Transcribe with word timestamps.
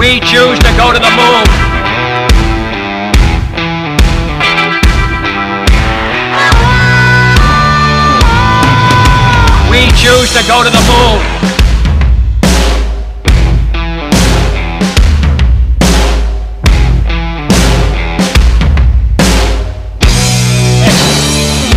We 0.00 0.18
choose 0.20 0.58
to 0.60 0.72
go 0.78 0.94
to 0.94 0.98
the 0.98 1.10
moon. 1.10 1.44
We 9.70 9.90
choose 10.00 10.32
to 10.32 10.42
go 10.48 10.64
to 10.64 10.70
the 10.70 10.80
moon. 10.88 11.20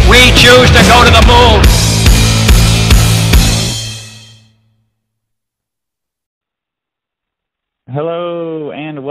We 0.09 0.31
choose 0.37 0.71
to 0.71 0.81
go 0.87 1.03
to 1.03 1.11
the 1.11 1.23
moon. 1.27 1.82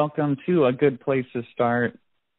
Welcome 0.03 0.37
to 0.45 0.67
a 0.67 0.73
good 0.73 1.01
place 1.01 1.25
to 1.33 1.43
start. 1.55 1.97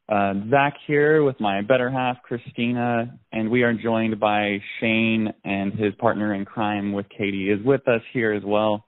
Uh, 0.10 0.34
Zach 0.50 0.74
here 0.86 1.24
with 1.24 1.40
my 1.40 1.62
better 1.62 1.90
half, 1.90 2.18
Christina, 2.22 3.18
and 3.32 3.50
we 3.50 3.64
are 3.64 3.74
joined 3.74 4.20
by 4.20 4.58
Shane 4.82 5.34
and 5.46 5.72
his 5.72 5.96
partner 5.96 6.34
in 6.34 6.44
crime 6.44 6.92
with 6.92 7.06
Katie 7.08 7.50
is 7.50 7.64
with 7.64 7.88
us 7.88 8.02
here 8.12 8.34
as 8.34 8.44
well. 8.44 8.86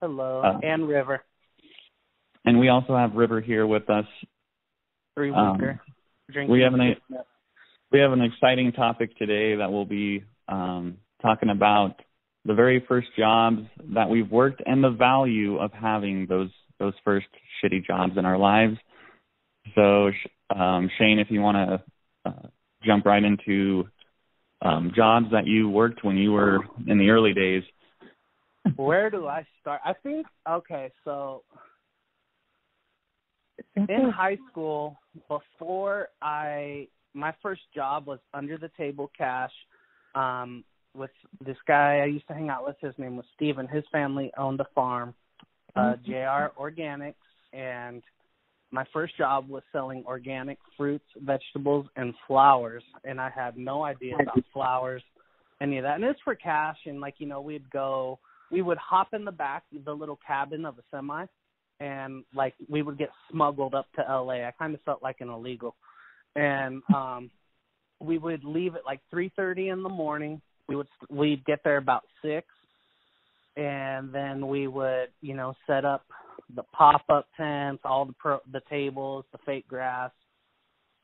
Hello, 0.00 0.40
Uh, 0.40 0.58
and 0.62 0.88
River, 0.88 1.22
And 2.46 2.58
we 2.58 2.70
also 2.70 2.96
have 2.96 3.12
River 3.14 3.42
here 3.42 3.66
with 3.66 3.90
us. 3.90 4.06
three 5.14 5.30
um, 5.30 5.58
weeker. 5.58 5.82
We 6.48 6.62
have 6.62 6.72
an 6.72 6.96
we 7.92 7.98
have 7.98 8.12
an 8.12 8.22
exciting 8.22 8.72
topic 8.72 9.14
today 9.18 9.56
that 9.56 9.70
we'll 9.70 9.84
be 9.84 10.24
um, 10.48 10.96
talking 11.20 11.50
about 11.50 12.00
the 12.46 12.54
very 12.54 12.82
first 12.88 13.08
jobs 13.14 13.60
that 13.92 14.08
we've 14.08 14.30
worked 14.30 14.62
and 14.64 14.82
the 14.82 14.88
value 14.90 15.58
of 15.58 15.70
having 15.74 16.24
those 16.24 16.50
those 16.78 16.94
first 17.04 17.26
shitty 17.62 17.84
jobs 17.86 18.12
in 18.16 18.24
our 18.24 18.38
lives. 18.38 18.76
So, 19.74 20.10
Sh- 20.10 20.56
um, 20.56 20.90
Shane, 20.98 21.18
if 21.18 21.30
you 21.30 21.40
want 21.40 21.56
to 21.56 22.30
uh, 22.30 22.48
jump 22.84 23.04
right 23.06 23.22
into 23.22 23.88
um, 24.62 24.92
jobs 24.94 25.26
that 25.32 25.46
you 25.46 25.68
worked 25.68 26.04
when 26.04 26.16
you 26.16 26.32
were 26.32 26.60
in 26.86 26.98
the 26.98 27.10
early 27.10 27.34
days. 27.34 27.62
Where 28.76 29.10
do 29.10 29.26
I 29.26 29.46
start? 29.60 29.80
I 29.84 29.92
think 30.02 30.26
okay, 30.48 30.90
so 31.04 31.42
in 33.76 34.10
high 34.10 34.38
school, 34.50 34.98
before 35.28 36.08
I 36.20 36.88
my 37.14 37.32
first 37.42 37.62
job 37.74 38.06
was 38.06 38.18
under 38.34 38.58
the 38.58 38.70
table 38.76 39.10
cash, 39.16 39.52
um, 40.14 40.64
with 40.94 41.10
this 41.44 41.56
guy 41.66 41.98
I 41.98 42.06
used 42.06 42.26
to 42.28 42.34
hang 42.34 42.48
out 42.48 42.66
with. 42.66 42.76
His 42.80 42.94
name 42.98 43.16
was 43.16 43.26
Steven. 43.34 43.68
His 43.68 43.84
family 43.92 44.32
owned 44.36 44.60
a 44.60 44.66
farm, 44.74 45.14
uh, 45.76 45.96
JR 46.04 46.52
Organics, 46.60 47.14
and 47.52 48.02
my 48.72 48.84
first 48.92 49.16
job 49.16 49.48
was 49.48 49.62
selling 49.72 50.04
organic 50.06 50.58
fruits, 50.76 51.04
vegetables, 51.18 51.86
and 51.96 52.14
flowers. 52.26 52.82
And 53.04 53.20
I 53.20 53.30
had 53.30 53.56
no 53.56 53.84
idea 53.84 54.14
about 54.20 54.42
flowers, 54.52 55.02
any 55.60 55.78
of 55.78 55.84
that. 55.84 55.96
And 55.96 56.04
it's 56.04 56.20
for 56.24 56.34
cash. 56.34 56.76
And 56.86 57.00
like 57.00 57.14
you 57.18 57.26
know, 57.26 57.40
we'd 57.40 57.70
go, 57.70 58.18
we 58.50 58.62
would 58.62 58.78
hop 58.78 59.08
in 59.12 59.24
the 59.24 59.32
back, 59.32 59.64
the 59.84 59.92
little 59.92 60.18
cabin 60.26 60.64
of 60.64 60.78
a 60.78 60.82
semi, 60.90 61.26
and 61.80 62.24
like 62.34 62.54
we 62.68 62.82
would 62.82 62.98
get 62.98 63.10
smuggled 63.30 63.74
up 63.74 63.86
to 63.96 64.02
LA. 64.02 64.46
I 64.46 64.52
kind 64.58 64.74
of 64.74 64.80
felt 64.82 65.02
like 65.02 65.20
an 65.20 65.28
illegal, 65.28 65.76
and 66.34 66.82
um, 66.94 67.30
we 68.00 68.18
would 68.18 68.44
leave 68.44 68.74
at 68.74 68.84
like 68.84 69.00
three 69.10 69.30
thirty 69.36 69.68
in 69.68 69.82
the 69.82 69.88
morning. 69.88 70.40
We 70.68 70.76
would 70.76 70.88
we'd 71.10 71.44
get 71.44 71.60
there 71.64 71.76
about 71.76 72.02
six, 72.22 72.46
and 73.56 74.12
then 74.12 74.48
we 74.48 74.66
would 74.66 75.08
you 75.20 75.34
know 75.34 75.54
set 75.66 75.84
up 75.84 76.04
the 76.54 76.62
pop 76.72 77.02
up 77.08 77.26
tents, 77.36 77.82
all 77.84 78.04
the 78.04 78.12
pro, 78.12 78.38
the 78.52 78.60
tables, 78.70 79.24
the 79.32 79.38
fake 79.44 79.66
grass, 79.66 80.12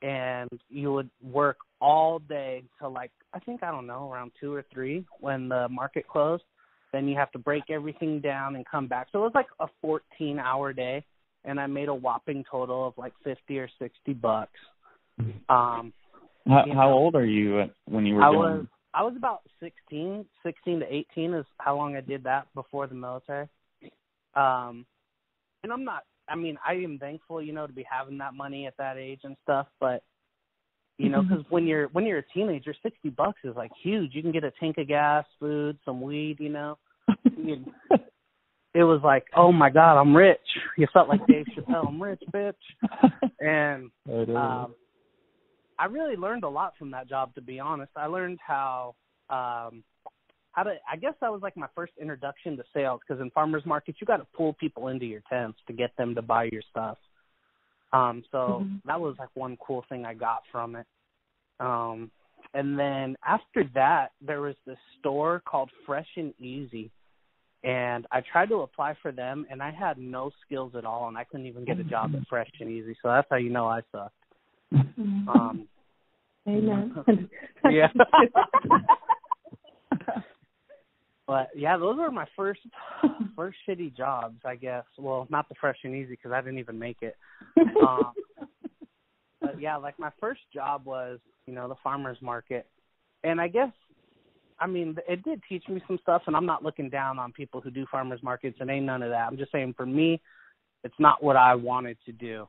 and 0.01 0.49
you 0.69 0.93
would 0.93 1.09
work 1.21 1.57
all 1.81 2.19
day 2.19 2.63
till 2.79 2.91
like 2.91 3.11
I 3.33 3.39
think 3.39 3.63
I 3.63 3.71
don't 3.71 3.87
know 3.87 4.11
around 4.11 4.31
two 4.39 4.53
or 4.53 4.63
three 4.73 5.05
when 5.19 5.49
the 5.49 5.67
market 5.69 6.07
closed. 6.07 6.43
Then 6.91 7.07
you 7.07 7.17
have 7.17 7.31
to 7.31 7.39
break 7.39 7.63
everything 7.71 8.21
down 8.21 8.55
and 8.55 8.63
come 8.67 8.87
back. 8.87 9.07
So 9.11 9.19
it 9.19 9.23
was 9.23 9.31
like 9.33 9.47
a 9.59 9.65
14 9.81 10.37
hour 10.37 10.73
day, 10.73 11.03
and 11.43 11.59
I 11.59 11.65
made 11.65 11.89
a 11.89 11.93
whopping 11.95 12.45
total 12.49 12.87
of 12.87 12.93
like 12.97 13.13
50 13.23 13.57
or 13.57 13.67
60 13.79 14.13
bucks. 14.13 14.51
Um, 15.19 15.91
How, 16.47 16.65
You 16.65 16.73
how 16.73 16.89
know, 16.89 16.93
old 16.93 17.15
are 17.15 17.25
you 17.25 17.63
when 17.85 18.05
you 18.05 18.15
were 18.15 18.23
I 18.23 18.29
doing? 18.29 18.39
was 18.39 18.65
I 18.93 19.03
was 19.03 19.13
about 19.17 19.41
16, 19.59 20.25
16 20.43 20.79
to 20.79 20.93
18 20.93 21.33
is 21.33 21.45
how 21.57 21.75
long 21.75 21.95
I 21.95 22.01
did 22.01 22.23
that 22.23 22.47
before 22.53 22.87
the 22.87 22.95
military. 22.95 23.47
Um, 24.35 24.85
and 25.63 25.71
I'm 25.71 25.83
not. 25.83 26.03
I 26.29 26.35
mean, 26.35 26.57
I 26.65 26.73
am 26.73 26.99
thankful, 26.99 27.41
you 27.41 27.53
know, 27.53 27.67
to 27.67 27.73
be 27.73 27.85
having 27.89 28.17
that 28.19 28.33
money 28.33 28.65
at 28.65 28.77
that 28.77 28.97
age 28.97 29.21
and 29.23 29.35
stuff. 29.43 29.67
But 29.79 30.03
you 30.97 31.09
know, 31.09 31.23
because 31.23 31.43
when 31.49 31.65
you're 31.65 31.87
when 31.87 32.05
you're 32.05 32.19
a 32.19 32.33
teenager, 32.33 32.73
60 32.81 33.09
bucks 33.09 33.39
is 33.43 33.55
like 33.55 33.71
huge. 33.81 34.13
You 34.13 34.21
can 34.21 34.31
get 34.31 34.43
a 34.43 34.51
tank 34.59 34.77
of 34.77 34.87
gas, 34.87 35.25
food, 35.39 35.77
some 35.83 36.01
weed. 36.01 36.37
You 36.39 36.49
know, 36.49 36.77
it 37.07 38.83
was 38.83 39.01
like, 39.03 39.25
oh 39.35 39.51
my 39.51 39.69
god, 39.69 39.99
I'm 39.99 40.15
rich. 40.15 40.37
You 40.77 40.87
felt 40.93 41.09
like 41.09 41.25
Dave 41.27 41.45
Chappelle, 41.57 41.87
I'm 41.87 42.01
rich, 42.01 42.21
bitch. 42.33 42.53
And 43.39 43.91
um, 44.07 44.73
I 45.79 45.85
really 45.85 46.15
learned 46.15 46.43
a 46.43 46.49
lot 46.49 46.73
from 46.77 46.91
that 46.91 47.09
job. 47.09 47.33
To 47.35 47.41
be 47.41 47.59
honest, 47.59 47.91
I 47.95 48.07
learned 48.07 48.39
how 48.45 48.95
um, 49.29 49.83
how 50.51 50.63
to. 50.63 50.75
I 50.91 50.95
guess 50.97 51.13
that 51.21 51.31
was 51.31 51.41
like 51.41 51.57
my 51.57 51.67
first 51.75 51.93
introduction 51.99 52.57
to 52.57 52.63
sales 52.73 53.01
because 53.07 53.21
in 53.21 53.29
farmers 53.31 53.63
markets 53.65 53.97
you 54.01 54.07
got 54.07 54.17
to 54.17 54.27
pull 54.35 54.53
people 54.53 54.89
into 54.89 55.05
your 55.05 55.21
tents 55.29 55.59
to 55.67 55.73
get 55.73 55.95
them 55.97 56.15
to 56.15 56.21
buy 56.21 56.49
your 56.51 56.61
stuff. 56.69 56.97
Um, 57.91 58.23
so 58.31 58.65
that 58.85 58.99
was 58.99 59.15
like 59.19 59.29
one 59.35 59.55
cool 59.65 59.85
thing 59.87 60.03
I 60.03 60.15
got 60.15 60.41
from 60.51 60.75
it. 60.75 60.87
Um, 61.59 62.09
and 62.55 62.77
then 62.77 63.15
after 63.25 63.69
that, 63.75 64.09
there 64.19 64.41
was 64.41 64.55
this 64.65 64.77
store 64.99 65.41
called 65.45 65.69
Fresh 65.85 66.07
and 66.17 66.33
Easy, 66.39 66.91
and 67.63 68.05
I 68.11 68.21
tried 68.31 68.49
to 68.49 68.61
apply 68.61 68.95
for 69.01 69.11
them, 69.11 69.45
and 69.49 69.61
I 69.61 69.71
had 69.71 69.97
no 69.97 70.31
skills 70.45 70.73
at 70.75 70.85
all, 70.85 71.07
and 71.07 71.17
I 71.17 71.23
couldn't 71.23 71.45
even 71.45 71.65
get 71.65 71.79
a 71.79 71.83
job 71.83 72.13
at 72.15 72.27
Fresh 72.29 72.49
and 72.59 72.69
Easy. 72.69 72.95
So 73.01 73.09
that's 73.09 73.27
how 73.29 73.37
you 73.37 73.49
know 73.49 73.67
I 73.67 73.81
sucked. 73.91 74.15
Um, 74.73 75.67
Amen. 76.47 76.93
yeah. 77.71 77.87
but 81.27 81.49
yeah, 81.55 81.77
those 81.77 81.97
were 81.97 82.11
my 82.11 82.27
first 82.35 82.59
first 83.35 83.57
shitty 83.67 83.95
jobs, 83.95 84.39
I 84.45 84.55
guess. 84.55 84.83
Well, 84.97 85.27
not 85.29 85.47
the 85.47 85.55
fresh 85.59 85.77
and 85.83 85.95
easy 85.95 86.11
because 86.11 86.31
I 86.31 86.41
didn't 86.41 86.59
even 86.59 86.77
make 86.77 86.97
it. 87.01 87.15
Um, 87.85 88.13
but 89.41 89.59
yeah, 89.59 89.77
like 89.77 89.97
my 89.99 90.11
first 90.19 90.41
job 90.53 90.85
was, 90.85 91.19
you 91.47 91.53
know, 91.53 91.67
the 91.67 91.75
farmers 91.83 92.17
market, 92.21 92.67
and 93.23 93.39
I 93.39 93.47
guess, 93.47 93.71
I 94.59 94.67
mean, 94.67 94.97
it 95.07 95.23
did 95.23 95.41
teach 95.47 95.67
me 95.67 95.81
some 95.87 95.99
stuff. 96.01 96.23
And 96.27 96.35
I'm 96.35 96.45
not 96.45 96.63
looking 96.63 96.89
down 96.89 97.19
on 97.19 97.31
people 97.31 97.61
who 97.61 97.71
do 97.71 97.85
farmers 97.91 98.21
markets. 98.23 98.57
It 98.59 98.69
ain't 98.69 98.85
none 98.85 99.01
of 99.01 99.09
that. 99.09 99.27
I'm 99.27 99.37
just 99.37 99.51
saying, 99.51 99.75
for 99.75 99.85
me, 99.85 100.21
it's 100.83 100.93
not 100.99 101.23
what 101.23 101.35
I 101.35 101.55
wanted 101.55 101.97
to 102.05 102.11
do. 102.11 102.47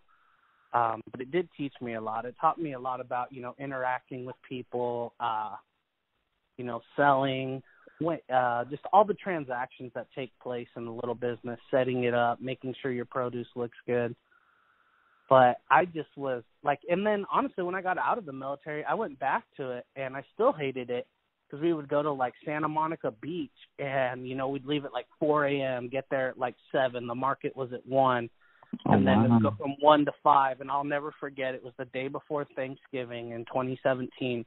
Um, 0.74 1.00
but 1.12 1.20
it 1.20 1.30
did 1.30 1.48
teach 1.56 1.72
me 1.80 1.94
a 1.94 2.00
lot. 2.00 2.24
It 2.24 2.34
taught 2.40 2.60
me 2.60 2.72
a 2.72 2.78
lot 2.78 3.00
about, 3.00 3.32
you 3.32 3.40
know, 3.40 3.54
interacting 3.58 4.24
with 4.24 4.34
people, 4.46 5.14
uh, 5.20 5.54
you 6.56 6.64
know, 6.64 6.80
selling, 6.96 7.62
uh, 8.32 8.64
just 8.64 8.82
all 8.92 9.04
the 9.04 9.14
transactions 9.14 9.92
that 9.94 10.08
take 10.16 10.32
place 10.40 10.66
in 10.76 10.86
a 10.86 10.94
little 10.94 11.14
business, 11.14 11.60
setting 11.70 12.04
it 12.04 12.14
up, 12.14 12.40
making 12.40 12.74
sure 12.82 12.90
your 12.90 13.04
produce 13.04 13.46
looks 13.54 13.76
good. 13.86 14.14
But 15.30 15.58
I 15.70 15.84
just 15.84 16.10
was 16.16 16.42
like, 16.62 16.80
and 16.88 17.06
then 17.06 17.24
honestly, 17.32 17.64
when 17.64 17.74
I 17.74 17.80
got 17.80 17.96
out 17.96 18.18
of 18.18 18.26
the 18.26 18.32
military, 18.32 18.84
I 18.84 18.94
went 18.94 19.18
back 19.18 19.44
to 19.56 19.70
it, 19.70 19.86
and 19.96 20.16
I 20.16 20.24
still 20.34 20.52
hated 20.52 20.90
it 20.90 21.06
because 21.46 21.62
we 21.62 21.72
would 21.72 21.88
go 21.88 22.02
to 22.02 22.12
like 22.12 22.34
Santa 22.44 22.68
Monica 22.68 23.10
Beach, 23.22 23.50
and 23.78 24.28
you 24.28 24.34
know, 24.34 24.48
we'd 24.48 24.66
leave 24.66 24.84
at 24.84 24.92
like 24.92 25.06
4 25.20 25.46
a.m., 25.46 25.88
get 25.88 26.04
there 26.10 26.30
at 26.30 26.38
like 26.38 26.56
seven. 26.72 27.06
The 27.06 27.14
market 27.14 27.56
was 27.56 27.72
at 27.72 27.86
one, 27.86 28.28
and 28.86 29.02
Oh, 29.02 29.04
then 29.04 29.30
wow. 29.30 29.38
go 29.42 29.54
from 29.58 29.76
one 29.80 30.04
to 30.04 30.12
five. 30.22 30.60
And 30.60 30.70
I'll 30.70 30.84
never 30.84 31.12
forget, 31.20 31.54
it 31.54 31.62
was 31.64 31.72
the 31.78 31.84
day 31.86 32.08
before 32.08 32.46
Thanksgiving 32.56 33.30
in 33.30 33.44
2017, 33.46 34.44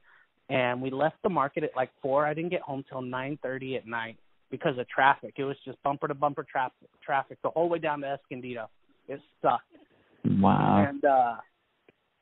and 0.50 0.80
we 0.82 0.90
left 0.90 1.16
the 1.22 1.28
market 1.28 1.64
at 1.64 1.70
like 1.76 1.90
four. 2.02 2.26
I 2.26 2.34
didn't 2.34 2.50
get 2.50 2.62
home 2.62 2.84
till 2.88 3.02
9:30 3.02 3.76
at 3.76 3.86
night 3.86 4.16
because 4.50 4.78
of 4.78 4.88
traffic. 4.88 5.34
It 5.36 5.44
was 5.44 5.56
just 5.64 5.82
bumper 5.82 6.08
to 6.08 6.14
bumper 6.14 6.44
traffic, 6.50 6.88
traffic 7.04 7.38
the 7.42 7.50
whole 7.50 7.68
way 7.68 7.78
down 7.78 8.00
to 8.00 8.06
Escondido. 8.06 8.68
It 9.08 9.20
sucked 9.42 9.64
wow. 10.24 10.86
and 10.88 11.04
uh 11.04 11.36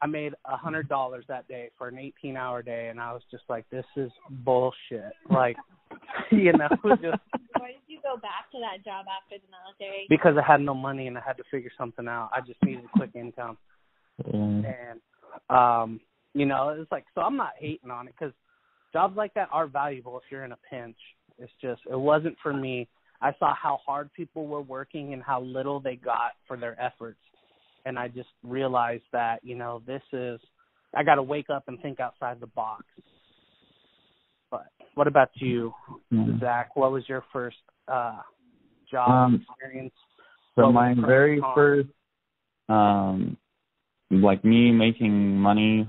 I 0.03 0.07
made 0.07 0.35
a 0.45 0.57
hundred 0.57 0.89
dollars 0.89 1.25
that 1.29 1.49
day 1.49 1.71
for 1.79 1.89
an 1.89 1.99
eighteen 1.99 2.37
hour 2.37 2.63
day 2.63 2.89
and 2.89 3.01
I 3.01 3.13
was 3.13 3.23
just 3.31 3.45
like, 3.49 3.65
This 3.71 3.85
is 3.97 4.11
bullshit. 4.45 5.13
Like 5.31 5.57
you 6.31 6.53
know, 6.53 6.69
just 6.71 6.83
Why 6.83 6.97
did 6.97 7.03
you 7.03 7.46
go 8.17 8.21
back 8.21 8.51
to 8.53 8.59
that 8.61 8.85
job 8.85 9.07
after 9.09 9.37
the 9.39 9.51
military? 9.51 10.07
because 10.09 10.37
I 10.37 10.43
had 10.43 10.61
no 10.61 10.75
money 10.75 11.07
and 11.07 11.17
I 11.17 11.21
had 11.21 11.37
to 11.37 11.45
figure 11.51 11.71
something 11.77 12.09
out. 12.09 12.31
I 12.35 12.41
just 12.41 12.63
needed 12.65 12.85
a 12.85 12.89
quick 12.97 13.11
income. 13.15 13.57
Yeah. 14.25 14.63
And 14.73 15.01
um, 15.51 16.01
you 16.35 16.47
know, 16.47 16.71
it's 16.71 16.91
like 16.91 17.05
so 17.15 17.21
I'm 17.23 17.37
not 17.37 17.53
hating 17.59 17.91
on 17.91 18.09
it 18.09 18.15
because 18.19 18.35
jobs 18.93 19.17
like 19.17 19.35
that 19.35 19.49
are 19.53 19.67
valuable 19.67 20.17
if 20.19 20.25
you're 20.31 20.45
in 20.45 20.53
a 20.53 20.59
pinch. 20.71 20.97
It's 21.39 21.53
just 21.61 21.83
it 21.91 21.99
wasn't 21.99 22.37
for 22.43 22.53
me. 22.53 22.89
I 23.21 23.33
saw 23.39 23.55
how 23.55 23.79
hard 23.87 24.13
people 24.13 24.47
were 24.47 24.61
working 24.61 25.15
and 25.15 25.23
how 25.23 25.41
little 25.41 25.81
they 25.81 25.97
got 25.97 26.33
for 26.47 26.57
their 26.57 26.81
efforts. 26.81 27.19
And 27.87 27.99
I 27.99 28.09
just 28.09 28.29
realized 28.43 29.05
that, 29.13 29.41
you 29.43 29.55
know, 29.55 29.81
this 29.87 30.03
is 30.13 30.41
I 30.95 31.03
got 31.03 31.17
to 31.17 31.23
wake 31.23 31.51
up 31.51 31.65
and 31.69 31.81
think 31.81 32.01
outside 32.01 32.41
the 32.41 32.47
box. 32.49 32.85
But 34.51 34.67
what 34.95 35.07
about 35.07 35.31
you, 35.35 35.75
Mhm. 36.13 36.41
Zach? 36.41 36.77
What 36.77 36.93
was 36.93 37.09
your 37.09 37.23
first 37.33 37.59
uh 37.89 38.19
job 38.91 39.09
Um, 39.09 39.47
experience? 39.51 39.95
So 40.55 40.73
my 40.73 40.95
very 40.95 41.35
and 41.35 41.45
first, 41.55 41.89
um, 42.69 43.37
like 44.11 44.45
me 44.45 44.73
making 44.73 45.37
money 45.39 45.89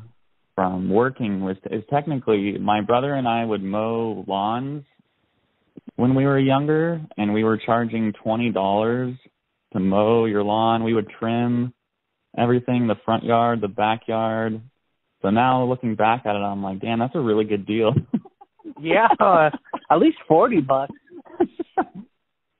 from 0.55 0.89
working 0.89 1.41
was 1.41 1.55
is 1.71 1.83
technically 1.89 2.57
my 2.57 2.81
brother 2.81 3.13
and 3.13 3.27
I 3.27 3.45
would 3.45 3.63
mow 3.63 4.25
lawns 4.27 4.83
when 5.95 6.15
we 6.15 6.25
were 6.25 6.39
younger, 6.39 7.01
and 7.17 7.33
we 7.33 7.43
were 7.43 7.57
charging 7.57 8.13
twenty 8.23 8.51
dollars 8.51 9.15
to 9.73 9.79
mow 9.79 10.25
your 10.25 10.43
lawn. 10.43 10.83
We 10.83 10.93
would 10.93 11.09
trim 11.19 11.73
everything, 12.37 12.87
the 12.87 12.95
front 13.05 13.23
yard, 13.23 13.61
the 13.61 13.67
backyard. 13.67 14.61
So 15.21 15.29
now 15.29 15.63
looking 15.63 15.95
back 15.95 16.25
at 16.25 16.35
it, 16.35 16.39
I'm 16.39 16.61
like, 16.61 16.79
damn, 16.79 16.99
that's 16.99 17.15
a 17.15 17.19
really 17.19 17.45
good 17.45 17.65
deal. 17.65 17.93
Yeah, 18.79 19.07
uh, 19.19 19.49
at 19.89 19.97
least 19.97 20.17
forty 20.27 20.61
bucks. 20.61 20.93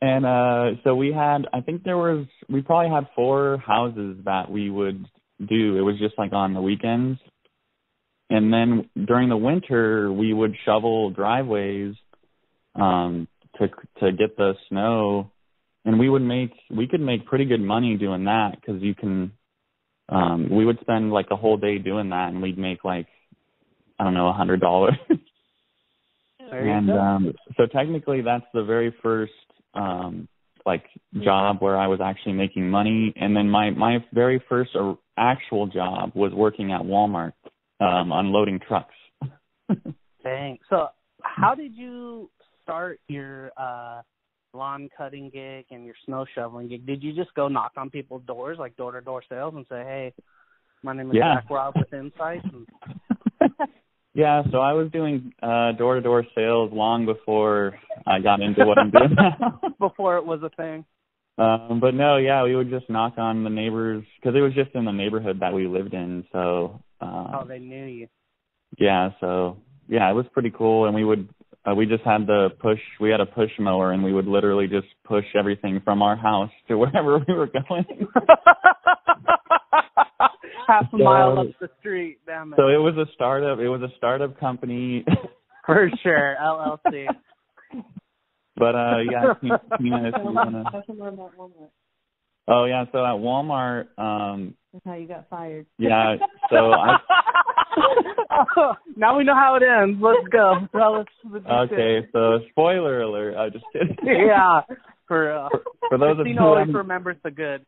And 0.01 0.25
uh 0.25 0.81
so 0.83 0.95
we 0.95 1.11
had 1.11 1.47
I 1.53 1.61
think 1.61 1.83
there 1.83 1.97
was 1.97 2.25
we 2.49 2.61
probably 2.61 2.93
had 2.93 3.07
four 3.15 3.57
houses 3.57 4.17
that 4.25 4.49
we 4.49 4.69
would 4.69 5.05
do. 5.39 5.77
It 5.77 5.81
was 5.81 5.97
just 5.99 6.17
like 6.17 6.33
on 6.33 6.53
the 6.53 6.61
weekends. 6.61 7.19
And 8.29 8.51
then 8.51 8.89
during 9.07 9.29
the 9.29 9.37
winter 9.37 10.11
we 10.11 10.33
would 10.33 10.55
shovel 10.65 11.09
driveways 11.09 11.95
um 12.75 13.27
to 13.57 13.69
to 13.99 14.11
get 14.11 14.37
the 14.37 14.53
snow 14.69 15.31
and 15.85 15.97
we 15.97 16.09
would 16.09 16.21
make 16.21 16.51
we 16.69 16.87
could 16.87 17.01
make 17.01 17.25
pretty 17.25 17.45
good 17.45 17.61
money 17.61 17.97
doing 17.97 18.25
that 18.25 18.61
cuz 18.63 18.81
you 18.81 18.93
can 18.93 19.31
um 20.09 20.49
we 20.51 20.63
would 20.63 20.79
spend 20.81 21.11
like 21.11 21.31
a 21.31 21.35
whole 21.35 21.57
day 21.57 21.79
doing 21.79 22.09
that 22.09 22.29
and 22.29 22.41
we'd 22.41 22.57
make 22.57 22.83
like 22.83 23.07
I 23.97 24.03
don't 24.03 24.13
know 24.13 24.27
a 24.27 24.33
hundred 24.33 24.59
dollars 24.59 24.95
and 26.51 26.91
um 26.91 27.33
so 27.57 27.65
technically 27.65 28.21
that's 28.21 28.45
the 28.53 28.63
very 28.63 28.93
first 29.01 29.33
um 29.77 30.27
like 30.65 30.83
job 31.23 31.57
where 31.59 31.77
I 31.77 31.87
was 31.87 31.99
actually 32.03 32.33
making 32.33 32.69
money 32.69 33.13
and 33.15 33.35
then 33.35 33.49
my 33.49 33.69
my 33.69 33.99
very 34.13 34.43
first 34.49 34.71
uh, 34.75 34.95
actual 35.17 35.67
job 35.67 36.11
was 36.13 36.33
working 36.33 36.71
at 36.71 36.81
Walmart 36.81 37.33
um 37.79 38.11
unloading 38.11 38.59
trucks. 38.67 38.93
Dang. 40.23 40.57
So, 40.69 40.87
how 41.21 41.55
did 41.55 41.75
you 41.75 42.29
start 42.63 42.99
your 43.07 43.51
uh 43.57 44.01
lawn 44.53 44.89
cutting 44.97 45.29
gig 45.29 45.65
and 45.71 45.85
your 45.85 45.95
snow 46.05 46.25
shoveling 46.35 46.67
gig? 46.67 46.85
Did 46.85 47.03
you 47.03 47.13
just 47.13 47.33
go 47.33 47.47
knock 47.47 47.73
on 47.77 47.89
people's 47.89 48.23
doors, 48.25 48.57
like 48.59 48.75
door 48.75 48.91
to 48.91 49.01
door 49.01 49.23
sales, 49.29 49.53
and 49.55 49.65
say, 49.69 49.83
"Hey, 49.83 50.13
my 50.83 50.93
name 50.93 51.11
is 51.11 51.17
Yeah. 51.17 51.35
Zach 51.35 51.49
Robb 51.49 51.75
with 51.77 51.93
Insights 51.93 52.45
And, 52.51 52.67
yeah, 54.17 54.41
so 54.51 54.57
I 54.57 54.73
was 54.73 54.89
doing 54.91 55.31
uh 55.43 55.73
door 55.73 55.93
to 55.93 56.01
door 56.01 56.25
sales 56.33 56.71
long 56.73 57.05
before 57.05 57.77
I 58.07 58.19
got 58.19 58.41
into 58.41 58.65
what 58.65 58.79
I'm 58.79 58.89
doing 58.89 59.15
now. 59.15 59.61
before 59.79 60.17
it 60.17 60.25
was 60.25 60.41
a 60.43 60.49
thing. 60.49 60.85
Um, 61.37 61.77
but 61.79 61.93
no, 61.93 62.17
yeah, 62.17 62.43
we 62.43 62.55
would 62.55 62.71
just 62.71 62.89
knock 62.89 63.13
on 63.19 63.43
the 63.43 63.51
neighbors 63.51 64.03
because 64.19 64.35
it 64.35 64.41
was 64.41 64.55
just 64.55 64.71
in 64.73 64.85
the 64.85 64.91
neighborhood 64.91 65.41
that 65.41 65.53
we 65.53 65.67
lived 65.67 65.93
in. 65.93 66.25
So, 66.31 66.81
um, 66.99 67.31
Oh, 67.35 67.45
they 67.47 67.59
knew 67.59 67.85
you. 67.85 68.07
yeah, 68.79 69.11
so 69.19 69.57
yeah, 69.87 70.09
it 70.09 70.15
was 70.15 70.25
pretty 70.33 70.51
cool. 70.57 70.85
And 70.87 70.95
we 70.95 71.05
would, 71.05 71.29
uh, 71.63 71.75
we 71.75 71.85
just 71.85 72.03
had 72.03 72.25
the 72.25 72.49
push, 72.59 72.79
we 72.99 73.11
had 73.11 73.21
a 73.21 73.27
push 73.27 73.51
mower, 73.59 73.91
and 73.91 74.03
we 74.03 74.13
would 74.13 74.25
literally 74.25 74.67
just 74.67 74.87
push 75.03 75.25
everything 75.37 75.79
from 75.85 76.01
our 76.01 76.15
house 76.15 76.49
to 76.69 76.77
wherever 76.79 77.19
we 77.19 77.33
were 77.35 77.51
going. 77.69 77.85
Half 80.67 80.91
a 80.91 80.97
mile 80.97 81.37
up 81.37 81.47
the 81.61 81.69
street. 81.79 82.16
Damn 82.27 82.53
it. 82.53 82.57
so 82.57 82.67
it 82.67 82.77
was 82.77 82.93
a 82.97 83.11
startup. 83.15 83.57
It 83.59 83.69
was 83.69 83.81
a 83.81 83.89
startup 83.97 84.39
company. 84.39 85.03
For 85.65 85.89
sure, 86.03 86.35
LLC. 86.41 87.07
but 88.55 88.75
uh, 88.75 88.99
yeah, 89.11 89.33
Tina, 89.41 89.59
Tina, 89.79 90.07
if 90.09 90.13
you 90.23 90.31
wanna. 90.31 90.63
Tell 90.71 90.83
them 90.87 90.97
more 90.99 91.07
about 91.09 91.31
Walmart. 91.37 91.69
Oh 92.47 92.63
yeah, 92.65 92.85
so 92.93 92.99
at 92.99 93.19
Walmart, 93.19 93.87
um, 93.97 94.53
That's 94.71 94.85
how 94.85 94.93
you 94.93 95.07
got 95.07 95.27
fired. 95.29 95.65
yeah, 95.77 96.15
so 96.49 96.71
I. 96.71 96.97
now 98.95 99.17
we 99.17 99.23
know 99.25 99.35
how 99.35 99.55
it 99.55 99.63
ends. 99.63 99.99
Let's 100.01 100.25
go. 100.31 100.53
Tell 100.71 100.95
us 100.95 101.07
the 101.29 101.39
details. 101.39 101.69
Okay, 101.71 102.07
so 102.13 102.39
spoiler 102.51 103.01
alert. 103.01 103.35
I 103.35 103.49
just 103.49 103.65
kidding. 103.73 103.97
yeah. 104.03 104.61
For 105.07 105.31
uh, 105.33 105.49
For 105.89 105.97
those 105.97 106.19
of 106.19 106.27
you 106.27 106.35
who 106.35 106.39
always 106.43 106.61
haven't- 106.61 106.75
remembers 106.75 107.17
the 107.23 107.31
good. 107.31 107.65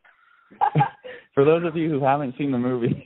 for 1.34 1.44
those 1.44 1.64
of 1.66 1.76
you 1.76 1.90
who 1.90 2.02
haven't 2.04 2.34
seen 2.38 2.50
the 2.52 2.58
movie. 2.58 3.04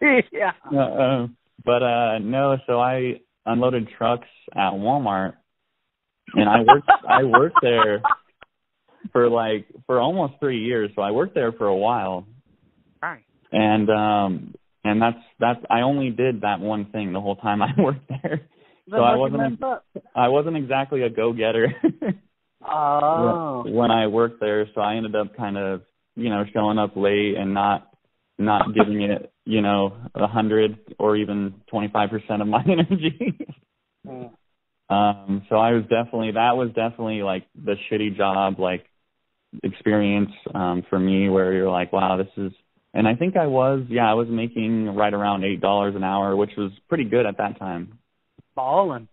yeah. 0.32 0.52
uh, 0.72 0.76
um, 0.76 1.36
but 1.64 1.82
uh 1.82 2.18
no, 2.18 2.56
so 2.66 2.80
I 2.80 3.20
unloaded 3.46 3.88
trucks 3.96 4.28
at 4.54 4.72
Walmart 4.72 5.34
and 6.34 6.48
I 6.48 6.60
worked 6.60 6.90
I 7.08 7.24
worked 7.24 7.58
there 7.62 8.02
for 9.12 9.28
like 9.28 9.66
for 9.86 10.00
almost 10.00 10.34
3 10.40 10.58
years. 10.58 10.90
So 10.94 11.02
I 11.02 11.10
worked 11.10 11.34
there 11.34 11.52
for 11.52 11.66
a 11.66 11.76
while. 11.76 12.26
Right. 13.02 13.24
And 13.52 13.90
um 13.90 14.54
and 14.84 15.00
that's 15.00 15.18
that's 15.38 15.60
I 15.70 15.80
only 15.80 16.10
did 16.10 16.42
that 16.42 16.60
one 16.60 16.86
thing 16.90 17.12
the 17.12 17.20
whole 17.20 17.36
time 17.36 17.62
I 17.62 17.70
worked 17.78 18.08
there. 18.08 18.48
Then 18.86 18.98
So 18.98 19.02
I 19.02 19.16
wasn't? 19.16 19.62
I 20.14 20.28
wasn't 20.28 20.56
exactly 20.56 21.02
a 21.02 21.10
go-getter. 21.10 21.74
Oh. 22.62 23.64
when 23.66 23.90
I 23.90 24.06
worked 24.08 24.40
there, 24.40 24.66
so 24.74 24.80
I 24.82 24.96
ended 24.96 25.16
up 25.16 25.34
kind 25.34 25.56
of, 25.56 25.82
you 26.14 26.28
know, 26.28 26.44
showing 26.52 26.78
up 26.78 26.94
late 26.94 27.34
and 27.36 27.54
not 27.54 27.89
not 28.40 28.74
giving 28.74 29.02
it, 29.02 29.32
you 29.44 29.60
know, 29.60 29.96
a 30.14 30.26
hundred 30.26 30.78
or 30.98 31.16
even 31.16 31.54
twenty 31.68 31.88
five 31.88 32.10
percent 32.10 32.42
of 32.42 32.48
my 32.48 32.62
energy. 32.64 33.38
Mm. 34.06 34.30
um, 34.88 35.42
so 35.48 35.56
I 35.56 35.72
was 35.72 35.82
definitely 35.82 36.32
that 36.32 36.56
was 36.56 36.68
definitely 36.68 37.22
like 37.22 37.46
the 37.54 37.74
shitty 37.90 38.16
job 38.16 38.58
like 38.58 38.86
experience 39.62 40.30
um 40.54 40.84
for 40.88 40.98
me 40.98 41.28
where 41.28 41.52
you're 41.52 41.70
like, 41.70 41.92
wow, 41.92 42.16
this 42.16 42.32
is 42.36 42.52
and 42.94 43.06
I 43.06 43.14
think 43.14 43.36
I 43.36 43.46
was 43.46 43.84
yeah, 43.88 44.10
I 44.10 44.14
was 44.14 44.28
making 44.28 44.86
right 44.94 45.12
around 45.12 45.44
eight 45.44 45.60
dollars 45.60 45.94
an 45.94 46.04
hour, 46.04 46.34
which 46.34 46.52
was 46.56 46.72
pretty 46.88 47.04
good 47.04 47.26
at 47.26 47.38
that 47.38 47.58
time. 47.58 47.98
Balling. 48.56 49.08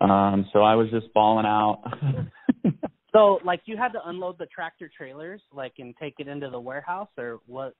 Um, 0.00 0.48
so 0.52 0.60
I 0.60 0.74
was 0.74 0.90
just 0.90 1.12
balling 1.14 1.46
out. 1.46 1.82
So, 3.14 3.38
like, 3.44 3.62
you 3.66 3.76
had 3.76 3.92
to 3.92 4.00
unload 4.04 4.38
the 4.38 4.46
tractor 4.46 4.90
trailers, 4.94 5.40
like, 5.52 5.74
and 5.78 5.94
take 6.00 6.14
it 6.18 6.26
into 6.26 6.50
the 6.50 6.58
warehouse, 6.58 7.08
or 7.16 7.38
what? 7.46 7.74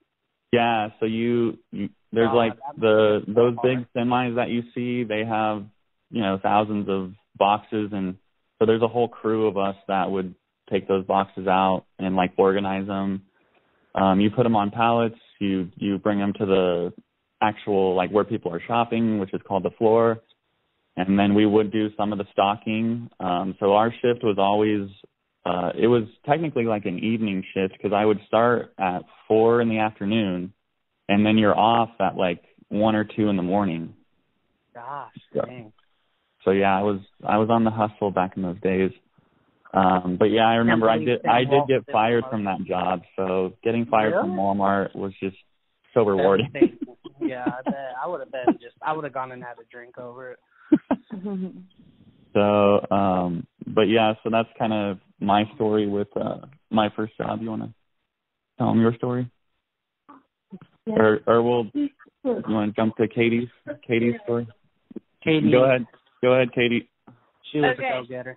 Yeah, 0.52 0.88
so 1.00 1.06
you, 1.06 1.58
you 1.72 1.88
there's 2.14 2.30
Oh, 2.32 2.36
like 2.36 2.52
the 2.78 3.22
those 3.26 3.56
big 3.62 3.86
semis 3.94 4.36
that 4.36 4.48
you 4.48 4.62
see, 4.74 5.04
they 5.04 5.24
have, 5.24 5.64
you 6.10 6.22
know, 6.22 6.38
thousands 6.40 6.88
of 6.88 7.12
boxes 7.36 7.90
and 7.92 8.16
so 8.58 8.66
there's 8.66 8.82
a 8.82 8.88
whole 8.88 9.08
crew 9.08 9.48
of 9.48 9.58
us 9.58 9.74
that 9.88 10.10
would 10.10 10.34
take 10.70 10.86
those 10.86 11.04
boxes 11.04 11.48
out 11.48 11.84
and 11.98 12.14
like 12.14 12.32
organize 12.36 12.86
them. 12.86 13.22
Um 13.94 14.20
you 14.20 14.30
put 14.30 14.44
them 14.44 14.54
on 14.54 14.70
pallets, 14.70 15.18
you 15.40 15.70
you 15.76 15.98
bring 15.98 16.20
them 16.20 16.32
to 16.38 16.46
the 16.46 16.92
actual 17.42 17.96
like 17.96 18.10
where 18.10 18.24
people 18.24 18.52
are 18.52 18.62
shopping, 18.64 19.18
which 19.18 19.34
is 19.34 19.40
called 19.46 19.64
the 19.64 19.72
floor. 19.76 20.22
And 20.96 21.18
then 21.18 21.34
we 21.34 21.44
would 21.44 21.72
do 21.72 21.88
some 21.96 22.12
of 22.12 22.18
the 22.18 22.26
stocking. 22.30 23.10
Um 23.18 23.56
so 23.58 23.74
our 23.74 23.90
shift 23.90 24.22
was 24.22 24.36
always 24.38 24.88
uh 25.44 25.70
it 25.78 25.86
was 25.86 26.04
technically 26.26 26.64
like 26.64 26.86
an 26.86 26.98
evening 26.98 27.44
shift 27.54 27.74
because 27.74 27.92
I 27.94 28.04
would 28.04 28.20
start 28.26 28.74
at 28.78 29.02
four 29.28 29.60
in 29.60 29.68
the 29.68 29.78
afternoon 29.78 30.52
and 31.08 31.24
then 31.24 31.38
you're 31.38 31.56
off 31.56 31.90
at 32.00 32.16
like 32.16 32.42
one 32.68 32.94
or 32.96 33.04
two 33.04 33.28
in 33.28 33.36
the 33.36 33.42
morning. 33.42 33.94
Gosh, 34.74 35.12
Yeah. 35.32 35.42
dang. 35.46 35.72
So 36.44 36.50
yeah, 36.50 36.76
I 36.78 36.82
was 36.82 37.00
I 37.26 37.38
was 37.38 37.48
on 37.50 37.64
the 37.64 37.70
hustle 37.70 38.10
back 38.10 38.36
in 38.36 38.42
those 38.42 38.60
days. 38.60 38.90
Um 39.72 40.16
but 40.18 40.26
yeah, 40.26 40.46
I 40.48 40.56
remember 40.56 40.88
I 40.88 40.98
did 40.98 41.26
I 41.26 41.44
did 41.44 41.66
get 41.68 41.90
fired 41.90 42.24
from 42.30 42.44
that 42.44 42.64
job. 42.64 43.02
So 43.16 43.54
getting 43.62 43.86
fired 43.86 44.14
from 44.14 44.36
Walmart 44.36 44.94
was 44.94 45.12
just 45.20 45.36
so 45.94 46.04
rewarding. 46.04 46.50
Yeah, 47.20 47.46
I 47.46 47.62
bet. 47.62 47.94
I 48.02 48.06
would 48.06 48.20
have 48.20 48.30
been 48.30 48.58
just. 48.60 48.74
I 48.82 48.92
would 48.92 49.04
have 49.04 49.14
gone 49.14 49.32
and 49.32 49.42
had 49.42 49.58
a 49.58 49.64
drink 49.70 49.96
over 49.98 50.32
it. 50.32 50.38
so 52.34 52.94
um 52.94 53.46
but 53.66 53.82
yeah, 53.82 54.14
so 54.22 54.30
that's 54.30 54.48
kind 54.58 54.72
of 54.72 54.98
my 55.20 55.44
story 55.54 55.86
with 55.86 56.08
uh 56.16 56.38
my 56.70 56.88
first 56.96 57.16
job. 57.16 57.40
You 57.42 57.50
wanna 57.50 57.74
tell 58.58 58.68
them 58.68 58.80
your 58.80 58.94
story? 58.94 59.30
Yeah. 60.86 60.94
Or 60.96 61.20
or 61.26 61.42
we'll 61.42 61.70
you 61.74 61.88
wanna 62.24 62.72
jump 62.72 62.96
to 62.96 63.08
Katie's 63.08 63.48
Katie's 63.86 64.14
story? 64.24 64.46
Katie, 65.22 65.50
Go 65.50 65.64
ahead. 65.64 65.86
Go 66.22 66.34
ahead, 66.34 66.52
Katie. 66.52 66.90
She 67.50 67.58
was 67.58 67.76
Okay. 67.78 67.88
a 67.88 68.02
go-getter. 68.02 68.36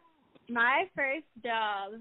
My 0.49 0.85
first 0.95 1.25
job 1.43 1.93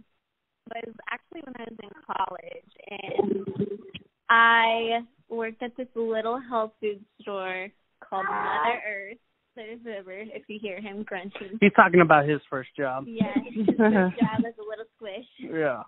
was 0.72 0.94
actually 1.10 1.42
when 1.42 1.54
I 1.58 1.64
was 1.68 1.78
in 1.82 1.90
college, 2.06 2.72
and 2.90 3.80
I 4.28 5.04
worked 5.28 5.62
at 5.62 5.76
this 5.76 5.88
little 5.94 6.38
health 6.38 6.72
food 6.80 7.04
store 7.20 7.68
called 8.00 8.26
Mother 8.26 8.82
Earth. 8.86 9.18
There's 9.56 9.80
River, 9.84 10.12
if 10.34 10.42
you 10.48 10.58
hear 10.60 10.80
him 10.80 11.02
grunting. 11.02 11.58
He's 11.60 11.72
talking 11.74 12.02
about 12.02 12.28
his 12.28 12.40
first 12.50 12.68
job. 12.76 13.04
Yes, 13.08 13.38
his 13.54 13.66
first 13.66 14.18
job 14.20 14.44
as 14.46 14.54
a 14.58 14.68
little 14.68 14.84
squish. 14.96 15.26
Yeah. 15.40 15.82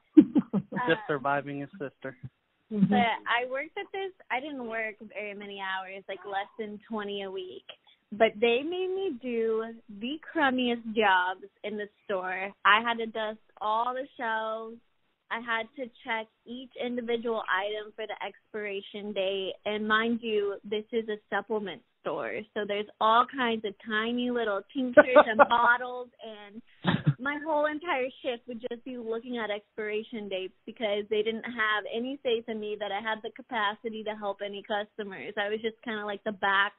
Just 0.88 1.00
Uh, 1.04 1.06
surviving 1.06 1.60
his 1.60 1.70
sister. 1.72 2.16
Mhm. 2.72 2.88
but 2.90 2.98
I 3.28 3.46
worked 3.50 3.76
at 3.78 3.86
this. 3.92 4.12
I 4.30 4.40
didn't 4.40 4.66
work 4.66 4.96
very 5.14 5.34
many 5.34 5.60
hours, 5.60 6.02
like 6.08 6.24
less 6.26 6.48
than 6.58 6.78
twenty 6.88 7.22
a 7.22 7.30
week. 7.30 7.64
But 8.12 8.32
they 8.40 8.62
made 8.62 8.88
me 8.94 9.18
do 9.22 9.74
the 10.00 10.18
crummiest 10.32 10.84
jobs 10.94 11.44
in 11.64 11.76
the 11.76 11.88
store. 12.04 12.50
I 12.64 12.80
had 12.82 12.98
to 12.98 13.06
dust 13.06 13.38
all 13.60 13.92
the 13.94 14.06
shelves. 14.16 14.76
I 15.30 15.40
had 15.40 15.66
to 15.76 15.84
check 16.04 16.26
each 16.46 16.72
individual 16.82 17.42
item 17.52 17.92
for 17.96 18.06
the 18.06 18.16
expiration 18.24 19.12
date. 19.12 19.54
And 19.66 19.86
mind 19.86 20.20
you, 20.22 20.56
this 20.64 20.84
is 20.92 21.06
a 21.10 21.18
supplement 21.28 21.82
store, 22.08 22.40
so 22.54 22.64
there's 22.66 22.86
all 23.00 23.26
kinds 23.36 23.64
of 23.64 23.74
tiny 23.86 24.30
little 24.30 24.62
tinctures 24.74 25.26
and 25.26 25.38
bottles 25.48 26.08
and 26.24 26.62
my 27.18 27.38
whole 27.44 27.66
entire 27.66 28.08
shift 28.22 28.46
would 28.46 28.60
just 28.60 28.84
be 28.84 28.96
looking 28.96 29.38
at 29.38 29.50
expiration 29.50 30.28
dates 30.28 30.54
because 30.66 31.04
they 31.10 31.22
didn't 31.22 31.44
have 31.44 31.84
any 31.94 32.18
faith 32.22 32.44
in 32.48 32.60
me 32.60 32.76
that 32.78 32.92
I 32.92 33.00
had 33.00 33.18
the 33.22 33.30
capacity 33.30 34.04
to 34.04 34.14
help 34.14 34.38
any 34.44 34.62
customers. 34.62 35.34
I 35.36 35.48
was 35.48 35.60
just 35.60 35.76
kind 35.84 35.98
of 35.98 36.06
like 36.06 36.22
the 36.24 36.32
back 36.32 36.72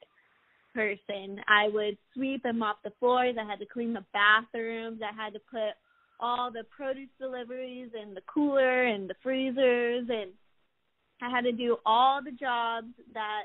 person. 0.74 1.42
I 1.48 1.68
would 1.68 1.98
sweep 2.14 2.42
and 2.46 2.58
mop 2.58 2.82
the 2.84 2.94
floors. 3.00 3.36
I 3.40 3.46
had 3.46 3.60
to 3.60 3.66
clean 3.66 3.94
the 3.94 4.06
bathrooms. 4.14 5.02
I 5.04 5.14
had 5.14 5.34
to 5.34 5.40
put 5.52 5.76
all 6.22 6.52
the 6.52 6.64
produce 6.76 7.10
deliveries 7.20 7.92
in 8.02 8.14
the 8.14 8.22
cooler 8.34 8.86
and 8.86 9.10
the 9.10 9.16
freezers 9.22 10.08
and 10.10 10.32
I 11.22 11.30
had 11.30 11.42
to 11.42 11.52
do 11.52 11.78
all 11.86 12.22
the 12.24 12.32
jobs 12.32 12.88
that 13.14 13.44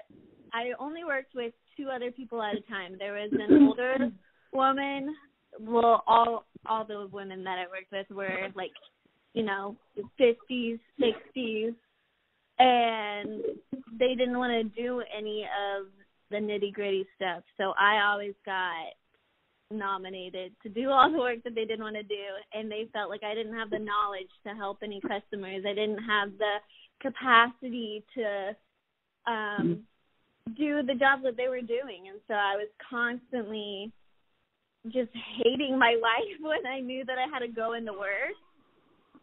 I 0.52 0.70
only 0.78 1.02
worked 1.04 1.34
with 1.34 1.52
two 1.76 1.88
other 1.88 2.10
people 2.10 2.42
at 2.42 2.56
a 2.56 2.60
time. 2.62 2.96
There 2.98 3.14
was 3.14 3.30
an 3.32 3.66
older 3.68 4.10
woman 4.52 5.14
well 5.60 6.02
all 6.06 6.46
all 6.66 6.84
the 6.84 7.08
women 7.12 7.44
that 7.44 7.58
I 7.58 7.66
worked 7.66 7.92
with 7.92 8.16
were 8.16 8.48
like, 8.54 8.72
you 9.34 9.42
know, 9.42 9.76
fifties, 10.16 10.78
sixties 10.98 11.74
and 12.58 13.42
they 13.98 14.14
didn't 14.14 14.38
want 14.38 14.52
to 14.52 14.82
do 14.82 15.02
any 15.16 15.42
of 15.42 15.86
the 16.30 16.36
nitty 16.36 16.72
gritty 16.72 17.06
stuff. 17.16 17.42
So 17.58 17.74
I 17.78 18.06
always 18.10 18.34
got 18.46 18.94
nominated 19.70 20.52
to 20.62 20.68
do 20.68 20.90
all 20.90 21.10
the 21.10 21.18
work 21.18 21.42
that 21.42 21.54
they 21.54 21.64
didn't 21.64 21.82
want 21.82 21.96
to 21.96 22.02
do 22.02 22.24
and 22.52 22.70
they 22.70 22.86
felt 22.92 23.10
like 23.10 23.22
I 23.24 23.34
didn't 23.34 23.54
have 23.54 23.70
the 23.70 23.78
knowledge 23.78 24.30
to 24.46 24.54
help 24.54 24.78
any 24.82 25.00
customers. 25.00 25.64
I 25.66 25.74
didn't 25.74 26.02
have 26.04 26.30
the 26.38 26.56
capacity 27.00 28.04
to 28.14 28.56
um 29.26 29.84
do 30.56 30.82
the 30.82 30.94
job 30.94 31.22
that 31.24 31.36
they 31.36 31.48
were 31.48 31.62
doing 31.62 32.08
and 32.08 32.20
so 32.28 32.34
I 32.34 32.56
was 32.56 32.68
constantly 32.90 33.92
just 34.86 35.10
hating 35.42 35.78
my 35.78 35.96
life 36.02 36.40
when 36.40 36.66
I 36.66 36.80
knew 36.80 37.04
that 37.04 37.16
I 37.18 37.26
had 37.32 37.40
to 37.40 37.48
go 37.48 37.74
into 37.74 37.92
work. 37.92 38.36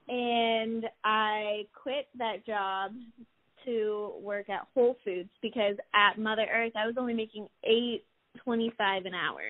And 0.08 0.86
I 1.04 1.68
quit 1.82 2.08
that 2.18 2.46
job 2.46 2.92
to 3.66 4.14
work 4.22 4.50
at 4.50 4.68
Whole 4.74 4.98
Foods 5.06 5.30
because 5.42 5.76
at 5.94 6.20
Mother 6.20 6.48
Earth 6.52 6.74
I 6.76 6.88
was 6.88 6.96
only 6.98 7.14
making 7.14 7.48
eight 7.64 8.04
twenty 8.44 8.74
five 8.78 9.06
an 9.06 9.14
hour. 9.14 9.42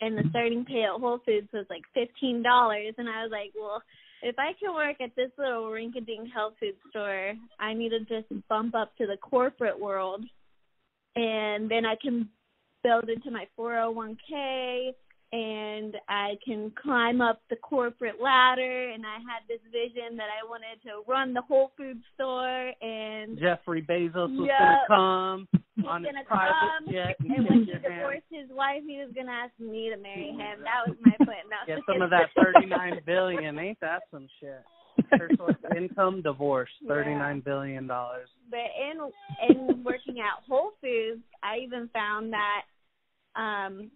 And 0.00 0.16
the 0.16 0.22
mm-hmm. 0.22 0.30
starting 0.30 0.64
pay 0.64 0.84
at 0.84 1.00
Whole 1.00 1.20
Foods 1.24 1.48
was 1.52 1.66
like 1.68 1.82
fifteen 1.92 2.42
dollars 2.42 2.94
and 2.96 3.08
I 3.08 3.22
was 3.22 3.30
like, 3.30 3.52
Well, 3.54 3.82
if 4.22 4.36
I 4.38 4.52
can 4.58 4.74
work 4.74 4.96
at 5.00 5.14
this 5.16 5.30
little 5.38 5.70
rink 5.70 5.94
a 5.96 6.00
dink 6.00 6.32
health 6.32 6.54
food 6.58 6.74
store, 6.90 7.34
I 7.60 7.74
need 7.74 7.90
to 7.90 8.00
just 8.00 8.26
bump 8.48 8.74
up 8.74 8.96
to 8.96 9.06
the 9.06 9.18
corporate 9.18 9.78
world 9.78 10.24
and 11.16 11.70
then 11.70 11.84
I 11.86 11.96
can 12.00 12.28
build 12.82 13.08
into 13.08 13.30
my 13.30 13.46
401k 13.58 14.92
and 15.32 15.96
I 16.08 16.34
can 16.44 16.70
climb 16.80 17.20
up 17.20 17.40
the 17.50 17.56
corporate 17.56 18.20
ladder 18.22 18.90
and 18.90 19.04
I 19.04 19.16
had 19.18 19.42
this 19.48 19.58
vision 19.72 20.16
that 20.16 20.28
I 20.30 20.46
wanted 20.48 20.80
to 20.84 21.02
run 21.10 21.34
the 21.34 21.42
Whole 21.42 21.72
Food 21.76 22.00
store 22.14 22.72
and 22.80 23.38
Jeffrey 23.38 23.82
Bezos 23.82 24.30
was 24.38 24.46
Yep. 24.48 24.58
gonna 24.58 24.78
come 24.86 25.48
on 25.88 26.04
his 26.04 26.12
gonna 26.12 26.24
private 26.24 26.54
come 26.54 26.92
jet 26.92 27.16
and, 27.20 27.30
and 27.32 27.48
when 27.48 27.64
he 27.64 27.72
divorced 27.72 28.30
his 28.30 28.48
wife 28.50 28.82
he 28.86 28.98
was 28.98 29.10
gonna 29.14 29.32
ask 29.32 29.52
me 29.58 29.90
to 29.90 29.96
marry 29.96 30.28
him. 30.30 30.60
That 30.62 30.86
was 30.86 30.96
my 31.02 31.16
plan. 31.24 31.44
No, 31.50 31.56
Get 31.66 31.82
some 31.88 32.00
of 32.02 32.10
that 32.10 32.30
thirty 32.36 32.66
nine 32.66 33.00
billion, 33.06 33.58
ain't 33.58 33.80
that 33.80 34.02
some 34.12 34.28
shit? 34.40 34.62
Her 35.10 35.30
source 35.36 35.56
of 35.68 35.76
income, 35.76 36.22
divorce, 36.22 36.70
thirty 36.86 37.14
nine 37.14 37.40
billion 37.40 37.86
dollars. 37.86 38.28
but 38.50 38.58
in 38.58 39.10
in 39.48 39.84
working 39.84 40.20
at 40.20 40.42
Whole 40.48 40.72
Foods, 40.80 41.22
I 41.42 41.58
even 41.58 41.88
found 41.92 42.32
that 42.32 42.62
um 43.36 43.90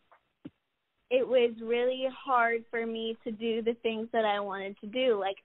it 1.10 1.26
was 1.26 1.52
really 1.62 2.06
hard 2.24 2.64
for 2.70 2.84
me 2.84 3.16
to 3.24 3.30
do 3.30 3.62
the 3.62 3.74
things 3.82 4.08
that 4.12 4.24
I 4.24 4.40
wanted 4.40 4.76
to 4.80 4.86
do. 4.86 5.18
Like 5.18 5.36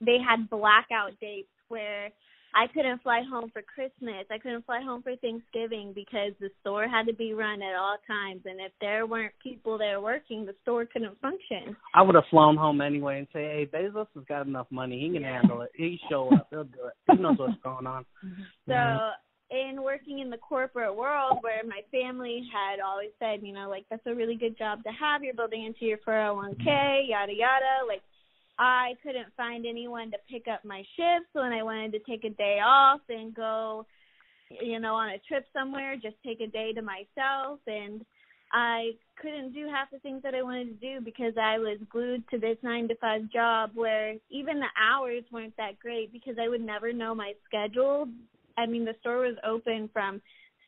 they 0.00 0.16
had 0.18 0.48
blackout 0.48 1.12
dates 1.20 1.48
where 1.68 2.10
I 2.54 2.66
couldn't 2.72 3.02
fly 3.02 3.22
home 3.28 3.50
for 3.52 3.62
Christmas. 3.62 4.26
I 4.30 4.38
couldn't 4.38 4.66
fly 4.66 4.80
home 4.82 5.02
for 5.02 5.14
Thanksgiving 5.16 5.92
because 5.94 6.32
the 6.40 6.50
store 6.60 6.88
had 6.88 7.06
to 7.06 7.14
be 7.14 7.32
run 7.32 7.62
at 7.62 7.74
all 7.74 7.96
times 8.06 8.42
and 8.44 8.60
if 8.60 8.72
there 8.80 9.06
weren't 9.06 9.34
people 9.42 9.78
there 9.78 10.00
working, 10.00 10.44
the 10.44 10.54
store 10.62 10.86
couldn't 10.86 11.20
function. 11.20 11.76
I 11.94 12.02
would 12.02 12.14
have 12.14 12.24
flown 12.30 12.56
home 12.56 12.80
anyway 12.80 13.18
and 13.18 13.28
say, 13.32 13.42
Hey, 13.42 13.68
Bezos 13.72 14.06
has 14.14 14.24
got 14.28 14.46
enough 14.46 14.66
money, 14.70 15.00
he 15.00 15.12
can 15.12 15.22
handle 15.22 15.62
it. 15.62 15.70
He 15.74 15.98
show 16.08 16.28
up, 16.34 16.48
he'll 16.50 16.64
do 16.64 16.86
it. 16.86 17.12
He 17.12 17.22
knows 17.22 17.38
what's 17.38 17.60
going 17.62 17.86
on. 17.86 18.04
So 18.66 19.10
in 19.50 19.82
working 19.82 20.20
in 20.20 20.30
the 20.30 20.36
corporate 20.38 20.94
world 20.94 21.38
where 21.40 21.62
my 21.66 21.80
family 21.90 22.48
had 22.52 22.78
always 22.80 23.10
said, 23.18 23.40
you 23.42 23.52
know, 23.52 23.68
like 23.68 23.84
that's 23.90 24.06
a 24.06 24.14
really 24.14 24.36
good 24.36 24.56
job 24.56 24.82
to 24.84 24.90
have, 24.90 25.24
you're 25.24 25.34
building 25.34 25.64
into 25.64 25.84
your 25.84 25.98
401k, 25.98 27.08
yada 27.08 27.32
yada, 27.34 27.86
like 27.88 28.02
I 28.60 28.92
couldn't 29.02 29.34
find 29.38 29.64
anyone 29.64 30.10
to 30.10 30.18
pick 30.30 30.46
up 30.46 30.64
my 30.66 30.84
shifts 30.94 31.30
when 31.32 31.52
I 31.52 31.62
wanted 31.62 31.92
to 31.92 31.98
take 32.00 32.24
a 32.24 32.30
day 32.30 32.60
off 32.62 33.00
and 33.08 33.34
go 33.34 33.86
you 34.60 34.78
know 34.78 34.94
on 34.94 35.10
a 35.10 35.18
trip 35.26 35.46
somewhere, 35.52 35.94
just 35.96 36.16
take 36.24 36.40
a 36.40 36.46
day 36.46 36.72
to 36.74 36.82
myself. 36.82 37.60
And 37.66 38.04
I 38.52 38.90
couldn't 39.20 39.54
do 39.54 39.66
half 39.68 39.90
the 39.90 39.98
things 40.00 40.22
that 40.24 40.34
I 40.34 40.42
wanted 40.42 40.80
to 40.80 40.98
do 40.98 41.04
because 41.04 41.34
I 41.40 41.58
was 41.58 41.78
glued 41.88 42.28
to 42.30 42.38
this 42.38 42.58
9 42.62 42.88
to 42.88 42.96
5 42.96 43.30
job 43.32 43.70
where 43.74 44.14
even 44.28 44.58
the 44.58 44.66
hours 44.78 45.22
weren't 45.32 45.56
that 45.56 45.78
great 45.78 46.12
because 46.12 46.34
I 46.38 46.48
would 46.48 46.60
never 46.60 46.92
know 46.92 47.14
my 47.14 47.32
schedule. 47.46 48.08
I 48.58 48.66
mean, 48.66 48.84
the 48.84 48.96
store 49.00 49.18
was 49.18 49.36
open 49.42 49.88
from 49.92 50.20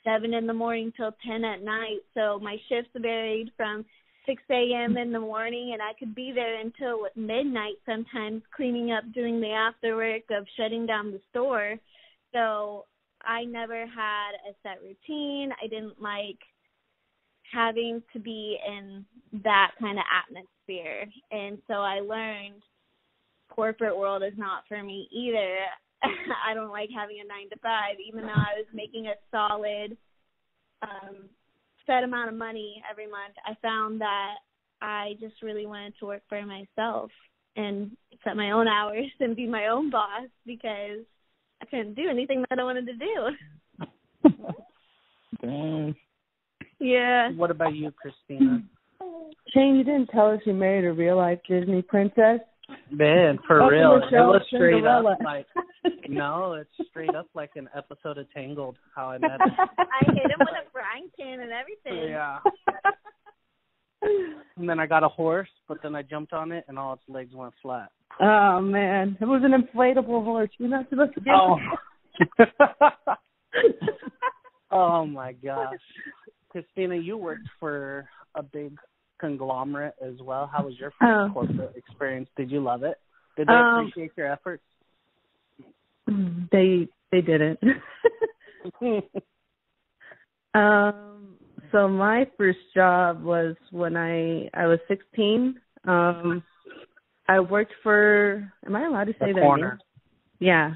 seven 0.04 0.34
in 0.34 0.46
the 0.46 0.54
morning 0.54 0.92
till 0.96 1.14
ten 1.26 1.44
at 1.44 1.62
night, 1.62 2.00
so 2.14 2.38
my 2.40 2.56
shifts 2.68 2.90
varied 2.96 3.50
from 3.56 3.84
six 4.26 4.42
a.m. 4.50 4.96
in 4.96 5.12
the 5.12 5.20
morning, 5.20 5.70
and 5.72 5.82
I 5.82 5.92
could 5.98 6.14
be 6.14 6.32
there 6.32 6.60
until 6.60 7.06
midnight 7.16 7.76
sometimes, 7.86 8.42
cleaning 8.54 8.92
up, 8.92 9.04
doing 9.14 9.40
the 9.40 9.50
after 9.50 9.96
work 9.96 10.22
of 10.30 10.46
shutting 10.56 10.86
down 10.86 11.10
the 11.10 11.20
store. 11.30 11.76
So 12.32 12.86
I 13.22 13.44
never 13.44 13.86
had 13.86 14.32
a 14.48 14.54
set 14.62 14.82
routine. 14.82 15.50
I 15.62 15.66
didn't 15.66 16.00
like 16.00 16.38
having 17.52 18.02
to 18.12 18.18
be 18.18 18.58
in 18.66 19.04
that 19.44 19.72
kind 19.80 19.98
of 19.98 20.04
atmosphere, 20.24 21.06
and 21.30 21.58
so 21.66 21.74
I 21.74 22.00
learned 22.00 22.62
corporate 23.48 23.96
world 23.96 24.22
is 24.22 24.38
not 24.38 24.64
for 24.68 24.82
me 24.82 25.08
either. 25.12 25.58
I 26.48 26.54
don't 26.54 26.70
like 26.70 26.88
having 26.94 27.18
a 27.22 27.28
nine 27.28 27.50
to 27.50 27.58
five, 27.58 27.96
even 28.06 28.22
though 28.22 28.32
I 28.32 28.56
was 28.56 28.66
making 28.72 29.08
a 29.08 29.14
solid 29.30 29.96
um 30.82 31.28
set 31.86 32.04
amount 32.04 32.30
of 32.30 32.36
money 32.36 32.82
every 32.90 33.06
month. 33.06 33.34
I 33.46 33.54
found 33.62 34.00
that 34.00 34.34
I 34.80 35.14
just 35.20 35.42
really 35.42 35.66
wanted 35.66 35.94
to 36.00 36.06
work 36.06 36.22
for 36.28 36.40
myself 36.44 37.10
and 37.56 37.90
set 38.24 38.36
my 38.36 38.50
own 38.52 38.66
hours 38.68 39.06
and 39.20 39.36
be 39.36 39.46
my 39.46 39.66
own 39.68 39.90
boss 39.90 40.28
because 40.46 41.00
I 41.62 41.66
couldn't 41.66 41.94
do 41.94 42.08
anything 42.10 42.44
that 42.50 42.58
I 42.58 42.64
wanted 42.64 42.86
to 42.86 42.94
do. 42.94 44.28
Dang. 45.40 45.94
Yeah. 46.78 47.30
What 47.32 47.50
about 47.50 47.74
you, 47.74 47.90
Christina? 47.92 48.62
Shane, 49.54 49.76
you 49.76 49.84
didn't 49.84 50.08
tell 50.08 50.30
us 50.30 50.40
you 50.46 50.52
married 50.54 50.84
a 50.84 50.92
real 50.92 51.16
life 51.16 51.38
Disney 51.48 51.82
princess. 51.82 52.40
Man, 52.90 53.38
for 53.46 53.60
Up 53.62 53.70
in 53.72 53.78
real. 53.78 54.00
the 54.00 54.06
It 54.06 54.10
show, 54.10 54.26
was 54.28 54.42
straight 54.48 54.74
Cinderella. 54.76 55.12
up 55.12 55.18
like 55.24 55.46
no, 56.08 56.54
it's 56.54 56.88
straight 56.88 57.14
up 57.14 57.26
like 57.34 57.50
an 57.56 57.68
episode 57.76 58.18
of 58.18 58.30
Tangled, 58.32 58.76
how 58.94 59.08
I 59.10 59.18
met 59.18 59.30
him. 59.40 59.50
I 59.58 60.04
hit 60.12 60.24
him 60.30 60.38
with 60.38 60.48
a 60.48 60.70
frying 60.72 61.08
pan 61.18 61.40
and 61.40 61.52
everything. 61.52 62.10
Yeah. 62.10 62.38
And 64.56 64.68
then 64.68 64.80
I 64.80 64.86
got 64.86 65.04
a 65.04 65.08
horse, 65.08 65.48
but 65.68 65.78
then 65.80 65.94
I 65.94 66.02
jumped 66.02 66.32
on 66.32 66.50
it 66.50 66.64
and 66.66 66.76
all 66.76 66.92
its 66.94 67.02
legs 67.08 67.32
went 67.34 67.54
flat. 67.62 67.90
Oh 68.20 68.60
man, 68.60 69.16
it 69.20 69.24
was 69.24 69.42
an 69.44 69.52
inflatable 69.52 70.24
horse. 70.24 70.50
You're 70.58 70.68
not 70.68 70.88
supposed 70.90 71.14
to 71.14 71.20
do 71.20 71.30
Oh. 71.32 71.56
that. 72.38 72.48
oh 74.72 75.06
my 75.06 75.32
gosh. 75.32 75.78
Christina, 76.50 76.96
you 76.96 77.16
worked 77.16 77.46
for 77.60 78.08
a 78.34 78.42
big 78.42 78.76
conglomerate 79.20 79.94
as 80.04 80.14
well. 80.20 80.50
How 80.52 80.64
was 80.64 80.74
your 80.80 80.90
first 80.98 81.02
Oh. 81.08 81.30
corporate 81.32 81.76
experience? 81.76 82.28
Did 82.36 82.50
you 82.50 82.60
love 82.60 82.82
it? 82.82 82.98
Did 83.36 83.46
they 83.46 83.52
Um, 83.52 83.86
appreciate 83.86 84.10
your 84.16 84.26
efforts? 84.32 84.64
They 86.06 86.88
they 87.11 87.21
didn't. 87.21 87.59
um 90.54 91.37
so 91.71 91.88
my 91.88 92.26
first 92.37 92.59
job 92.75 93.23
was 93.23 93.54
when 93.71 93.97
I 93.97 94.49
I 94.54 94.66
was 94.66 94.78
16. 94.88 95.59
Um 95.87 96.42
I 97.28 97.38
worked 97.40 97.73
for. 97.82 98.52
Am 98.66 98.75
I 98.76 98.85
allowed 98.87 99.04
to 99.04 99.12
say 99.14 99.28
The 99.28 99.35
that? 99.35 99.40
corner. 99.42 99.68
name? 99.71 99.78
Yeah, 100.40 100.75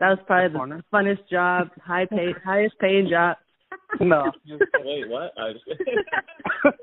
that 0.00 0.08
was 0.10 0.18
probably 0.26 0.48
the 0.52 0.58
corner. 0.58 0.82
funnest 0.92 1.28
job, 1.30 1.68
high 1.82 2.04
pay, 2.06 2.32
highest 2.44 2.74
paying 2.80 3.08
job. 3.08 3.36
No. 4.00 4.30
Wait, 4.84 5.08
what? 5.08 5.32
I 5.38 5.52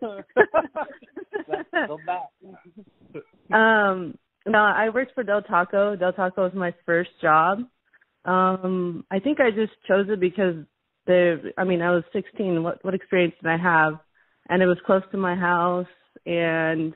Go 1.87 1.97
back. 2.05 2.29
um, 3.53 4.17
no, 4.45 4.59
I 4.59 4.89
worked 4.89 5.13
for 5.13 5.23
Del 5.23 5.41
Taco. 5.41 5.95
Del 5.97 6.13
Taco 6.13 6.43
was 6.43 6.53
my 6.53 6.73
first 6.85 7.09
job. 7.21 7.59
Um, 8.25 9.05
I 9.09 9.19
think 9.19 9.39
I 9.39 9.49
just 9.49 9.73
chose 9.87 10.07
it 10.09 10.19
because 10.19 10.55
the. 11.07 11.51
I 11.57 11.63
mean, 11.63 11.81
I 11.81 11.91
was 11.91 12.03
16. 12.13 12.61
What 12.63 12.83
what 12.83 12.93
experience 12.93 13.33
did 13.41 13.49
I 13.49 13.57
have? 13.57 13.93
And 14.49 14.61
it 14.61 14.67
was 14.67 14.77
close 14.85 15.03
to 15.11 15.17
my 15.17 15.35
house. 15.35 15.87
And 16.25 16.93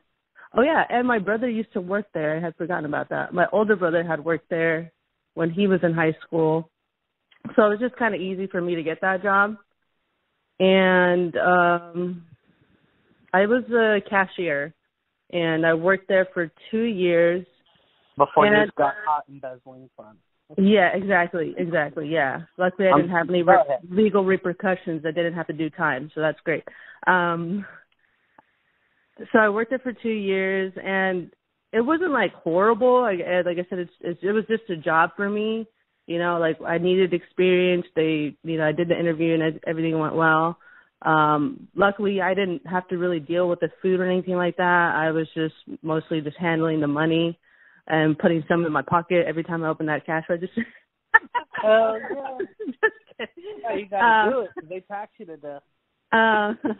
oh 0.55 0.62
yeah, 0.62 0.84
and 0.89 1.08
my 1.08 1.20
brother 1.20 1.50
used 1.50 1.74
to 1.74 1.82
work 1.82 2.05
there. 2.13 2.38
I 2.38 2.41
had 2.41 2.55
forgotten 2.55 2.86
about 2.86 3.10
that. 3.10 3.34
My 3.34 3.48
older 3.51 3.75
brother 3.75 4.03
had 4.03 4.24
worked 4.24 4.50
there 4.50 4.91
when 5.34 5.50
he 5.50 5.67
was 5.67 5.79
in 5.84 5.94
high 5.94 6.15
school, 6.25 6.70
so 7.55 7.65
it 7.65 7.70
was 7.70 7.79
just 7.79 7.96
kind 7.98 8.13
of 8.13 8.22
easy 8.22 8.48
for 8.48 8.62
me 8.62 8.75
to 8.75 8.84
get 8.84 9.01
that 9.01 9.24
job. 9.24 9.58
And 10.60 11.36
um, 11.38 12.25
I 13.34 13.48
was 13.48 13.63
a 13.72 14.00
cashier, 14.10 14.74
and 15.32 15.65
I 15.65 15.74
worked 15.74 16.08
there 16.08 16.27
for 16.34 16.51
two 16.72 16.84
years. 16.84 17.46
Before 18.17 18.46
And- 18.46 18.67
you 18.67 18.72
got 18.77 18.94
hot 19.05 19.25
embezzling 19.27 19.89
funds. 19.98 20.20
Yeah, 20.58 20.90
exactly, 20.94 21.56
exactly. 21.58 22.08
Yeah. 22.08 22.42
Luckily, 22.58 22.88
I 22.88 22.96
didn't 22.96 23.12
have 23.12 23.30
any 23.30 23.42
re- 23.42 23.58
legal 23.90 24.24
repercussions. 24.24 25.04
I 25.06 25.12
didn't 25.12 25.34
have 25.34 25.48
to 25.48 25.54
do 25.54 25.70
time, 25.70 26.12
so 26.14 26.22
that's 26.22 26.40
great. 26.42 26.64
Um, 27.08 27.66
so 29.32 29.40
I 29.40 29.50
worked 29.50 29.72
there 29.72 29.80
for 29.80 29.94
two 29.94 30.10
years, 30.10 30.72
and 30.82 31.32
it 31.74 31.82
wasn't 31.82 32.12
like 32.12 32.34
horrible. 32.34 33.02
Like, 33.02 33.20
like 33.46 33.58
I 33.58 33.66
said, 33.70 33.80
it's, 33.80 33.92
it's 34.02 34.20
it 34.22 34.32
was 34.32 34.46
just 34.48 34.70
a 34.70 34.78
job 34.78 35.12
for 35.16 35.30
me. 35.30 35.68
You 36.06 36.20
know, 36.20 36.38
like 36.38 36.58
I 36.66 36.78
needed 36.78 37.14
experience. 37.14 37.86
They, 37.96 38.38
you 38.44 38.58
know, 38.58 38.68
I 38.68 38.72
did 38.72 38.90
the 38.90 39.00
interview 39.00 39.34
and 39.34 39.44
it- 39.44 39.64
everything 39.66 39.98
went 39.98 40.16
well. 40.16 40.58
Um, 41.02 41.68
luckily, 41.75 42.22
I 42.22 42.34
didn't 42.36 42.66
have 42.68 42.88
to 42.90 42.98
really 42.98 43.20
deal 43.20 43.50
with 43.50 43.60
the 43.60 43.70
food 43.82 44.00
or 44.00 44.10
anything 44.10 44.36
like 44.36 44.58
that. 44.58 44.94
I 44.96 45.12
was 45.12 45.28
just 45.34 45.56
mostly 45.82 46.22
just 46.22 46.38
handling 46.38 46.80
the 46.80 46.88
money 46.88 47.40
and 47.88 48.18
putting 48.18 48.44
some 48.48 48.65
in 48.65 48.72
my 48.72 48.82
pocket 48.82 49.25
every 49.27 49.44
time 49.44 49.63
I 49.63 49.70
opened 49.70 49.89
that 49.89 50.06
cash 50.06 50.25
register. 50.30 50.65
Hell 51.62 52.00
yeah. 52.15 52.38
Just 52.65 52.82
kidding. 53.18 53.60
Yeah, 53.62 53.75
you 53.75 53.86
gotta 53.89 54.06
Um, 54.06 54.32
do 54.32 54.39
it 54.42 54.70
they 54.70 54.80
tax 54.82 55.12
you 55.18 55.25
to 55.27 55.38
death. 55.38 55.62
Um, 56.12 56.58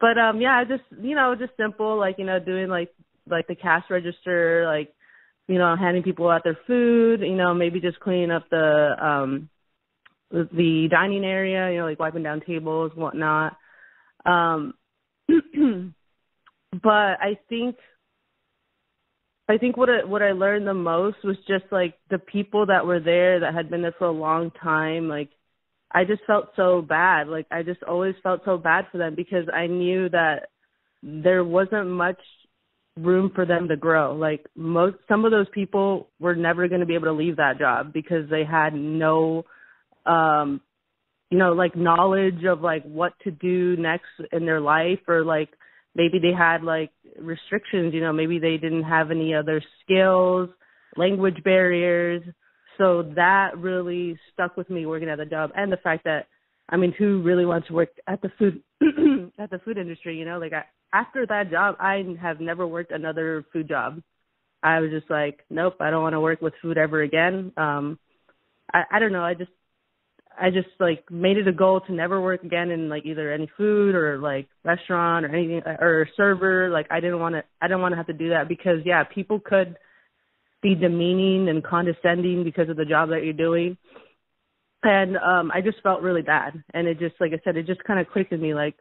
but 0.00 0.18
um, 0.18 0.40
yeah, 0.40 0.64
just 0.64 0.82
you 1.00 1.14
know 1.14 1.34
just 1.34 1.56
simple 1.56 1.98
like 1.98 2.18
you 2.18 2.24
know 2.24 2.38
doing 2.38 2.68
like 2.68 2.92
like 3.28 3.46
the 3.46 3.54
cash 3.54 3.84
register, 3.90 4.64
like 4.66 4.92
you 5.48 5.58
know 5.58 5.76
handing 5.76 6.02
people 6.02 6.28
out 6.28 6.44
their 6.44 6.58
food, 6.66 7.20
you 7.20 7.36
know 7.36 7.54
maybe 7.54 7.80
just 7.80 8.00
cleaning 8.00 8.30
up 8.30 8.48
the 8.50 8.96
um 9.00 9.48
the- 10.30 10.88
dining 10.90 11.24
area, 11.24 11.70
you 11.70 11.78
know 11.78 11.86
like 11.86 12.00
wiping 12.00 12.22
down 12.22 12.40
tables, 12.46 12.92
and 12.94 13.02
whatnot. 13.02 13.56
Um, 14.24 14.74
but 16.72 17.20
I 17.20 17.38
think 17.48 17.76
I 19.48 19.58
think 19.58 19.76
what 19.76 19.88
I, 19.88 20.04
what 20.04 20.22
I 20.22 20.32
learned 20.32 20.66
the 20.66 20.74
most 20.74 21.18
was 21.22 21.36
just 21.46 21.64
like 21.70 21.94
the 22.10 22.18
people 22.18 22.66
that 22.66 22.86
were 22.86 23.00
there 23.00 23.40
that 23.40 23.54
had 23.54 23.70
been 23.70 23.82
there 23.82 23.94
for 23.96 24.06
a 24.06 24.12
long 24.12 24.50
time. 24.62 25.08
Like 25.08 25.30
I 25.92 26.04
just 26.04 26.22
felt 26.26 26.48
so 26.56 26.82
bad. 26.82 27.28
Like 27.28 27.46
I 27.50 27.62
just 27.62 27.82
always 27.84 28.14
felt 28.22 28.40
so 28.44 28.58
bad 28.58 28.86
for 28.90 28.98
them 28.98 29.14
because 29.14 29.46
I 29.52 29.66
knew 29.66 30.08
that 30.08 30.48
there 31.02 31.44
wasn't 31.44 31.88
much 31.88 32.18
room 32.96 33.30
for 33.34 33.46
them 33.46 33.68
to 33.68 33.76
grow. 33.76 34.14
Like 34.16 34.46
most 34.56 34.96
some 35.08 35.24
of 35.24 35.30
those 35.30 35.48
people 35.52 36.08
were 36.18 36.34
never 36.34 36.66
going 36.66 36.80
to 36.80 36.86
be 36.86 36.94
able 36.94 37.06
to 37.06 37.12
leave 37.12 37.36
that 37.36 37.58
job 37.58 37.92
because 37.92 38.28
they 38.28 38.44
had 38.44 38.74
no 38.74 39.44
um 40.06 40.60
you 41.30 41.38
know 41.38 41.52
like 41.52 41.76
knowledge 41.76 42.44
of 42.44 42.60
like 42.62 42.82
what 42.84 43.12
to 43.24 43.30
do 43.30 43.76
next 43.76 44.06
in 44.32 44.44
their 44.46 44.60
life 44.60 45.00
or 45.08 45.24
like 45.24 45.50
maybe 45.96 46.18
they 46.18 46.32
had 46.32 46.62
like 46.62 46.90
restrictions, 47.18 47.94
you 47.94 48.00
know, 48.00 48.12
maybe 48.12 48.38
they 48.38 48.58
didn't 48.58 48.84
have 48.84 49.10
any 49.10 49.34
other 49.34 49.62
skills, 49.82 50.50
language 50.96 51.42
barriers. 51.42 52.22
So 52.78 53.10
that 53.16 53.56
really 53.56 54.18
stuck 54.32 54.56
with 54.56 54.68
me 54.68 54.84
working 54.84 55.08
at 55.08 55.18
the 55.18 55.24
job 55.24 55.50
and 55.56 55.72
the 55.72 55.78
fact 55.78 56.04
that 56.04 56.26
I 56.68 56.76
mean, 56.76 56.92
who 56.98 57.22
really 57.22 57.46
wants 57.46 57.68
to 57.68 57.74
work 57.74 57.90
at 58.08 58.20
the 58.22 58.30
food 58.38 58.62
at 59.38 59.50
the 59.50 59.60
food 59.64 59.78
industry, 59.78 60.18
you 60.18 60.24
know? 60.24 60.38
Like 60.38 60.52
I, 60.52 60.64
after 60.92 61.26
that 61.26 61.50
job, 61.50 61.76
I 61.80 62.02
have 62.20 62.40
never 62.40 62.66
worked 62.66 62.92
another 62.92 63.44
food 63.52 63.68
job. 63.68 64.02
I 64.62 64.80
was 64.80 64.90
just 64.90 65.10
like, 65.10 65.44
nope, 65.48 65.76
I 65.80 65.90
don't 65.90 66.02
want 66.02 66.14
to 66.14 66.20
work 66.20 66.42
with 66.42 66.54
food 66.60 66.76
ever 66.76 67.02
again. 67.02 67.52
Um 67.56 67.98
I 68.72 68.82
I 68.92 68.98
don't 68.98 69.12
know, 69.12 69.24
I 69.24 69.34
just 69.34 69.50
I 70.38 70.50
just 70.50 70.68
like 70.78 71.10
made 71.10 71.36
it 71.36 71.48
a 71.48 71.52
goal 71.52 71.80
to 71.80 71.92
never 71.92 72.20
work 72.20 72.42
again 72.42 72.70
in 72.70 72.88
like 72.88 73.06
either 73.06 73.32
any 73.32 73.50
food 73.56 73.94
or 73.94 74.18
like 74.18 74.48
restaurant 74.64 75.24
or 75.24 75.34
anything 75.34 75.62
or 75.66 76.08
server. 76.16 76.68
Like 76.70 76.86
I 76.90 77.00
didn't 77.00 77.20
want 77.20 77.34
to 77.34 77.44
I 77.60 77.68
didn't 77.68 77.80
want 77.80 77.92
to 77.92 77.96
have 77.96 78.06
to 78.08 78.12
do 78.12 78.30
that 78.30 78.48
because 78.48 78.78
yeah, 78.84 79.04
people 79.04 79.40
could 79.40 79.76
be 80.62 80.74
demeaning 80.74 81.48
and 81.48 81.64
condescending 81.64 82.44
because 82.44 82.68
of 82.68 82.76
the 82.76 82.84
job 82.84 83.10
that 83.10 83.24
you're 83.24 83.32
doing. 83.32 83.76
And 84.82 85.16
um 85.16 85.50
I 85.54 85.60
just 85.60 85.82
felt 85.82 86.02
really 86.02 86.22
bad. 86.22 86.62
And 86.74 86.86
it 86.86 86.98
just 86.98 87.14
like 87.20 87.32
I 87.32 87.40
said, 87.42 87.56
it 87.56 87.66
just 87.66 87.84
kind 87.84 88.00
of 88.00 88.08
clicked 88.08 88.32
in 88.32 88.40
me 88.40 88.54
like 88.54 88.76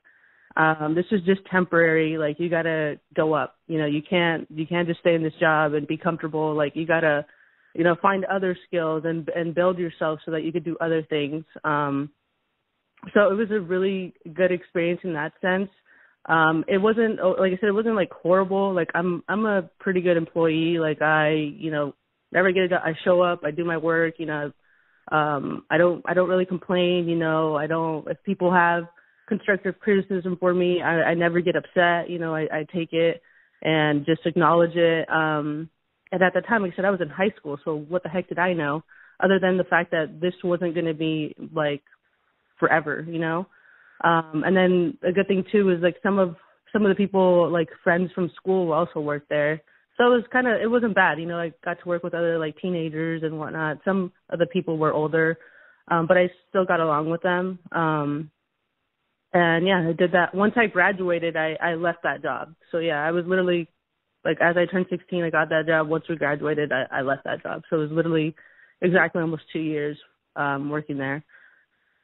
um 0.58 0.94
this 0.96 1.06
is 1.12 1.22
just 1.26 1.42
temporary. 1.52 2.18
Like 2.18 2.40
you 2.40 2.50
got 2.50 2.64
to 2.64 3.00
go 3.16 3.34
up. 3.34 3.56
You 3.68 3.80
know, 3.80 3.88
you 3.88 4.02
can't 4.08 4.48
you 4.52 4.68
can't 4.68 4.88
just 4.88 5.00
stay 5.00 5.16
in 5.16 5.24
this 5.24 5.34
job 5.40 5.74
and 5.74 5.88
be 5.88 5.98
comfortable. 5.98 6.56
Like 6.56 6.76
you 6.76 6.86
got 6.86 7.02
to 7.02 7.26
you 7.76 7.84
know 7.84 7.96
find 8.02 8.26
other 8.26 8.58
skills 8.68 9.04
and 9.06 9.30
and 9.30 9.56
build 9.56 9.78
yourself 9.78 10.20
so 10.26 10.32
that 10.32 10.44
you 10.44 10.52
could 10.52 10.64
do 10.64 10.78
other 10.82 11.04
things. 11.04 11.44
Um 11.64 12.10
so 13.14 13.32
it 13.32 13.36
was 13.36 13.52
a 13.52 13.60
really 13.60 14.14
good 14.34 14.52
experience 14.52 15.02
in 15.04 15.14
that 15.14 15.34
sense. 15.42 15.70
Um 16.28 16.66
it 16.68 16.78
wasn't 16.78 17.20
oh, 17.22 17.36
like 17.40 17.54
i 17.54 17.58
said 17.58 17.70
it 17.70 17.74
wasn't 17.74 17.96
like 17.96 18.12
horrible. 18.12 18.74
Like 18.74 18.90
i'm 18.96 19.24
i'm 19.28 19.46
a 19.46 19.70
pretty 19.80 20.02
good 20.02 20.18
employee. 20.18 20.80
Like 20.80 21.02
i 21.02 21.32
you 21.32 21.72
know 21.72 21.94
never 22.32 22.52
get 22.52 22.64
it 22.64 22.74
i 22.74 22.94
show 23.06 23.22
up 23.22 23.42
i 23.46 23.52
do 23.52 23.64
my 23.64 23.78
work 23.78 24.16
you 24.18 24.26
know 24.26 24.52
um 25.12 25.64
i 25.70 25.78
don't 25.78 26.04
i 26.06 26.14
don't 26.14 26.28
really 26.28 26.46
complain 26.46 27.08
you 27.08 27.16
know. 27.16 27.56
I 27.56 27.68
don't 27.68 28.08
if 28.10 28.18
people 28.24 28.52
have 28.52 28.86
constructive 29.28 29.80
criticism 29.80 30.36
for 30.40 30.54
me 30.54 30.82
i 30.82 31.12
i 31.12 31.14
never 31.14 31.40
get 31.40 31.56
upset 31.56 32.10
you 32.10 32.20
know 32.20 32.36
i 32.36 32.42
i 32.52 32.66
take 32.74 32.92
it 32.92 33.22
and 33.62 34.06
just 34.06 34.26
acknowledge 34.26 34.76
it. 34.76 35.10
Um 35.10 35.70
and 36.12 36.22
at 36.22 36.34
the 36.34 36.42
time, 36.42 36.62
like 36.62 36.74
I 36.74 36.76
said, 36.76 36.86
I 36.86 36.92
was 36.92 37.02
in 37.02 37.10
high 37.10 37.34
school, 37.38 37.58
so 37.66 37.76
what 37.76 38.04
the 38.04 38.10
heck 38.10 38.30
did 38.30 38.40
I 38.40 38.54
know? 38.54 38.84
Other 39.20 39.40
than 39.40 39.58
the 39.58 39.64
fact 39.64 39.92
that 39.92 40.20
this 40.22 40.34
wasn't 40.44 40.74
going 40.74 40.86
to 40.86 40.94
be 40.94 41.36
like 41.54 41.84
forever, 42.60 43.06
you 43.08 43.20
know. 43.20 43.48
Um, 44.04 44.44
and 44.46 44.56
then 44.56 44.98
a 45.04 45.12
good 45.12 45.28
thing 45.28 45.46
too 45.52 45.70
is 45.72 45.82
like 45.82 45.96
some 46.04 46.20
of 46.20 46.36
some 46.74 46.86
of 46.86 46.90
the 46.90 46.96
people, 46.96 47.50
like 47.50 47.70
friends 47.84 48.12
from 48.14 48.30
school, 48.36 48.74
also 48.74 49.00
worked 49.00 49.30
there. 49.30 49.62
So 49.98 50.06
it 50.08 50.10
was 50.10 50.26
kind 50.32 50.48
of 50.48 50.60
it 50.62 50.70
wasn't 50.70 50.96
bad, 50.96 51.20
you 51.20 51.26
know. 51.26 51.40
I 51.40 51.54
got 51.64 51.80
to 51.82 51.90
work 51.90 52.04
with 52.04 52.14
other 52.14 52.38
like 52.38 52.58
teenagers 52.62 53.24
and 53.24 53.40
whatnot. 53.40 53.80
Some 53.86 54.12
of 54.30 54.40
the 54.40 54.46
people 54.48 54.78
were 54.78 54.94
older, 54.94 55.38
um, 55.90 56.06
but 56.08 56.18
I 56.18 56.30
still 56.50 56.66
got 56.66 56.82
along 56.82 57.10
with 57.10 57.22
them. 57.22 57.60
Um, 57.72 58.30
and 59.34 59.66
yeah, 59.66 59.88
I 59.90 59.94
did 59.94 60.12
that. 60.12 60.36
Once 60.36 60.54
I 60.58 60.68
graduated, 60.68 61.38
I 61.38 61.58
I 61.62 61.76
left 61.76 62.04
that 62.04 62.22
job. 62.22 62.54
So 62.72 62.80
yeah, 62.80 63.02
I 63.02 63.12
was 63.12 63.26
literally 63.26 63.70
like 64.26 64.42
as 64.42 64.58
I 64.58 64.66
turned 64.66 64.88
16, 64.90 65.24
I 65.24 65.30
got 65.30 65.50
that 65.50 65.68
job. 65.68 65.88
Once 65.88 66.06
we 66.10 66.16
graduated, 66.16 66.72
I, 66.72 66.86
I 66.92 67.02
left 67.02 67.24
that 67.26 67.44
job. 67.44 67.62
So 67.70 67.78
it 67.78 67.84
was 67.84 67.92
literally 67.92 68.36
exactly 68.82 69.22
almost 69.22 69.44
two 69.54 69.60
years 69.60 69.98
um, 70.36 70.70
working 70.70 70.98
there. 70.98 71.24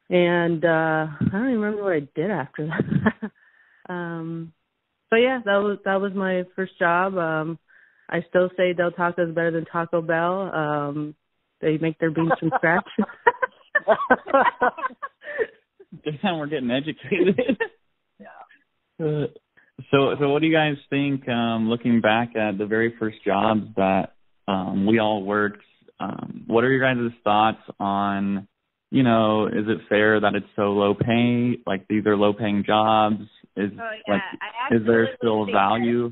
And 0.10 0.64
uh, 0.64 1.08
I 1.20 1.30
don't 1.32 1.50
even 1.50 1.62
remember 1.62 1.84
what 1.84 1.94
I 1.94 2.08
did 2.16 2.32
after 2.32 2.68
that. 2.68 3.32
um, 3.94 4.54
but 5.10 5.18
yeah, 5.18 5.40
that 5.44 5.58
was 5.58 5.80
that 5.84 6.00
was 6.00 6.14
my 6.14 6.44
first 6.56 6.78
job. 6.80 7.18
Um, 7.18 7.60
I 8.10 8.24
still 8.30 8.50
say 8.58 8.74
Del 8.74 8.92
Taco 8.92 9.28
is 9.28 9.36
better 9.36 9.52
than 9.52 9.66
Taco 9.66 10.02
Bell. 10.02 10.54
Um, 10.54 11.16
they 11.62 11.78
make 11.78 11.98
their 12.00 12.12
beans 12.12 12.32
from 12.40 12.52
scratch. 12.58 12.88
Damn, 16.22 16.40
we're 16.40 16.48
getting 16.48 16.72
educated. 16.72 17.40
Yeah. 18.20 19.06
Uh, 19.06 19.28
so, 19.92 20.16
so 20.20 20.30
what 20.30 20.42
do 20.42 20.48
you 20.48 20.54
guys 20.54 20.76
think? 20.90 21.28
Um, 21.28 21.70
looking 21.70 22.02
back 22.02 22.36
at 22.36 22.58
the 22.58 22.66
very 22.66 22.96
first 23.00 23.24
jobs 23.24 23.64
that 23.76 24.14
um, 24.48 24.86
we 24.86 25.00
all 25.00 25.24
worked, 25.24 25.64
um, 26.00 26.44
what 26.48 26.64
are 26.64 26.72
your 26.72 26.82
guys' 26.82 27.12
thoughts 27.24 27.62
on? 27.80 28.48
You 28.90 29.04
know, 29.04 29.48
is 29.48 29.66
it 29.68 29.80
fair 29.88 30.20
that 30.20 30.36
it's 30.36 30.48
so 30.56 30.74
low 30.74 30.94
pay? 30.94 31.60
Like 31.66 31.88
these 31.88 32.06
are 32.06 32.18
low 32.18 32.34
paying 32.34 32.64
jobs. 32.66 33.22
Is 33.56 33.72
Oh 33.80 33.92
yeah, 34.08 34.14
like 34.14 34.22
is 34.72 34.86
there 34.86 35.10
still 35.18 35.46
value? 35.46 36.12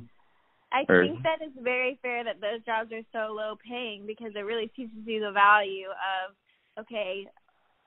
I 0.72 0.86
or- 0.88 1.04
think 1.04 1.24
that 1.24 1.40
it's 1.42 1.58
very 1.62 1.98
fair 2.02 2.24
that 2.24 2.40
those 2.40 2.64
jobs 2.66 2.92
are 2.94 3.02
so 3.12 3.34
low 3.34 3.56
paying 3.68 4.06
because 4.06 4.32
it 4.36 4.42
really 4.42 4.68
teaches 4.76 4.96
you 5.06 5.20
the 5.20 5.32
value 5.32 5.88
of 5.88 6.84
okay, 6.86 7.28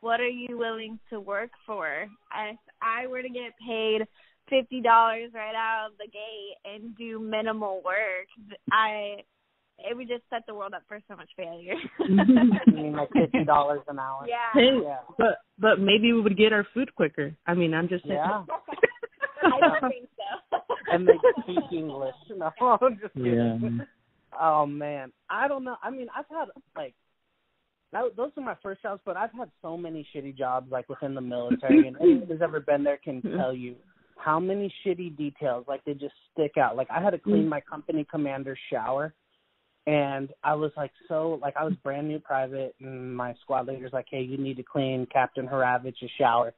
what 0.01 0.21
are 0.21 0.29
you 0.29 0.59
willing 0.59 0.99
to 1.11 1.21
work 1.21 1.51
for? 1.65 2.07
If 2.37 2.59
I 2.83 3.07
were 3.07 3.23
to 3.23 3.29
get 3.29 3.53
paid 3.67 4.07
fifty 4.49 4.81
dollars 4.81 5.31
right 5.35 5.55
out 5.55 5.89
of 5.91 5.99
the 5.99 6.07
gate 6.07 6.57
and 6.65 6.97
do 6.97 7.19
minimal 7.19 7.83
work, 7.85 8.29
I 8.71 9.17
it 9.79 9.97
would 9.97 10.07
just 10.09 10.23
set 10.31 10.43
the 10.47 10.55
world 10.55 10.75
up 10.75 10.83
for 10.87 11.01
so 11.09 11.17
much 11.17 11.31
failure. 11.37 11.75
I 12.01 12.71
mean, 12.71 12.93
like 12.93 13.11
fifty 13.13 13.45
dollars 13.45 13.81
an 13.89 13.99
hour. 13.99 14.27
yeah. 14.29 14.51
Hey, 14.55 14.79
Yeah. 14.83 14.99
but 15.19 15.39
but 15.59 15.81
maybe 15.81 16.13
we 16.13 16.21
would 16.21 16.37
get 16.37 16.53
our 16.53 16.67
food 16.75 16.95
quicker. 16.95 17.35
I 17.47 17.55
mean, 17.55 17.75
I'm 17.75 17.89
just 17.89 18.05
saying. 18.07 18.21
Yeah. 18.23 18.45
I 19.45 19.59
don't 19.61 19.91
think 19.91 20.09
so. 20.17 20.59
and 20.93 21.09
they 21.09 21.15
speak 21.43 21.73
English. 21.73 22.15
No, 22.37 22.51
I'm 22.61 22.99
just 23.01 23.15
Yeah. 23.17 23.57
kidding. 23.61 23.81
Oh 24.41 24.67
man, 24.67 25.13
I 25.29 25.49
don't 25.49 25.65
know. 25.65 25.77
I 25.83 25.91
mean, 25.91 26.07
I've 26.17 26.25
had 26.31 26.49
like 26.77 26.95
that, 27.93 28.17
those 28.17 28.31
are 28.39 28.43
my 28.43 28.57
first 28.63 28.81
jobs, 28.83 29.03
but 29.05 29.17
I've 29.19 29.33
had 29.33 29.51
so 29.61 29.77
many 29.77 30.07
shitty 30.15 30.37
jobs 30.39 30.71
like 30.71 30.89
within 30.89 31.15
the 31.15 31.21
military, 31.21 31.87
and 31.89 31.97
anyone 32.01 32.27
who's 32.27 32.41
ever 32.41 32.59
been 32.61 32.83
there 32.85 32.97
can 32.97 33.21
tell 33.37 33.53
you 33.53 33.75
how 34.17 34.39
many 34.39 34.73
shitty 34.85 35.17
details 35.17 35.65
like 35.69 35.85
they 35.85 35.95
just 35.95 36.15
stick 36.33 36.57
out. 36.57 36.77
Like 36.77 36.89
I 36.91 37.03
had 37.03 37.11
to 37.11 37.19
clean 37.19 37.45
mm. 37.45 37.49
my 37.49 37.61
company 37.61 38.07
commander's 38.11 38.59
shower, 38.71 39.15
and 39.87 40.31
I 40.43 40.55
was 40.55 40.73
like 40.77 40.93
so 41.09 41.39
like 41.43 41.55
I 41.57 41.65
was 41.65 41.75
brand 41.83 42.09
new 42.09 42.19
private, 42.19 42.75
and 42.81 43.17
my 43.17 43.35
squad 43.43 43.67
leader's 43.67 43.93
like, 43.93 44.07
hey, 44.11 44.23
you 44.23 44.39
need 44.39 44.57
to 44.57 44.63
clean 44.63 45.07
Captain 45.13 45.47
Haravich's 45.47 46.11
shower. 46.19 46.55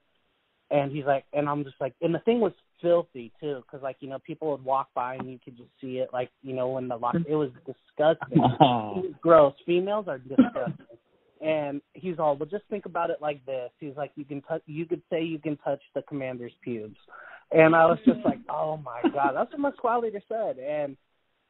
And 0.70 0.90
he's 0.90 1.04
like, 1.04 1.24
and 1.32 1.48
I'm 1.48 1.62
just 1.62 1.76
like, 1.80 1.94
and 2.00 2.14
the 2.14 2.20
thing 2.20 2.40
was 2.40 2.52
filthy 2.80 3.32
too, 3.40 3.62
because 3.62 3.82
like 3.82 3.96
you 4.00 4.08
know 4.08 4.18
people 4.18 4.50
would 4.50 4.64
walk 4.64 4.88
by 4.94 5.14
and 5.14 5.30
you 5.30 5.38
could 5.42 5.56
just 5.56 5.70
see 5.80 5.98
it, 5.98 6.08
like 6.12 6.30
you 6.42 6.54
know 6.54 6.68
when 6.68 6.88
the 6.88 6.96
lock, 6.96 7.16
it 7.26 7.34
was 7.34 7.50
disgusting. 7.66 8.42
Oh. 8.60 8.94
It 8.98 9.04
was 9.04 9.14
gross. 9.20 9.54
Females 9.66 10.06
are 10.08 10.18
disgusting. 10.18 10.86
And 11.44 11.82
he's 11.92 12.18
all, 12.18 12.36
well, 12.36 12.48
just 12.48 12.64
think 12.70 12.86
about 12.86 13.10
it 13.10 13.18
like 13.20 13.44
this. 13.44 13.70
He's 13.78 13.96
like, 13.96 14.12
you 14.16 14.24
can 14.24 14.40
touch, 14.40 14.62
you 14.64 14.86
could 14.86 15.02
say 15.10 15.22
you 15.22 15.38
can 15.38 15.58
touch 15.58 15.80
the 15.94 16.00
commander's 16.02 16.52
pubes. 16.62 16.96
And 17.52 17.74
I 17.74 17.86
was 17.86 17.98
just 18.04 18.20
like, 18.24 18.38
oh 18.48 18.76
my 18.78 19.00
god, 19.10 19.32
that's 19.34 19.50
what 19.52 19.60
my 19.60 19.72
squad 19.72 19.98
leader 19.98 20.22
said. 20.28 20.58
And 20.58 20.96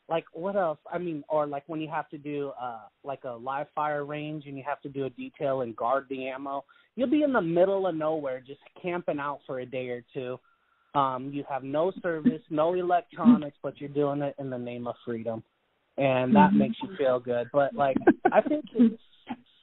like, 0.09 0.25
what 0.33 0.57
else? 0.57 0.79
I 0.93 0.99
mean, 0.99 1.25
or 1.29 1.47
like 1.47 1.65
when 1.67 1.81
you 1.81 1.89
have 1.89 2.09
to 2.11 2.19
do 2.19 2.53
uh 2.61 2.81
like 3.03 3.25
a 3.25 3.33
live 3.33 3.67
fire 3.75 4.05
range 4.05 4.45
and 4.47 4.57
you 4.57 4.65
have 4.67 4.81
to 4.83 4.89
do 4.89 5.07
a 5.07 5.11
detail 5.11 5.63
and 5.63 5.77
guard 5.77 6.07
the 6.09 6.29
ammo, 6.29 6.65
you'll 6.97 7.11
be 7.11 7.23
in 7.23 7.33
the 7.33 7.43
middle 7.43 7.87
of 7.87 7.95
nowhere 7.95 8.43
just 8.47 8.61
camping 8.81 9.19
out 9.19 9.41
for 9.47 9.61
a 9.61 9.67
day 9.67 9.89
or 9.89 10.05
two. 10.13 10.39
Um, 10.95 11.31
you 11.33 11.45
have 11.49 11.65
no 11.65 11.93
service, 12.03 12.43
no 12.51 12.75
electronics, 12.75 13.57
but 13.63 13.81
you're 13.81 13.89
doing 13.89 14.23
it 14.23 14.37
in 14.39 14.49
the 14.49 14.59
name 14.59 14.87
of 14.87 14.95
freedom, 15.05 15.43
and 15.97 16.37
that 16.37 16.53
makes 16.53 16.77
you 16.81 16.89
feel 16.97 17.19
good. 17.19 17.49
But 17.53 17.75
like, 17.75 17.97
I 18.31 18.41
think 18.41 18.67
it's, 18.75 19.03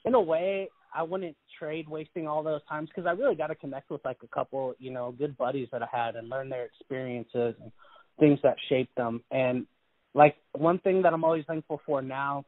in 0.04 0.12
a 0.12 0.20
way, 0.20 0.68
I 0.94 1.02
wouldn't 1.02 1.34
trade 1.58 1.88
wasting 1.88 2.26
all 2.26 2.42
those 2.42 2.60
times 2.68 2.88
because 2.88 3.06
I 3.06 3.12
really 3.12 3.34
got 3.34 3.48
to 3.48 3.54
connect 3.54 3.90
with 3.90 4.04
like 4.04 4.18
a 4.22 4.28
couple, 4.28 4.74
you 4.78 4.90
know, 4.90 5.12
good 5.12 5.36
buddies 5.36 5.68
that 5.72 5.82
I 5.82 5.88
had 5.90 6.16
and 6.16 6.28
learn 6.28 6.48
their 6.48 6.64
experiences 6.64 7.54
and 7.60 7.72
things 8.18 8.38
that 8.42 8.56
shaped 8.68 8.94
them. 8.96 9.22
And 9.30 9.66
like 10.14 10.36
one 10.52 10.78
thing 10.78 11.02
that 11.02 11.12
I'm 11.12 11.24
always 11.24 11.44
thankful 11.46 11.80
for 11.86 12.02
now 12.02 12.44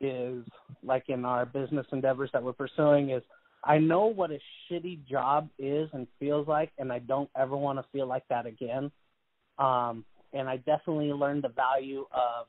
is 0.00 0.44
like 0.82 1.04
in 1.08 1.24
our 1.24 1.46
business 1.46 1.86
endeavors 1.92 2.30
that 2.32 2.42
we're 2.42 2.52
pursuing 2.52 3.10
is 3.10 3.22
I 3.64 3.78
know 3.78 4.06
what 4.06 4.30
a 4.30 4.38
shitty 4.70 5.06
job 5.06 5.48
is 5.58 5.88
and 5.92 6.06
feels 6.20 6.46
like, 6.46 6.70
and 6.78 6.92
I 6.92 7.00
don't 7.00 7.28
ever 7.36 7.56
want 7.56 7.78
to 7.78 7.84
feel 7.92 8.06
like 8.06 8.26
that 8.28 8.46
again. 8.46 8.90
Um, 9.58 10.04
and 10.32 10.48
I 10.48 10.58
definitely 10.58 11.12
learned 11.12 11.42
the 11.42 11.48
value 11.48 12.06
of, 12.12 12.46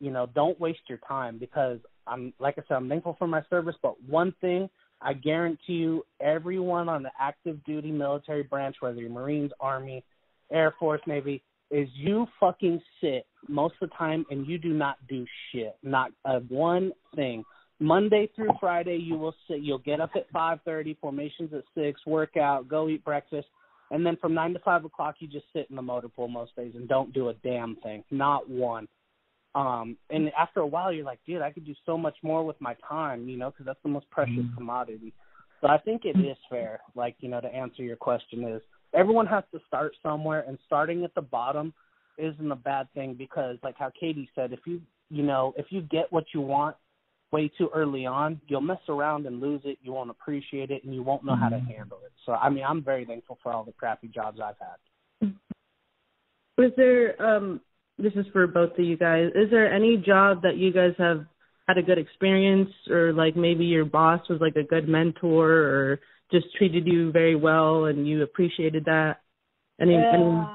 you 0.00 0.10
know, 0.10 0.26
don't 0.34 0.58
waste 0.58 0.80
your 0.88 0.98
time 1.06 1.38
because 1.38 1.78
I'm, 2.06 2.32
like 2.40 2.58
I 2.58 2.62
said, 2.66 2.74
I'm 2.74 2.88
thankful 2.88 3.14
for 3.18 3.28
my 3.28 3.42
service. 3.48 3.76
But 3.82 4.02
one 4.02 4.34
thing 4.40 4.68
I 5.04 5.12
guarantee 5.14 5.74
you, 5.74 6.04
everyone 6.20 6.88
on 6.88 7.02
the 7.02 7.10
active 7.18 7.62
duty 7.64 7.90
military 7.90 8.42
branch, 8.42 8.76
whether 8.80 9.00
you're 9.00 9.10
Marines, 9.10 9.52
Army, 9.60 10.04
Air 10.52 10.74
Force, 10.78 11.00
Navy, 11.06 11.42
is 11.70 11.88
you 11.94 12.26
fucking 12.38 12.80
sit 13.00 13.26
most 13.48 13.74
of 13.80 13.88
the 13.88 13.96
time 13.96 14.24
and 14.30 14.46
you 14.46 14.58
do 14.58 14.72
not 14.72 14.96
do 15.08 15.24
shit, 15.50 15.76
not 15.82 16.12
a 16.24 16.40
one 16.40 16.92
thing. 17.16 17.44
Monday 17.80 18.30
through 18.36 18.50
Friday, 18.60 18.96
you 18.96 19.16
will 19.16 19.34
sit. 19.48 19.60
You'll 19.60 19.78
get 19.78 20.00
up 20.00 20.10
at 20.14 20.30
five 20.30 20.60
thirty, 20.64 20.96
formations 21.00 21.52
at 21.52 21.64
six, 21.74 22.00
workout, 22.06 22.68
go 22.68 22.88
eat 22.88 23.04
breakfast, 23.04 23.48
and 23.90 24.06
then 24.06 24.16
from 24.20 24.34
nine 24.34 24.52
to 24.52 24.58
five 24.60 24.84
o'clock, 24.84 25.16
you 25.18 25.26
just 25.26 25.46
sit 25.52 25.66
in 25.68 25.76
the 25.76 25.82
motor 25.82 26.08
pool 26.08 26.28
most 26.28 26.54
days 26.54 26.72
and 26.76 26.88
don't 26.88 27.12
do 27.12 27.30
a 27.30 27.34
damn 27.42 27.76
thing, 27.76 28.04
not 28.10 28.48
one. 28.48 28.86
Um, 29.54 29.96
and 30.10 30.30
after 30.38 30.60
a 30.60 30.66
while, 30.66 30.92
you're 30.92 31.04
like, 31.04 31.20
dude, 31.26 31.42
I 31.42 31.50
could 31.52 31.66
do 31.66 31.74
so 31.84 31.98
much 31.98 32.16
more 32.22 32.44
with 32.44 32.60
my 32.60 32.74
time, 32.88 33.28
you 33.28 33.36
know, 33.36 33.50
because 33.50 33.66
that's 33.66 33.82
the 33.82 33.90
most 33.90 34.08
precious 34.10 34.44
commodity. 34.56 35.12
So 35.60 35.68
I 35.68 35.78
think 35.78 36.04
it 36.04 36.18
is 36.18 36.36
fair, 36.50 36.80
like 36.94 37.16
you 37.20 37.28
know, 37.28 37.40
to 37.40 37.46
answer 37.46 37.82
your 37.82 37.96
question 37.96 38.44
is 38.44 38.62
everyone 38.94 39.26
has 39.26 39.44
to 39.52 39.60
start 39.66 39.92
somewhere, 40.02 40.44
and 40.46 40.58
starting 40.66 41.04
at 41.04 41.14
the 41.14 41.22
bottom 41.22 41.72
isn't 42.18 42.50
a 42.50 42.56
bad 42.56 42.92
thing 42.94 43.14
because, 43.14 43.58
like 43.62 43.76
how 43.78 43.90
Katie 43.98 44.28
said, 44.34 44.52
if 44.52 44.60
you 44.64 44.80
you 45.08 45.22
know 45.22 45.54
if 45.56 45.66
you 45.70 45.82
get 45.82 46.12
what 46.12 46.24
you 46.34 46.40
want 46.40 46.76
way 47.30 47.50
too 47.56 47.70
early 47.74 48.06
on, 48.06 48.40
you'll 48.48 48.60
mess 48.60 48.80
around 48.88 49.26
and 49.26 49.40
lose 49.40 49.62
it. 49.64 49.78
You 49.82 49.92
won't 49.92 50.10
appreciate 50.10 50.70
it, 50.70 50.82
and 50.84 50.94
you 50.94 51.02
won't 51.02 51.24
know 51.24 51.36
how 51.36 51.48
to 51.48 51.60
handle 51.60 52.00
it. 52.04 52.12
So 52.26 52.32
I 52.32 52.48
mean, 52.48 52.64
I'm 52.64 52.82
very 52.82 53.04
thankful 53.04 53.38
for 53.42 53.52
all 53.52 53.64
the 53.64 53.72
crappy 53.72 54.08
jobs 54.08 54.40
I've 54.40 54.56
had. 54.58 55.32
Was 56.58 56.72
there 56.76 57.20
um 57.22 57.60
this 57.98 58.12
is 58.14 58.26
for 58.32 58.46
both 58.46 58.78
of 58.78 58.84
you 58.84 58.96
guys. 58.96 59.30
Is 59.34 59.50
there 59.50 59.72
any 59.72 59.96
job 59.96 60.42
that 60.42 60.56
you 60.56 60.72
guys 60.72 60.92
have 60.98 61.26
had 61.68 61.78
a 61.78 61.82
good 61.82 61.98
experience 61.98 62.70
or 62.90 63.12
like 63.12 63.36
maybe 63.36 63.64
your 63.64 63.84
boss 63.84 64.20
was 64.28 64.40
like 64.40 64.56
a 64.56 64.66
good 64.66 64.88
mentor 64.88 65.50
or 65.50 66.00
just 66.30 66.46
treated 66.56 66.86
you 66.86 67.12
very 67.12 67.36
well 67.36 67.84
and 67.84 68.08
you 68.08 68.22
appreciated 68.22 68.84
that? 68.86 69.20
Any, 69.80 69.92
Yeah, 69.92 70.14
any 70.14 70.46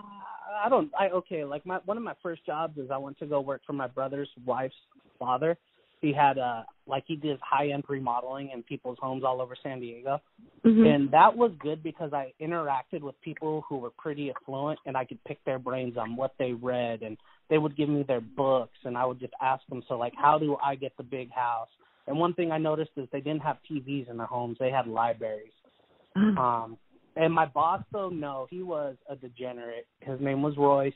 I 0.64 0.70
don't. 0.70 0.92
I 1.00 1.10
okay. 1.10 1.46
Like 1.46 1.66
my 1.66 1.80
one 1.86 1.98
of 1.98 2.04
my 2.04 2.16
first 2.22 2.46
jobs 2.46 2.78
is 2.78 2.90
I 2.92 2.98
went 2.98 3.18
to 3.20 3.26
go 3.26 3.42
work 3.42 3.62
for 3.66 3.74
my 3.74 3.88
brother's 3.88 4.30
wife's 4.46 4.76
father. 5.20 5.58
He 6.02 6.14
had 6.14 6.38
uh 6.38 6.64
like 6.86 7.04
he 7.08 7.16
did 7.16 7.40
high 7.42 7.70
end 7.70 7.84
remodeling 7.88 8.52
in 8.54 8.64
people's 8.64 8.98
homes 9.02 9.24
all 9.24 9.42
over 9.42 9.56
San 9.62 9.80
Diego. 9.80 10.22
Mhm. 10.66 10.96
And 10.96 11.12
that 11.12 11.36
was 11.36 11.52
good 11.60 11.82
because 11.84 12.14
I 12.14 12.34
interacted 12.40 13.02
with 13.02 13.20
people 13.22 13.64
who 13.68 13.78
were 13.78 13.90
pretty 13.90 14.32
affluent 14.32 14.80
and 14.86 14.96
I 14.96 15.06
could 15.06 15.24
pick 15.26 15.44
their 15.44 15.60
brains 15.60 15.98
on 15.98 16.16
what 16.16 16.34
they 16.38 16.54
read 16.54 17.02
and 17.02 17.18
they 17.50 17.58
would 17.58 17.76
give 17.76 17.90
me 17.90 18.04
their 18.04 18.22
books 18.22 18.78
and 18.84 18.98
I 18.98 19.06
would 19.06 19.20
just 19.20 19.34
ask 19.42 19.66
them, 19.68 19.84
so 19.88 19.98
like 19.98 20.14
how 20.16 20.38
do 20.38 20.58
I 20.64 20.76
get 20.76 20.96
the 20.98 21.04
big 21.04 21.32
house? 21.32 21.70
And 22.08 22.18
one 22.18 22.34
thing 22.34 22.52
I 22.52 22.58
noticed 22.58 22.92
is 22.96 23.08
they 23.12 23.22
didn't 23.22 23.42
have 23.44 23.58
TVs 23.70 24.10
in 24.10 24.18
their 24.18 24.28
homes, 24.28 24.58
they 24.60 24.72
had 24.72 24.88
libraries. 24.88 25.52
Um 26.16 26.78
and 27.16 27.34
my 27.34 27.48
boss 27.48 27.82
though, 27.92 28.10
no, 28.10 28.46
he 28.50 28.62
was 28.62 28.96
a 29.10 29.16
degenerate. 29.16 29.88
His 30.02 30.22
name 30.22 30.44
was 30.44 30.56
Royce. 30.58 30.94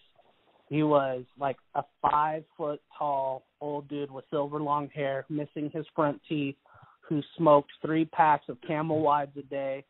He 0.72 0.84
was 0.84 1.26
like 1.38 1.58
a 1.76 1.84
five 2.02 2.46
foot 2.58 2.82
tall 2.98 3.44
old 3.60 3.90
dude 3.90 4.10
with 4.10 4.24
silver 4.30 4.62
long 4.62 4.88
hair, 4.96 5.26
missing 5.30 5.70
his 5.74 5.86
front 5.94 6.22
teeth, 6.30 6.56
who 7.02 7.22
smoked 7.38 7.72
three 7.86 8.06
packs 8.06 8.46
of 8.48 8.58
Camel 8.66 9.02
Wides 9.02 9.36
a 9.38 9.42
day 9.44 9.84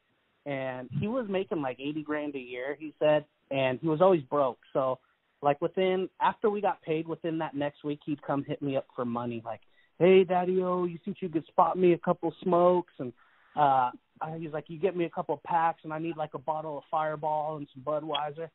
and 0.48 0.90
he 1.00 1.08
was 1.08 1.28
making 1.30 1.62
like 1.62 1.80
eighty 1.80 2.02
grand 2.02 2.34
a 2.34 2.40
year, 2.40 2.76
he 2.80 2.96
said, 2.98 3.26
and 3.52 3.78
he 3.80 3.88
was 3.88 4.02
always 4.02 4.24
broke. 4.24 4.58
So 4.74 4.98
like 5.44 5.62
within 5.62 6.10
after 6.20 6.50
we 6.50 6.62
got 6.62 6.82
paid 6.82 7.08
within 7.08 7.38
that 7.38 7.56
next 7.56 7.84
week 7.84 8.00
he'd 8.04 8.22
come 8.24 8.44
hit 8.44 8.60
me 8.60 8.76
up 8.76 8.88
for 8.96 9.06
money 9.06 9.40
like, 9.46 9.62
Hey 10.00 10.24
Daddy 10.24 10.64
O, 10.64 10.86
you 10.86 10.98
think 11.06 11.18
you 11.20 11.30
could 11.30 11.46
spot 11.46 11.78
me 11.78 11.94
a 11.94 11.98
couple 12.00 12.34
smokes 12.42 12.94
and 12.98 13.14
uh 13.56 13.92
he's 14.40 14.52
like, 14.52 14.66
you 14.68 14.80
get 14.80 14.98
me 14.98 15.06
a 15.06 15.10
couple 15.10 15.40
packs, 15.46 15.82
and 15.84 15.94
I 15.94 16.00
need 16.00 16.18
like 16.18 16.34
a 16.34 16.40
bottle 16.40 16.80
of 16.80 16.84
Fireball 16.90 17.58
and 17.58 17.68
some 17.74 17.84
Budweiser. 17.84 18.50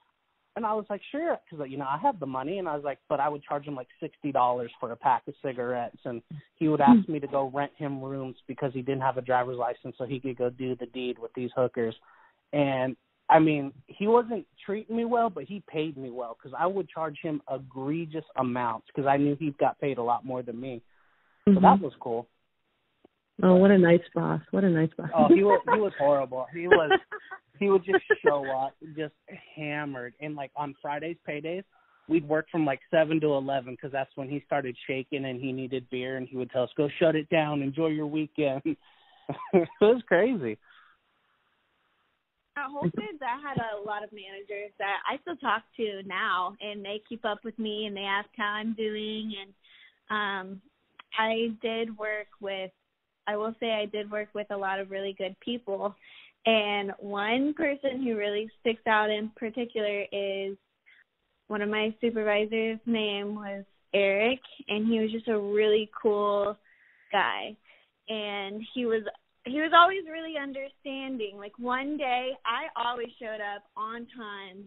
And 0.57 0.65
I 0.65 0.73
was 0.73 0.87
like, 0.89 1.03
sure, 1.13 1.39
because 1.49 1.69
you 1.71 1.77
know 1.77 1.85
I 1.85 1.99
have 1.99 2.19
the 2.19 2.27
money, 2.27 2.59
and 2.59 2.67
I 2.67 2.75
was 2.75 2.83
like, 2.83 2.99
but 3.11 3.21
I 3.21 3.29
would 3.29 3.43
charge 3.43 3.67
him 3.67 3.77
like 3.77 3.89
sixty 4.01 4.33
dollars 4.33 4.71
for 4.81 4.91
a 4.91 4.97
pack 4.97 5.23
of 5.29 5.35
cigarettes, 5.43 5.99
and 6.05 6.23
he 6.57 6.69
would 6.69 6.81
ask 6.81 7.07
me 7.09 7.21
to 7.21 7.27
go 7.27 7.51
rent 7.53 7.73
him 7.77 8.03
rooms 8.03 8.37
because 8.49 8.73
he 8.73 8.81
didn't 8.81 9.03
have 9.03 9.19
a 9.19 9.23
driver's 9.23 9.59
license, 9.59 9.95
so 9.99 10.05
he 10.05 10.19
could 10.19 10.39
go 10.39 10.49
do 10.49 10.75
the 10.75 10.87
deed 10.87 11.19
with 11.19 11.31
these 11.35 11.51
hookers. 11.55 11.95
And 12.55 12.97
I 13.29 13.39
mean, 13.39 13.73
he 13.87 14.07
wasn't 14.07 14.47
treating 14.65 14.97
me 14.97 15.05
well, 15.05 15.29
but 15.29 15.45
he 15.45 15.63
paid 15.69 15.99
me 15.99 16.11
well 16.11 16.39
because 16.41 16.57
I 16.59 16.67
would 16.67 16.89
charge 16.89 17.19
him 17.23 17.43
egregious 17.53 18.25
amounts 18.37 18.87
because 18.87 19.07
I 19.07 19.19
knew 19.19 19.37
he 19.39 19.51
got 19.61 19.79
paid 19.79 19.99
a 19.99 20.03
lot 20.03 20.25
more 20.25 20.43
than 20.43 20.59
me. 20.59 20.81
So 21.45 21.53
Mhm. 21.53 21.63
that 21.63 21.81
was 21.81 21.95
cool. 21.97 22.27
Oh, 23.43 23.57
what 23.57 23.71
a 23.71 23.79
nice 23.79 24.01
boss. 24.15 24.41
What 24.51 24.65
a 24.65 24.71
nice 24.71 24.91
boss. 24.97 25.11
Oh, 25.15 25.29
he 25.29 25.45
was 25.45 25.61
he 25.73 25.79
was 25.79 25.93
horrible. 25.99 26.47
He 26.55 26.67
was 26.69 26.91
he 27.59 27.71
would 27.71 27.85
just 27.85 28.05
show 28.25 28.45
up 28.51 28.75
just 28.97 29.15
hammered 29.55 30.15
and 30.21 30.35
like 30.35 30.51
on 30.57 30.75
Fridays 30.81 31.17
paydays 31.29 31.65
we'd 32.09 32.29
work 32.29 32.47
from 32.51 32.65
like 32.65 32.81
7 32.91 33.21
to 33.21 33.35
11 33.35 33.75
because 33.75 33.93
that's 33.93 34.11
when 34.15 34.29
he 34.29 34.43
started 34.47 34.77
shaking 34.87 35.25
and 35.25 35.41
he 35.41 35.53
needed 35.53 35.89
beer 35.91 36.17
and 36.17 36.29
he 36.29 36.37
would 36.37 36.51
tell 36.51 36.65
us 36.65 36.71
go 36.77 36.89
shut 36.99 37.17
it 37.17 37.29
down 37.31 37.63
enjoy 37.63 37.89
your 37.89 38.07
weekend 38.07 38.63
it 38.65 39.69
was 39.81 40.03
crazy 40.07 40.59
At 42.57 42.71
Whole 42.71 42.83
Foods, 42.83 43.21
I 43.21 43.41
had 43.47 43.59
a 43.59 43.83
lot 43.85 44.05
of 44.05 44.11
managers 44.13 44.73
that 44.79 44.99
I 45.09 45.19
still 45.21 45.37
talk 45.37 45.63
to 45.77 46.03
now, 46.07 46.55
and 46.61 46.83
they 46.83 47.03
keep 47.07 47.23
up 47.25 47.45
with 47.45 47.59
me 47.59 47.85
and 47.85 47.95
they 47.95 48.01
ask 48.01 48.29
how 48.35 48.53
I'm 48.53 48.73
doing. 48.73 49.35
And 49.39 49.53
um, 50.09 50.63
I 51.19 51.49
did 51.61 51.99
work 51.99 52.29
with, 52.41 52.71
I 53.27 53.37
will 53.37 53.55
say, 53.61 53.73
I 53.73 53.87
did 53.87 54.11
work 54.11 54.29
with 54.35 54.47
a 54.51 54.57
lot 54.57 54.81
of 54.81 54.91
really 54.91 55.15
good 55.17 55.37
people. 55.41 55.95
And 56.45 56.93
one 56.99 57.55
person 57.55 58.03
who 58.03 58.17
really 58.17 58.49
sticks 58.61 58.87
out 58.87 59.11
in 59.11 59.31
particular 59.37 60.05
is 60.13 60.57
one 61.49 61.63
of 61.63 61.69
my 61.69 61.95
supervisors' 62.01 62.79
name 62.87 63.35
was 63.35 63.65
Eric, 63.95 64.41
and 64.69 64.87
he 64.87 65.01
was 65.01 65.11
just 65.11 65.29
a 65.29 65.39
really 65.39 65.91
cool 66.01 66.57
guy. 67.13 67.57
And 68.09 68.63
he 68.75 68.87
was 68.87 69.03
he 69.45 69.61
was 69.61 69.73
always 69.77 70.03
really 70.11 70.35
understanding. 70.41 71.37
Like 71.37 71.59
one 71.59 71.97
day, 71.97 72.31
I 72.45 72.67
always 72.81 73.09
showed 73.21 73.41
up 73.41 73.63
on 73.77 74.07
time 74.17 74.65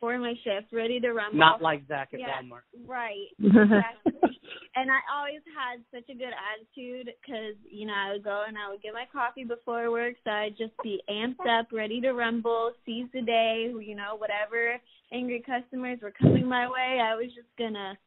for 0.00 0.16
my 0.18 0.34
shift, 0.44 0.72
ready 0.72 0.98
to 1.00 1.12
rumble. 1.12 1.38
Not 1.38 1.62
like 1.62 1.86
Zach 1.86 2.10
at 2.12 2.20
yeah, 2.20 2.40
Walmart. 2.42 2.62
Right. 2.86 3.28
Exactly. 3.38 4.39
And 4.76 4.90
I 4.90 4.98
always 5.10 5.42
had 5.50 5.80
such 5.92 6.08
a 6.10 6.14
good 6.18 6.30
attitude 6.32 7.10
because 7.20 7.56
you 7.70 7.86
know 7.86 7.94
I 7.94 8.12
would 8.12 8.24
go 8.24 8.44
and 8.46 8.56
I 8.56 8.70
would 8.70 8.82
get 8.82 8.92
my 8.94 9.06
coffee 9.12 9.44
before 9.44 9.90
work, 9.90 10.14
so 10.24 10.30
I'd 10.30 10.56
just 10.58 10.72
be 10.82 11.00
amped 11.10 11.42
up, 11.48 11.68
ready 11.72 12.00
to 12.02 12.12
rumble, 12.12 12.72
seize 12.86 13.06
the 13.12 13.22
day. 13.22 13.72
You 13.74 13.96
know, 13.96 14.16
whatever 14.16 14.76
angry 15.12 15.42
customers 15.44 15.98
were 16.02 16.12
coming 16.12 16.46
my 16.46 16.68
way, 16.68 17.00
I 17.02 17.14
was 17.16 17.26
just 17.34 17.48
gonna 17.58 17.98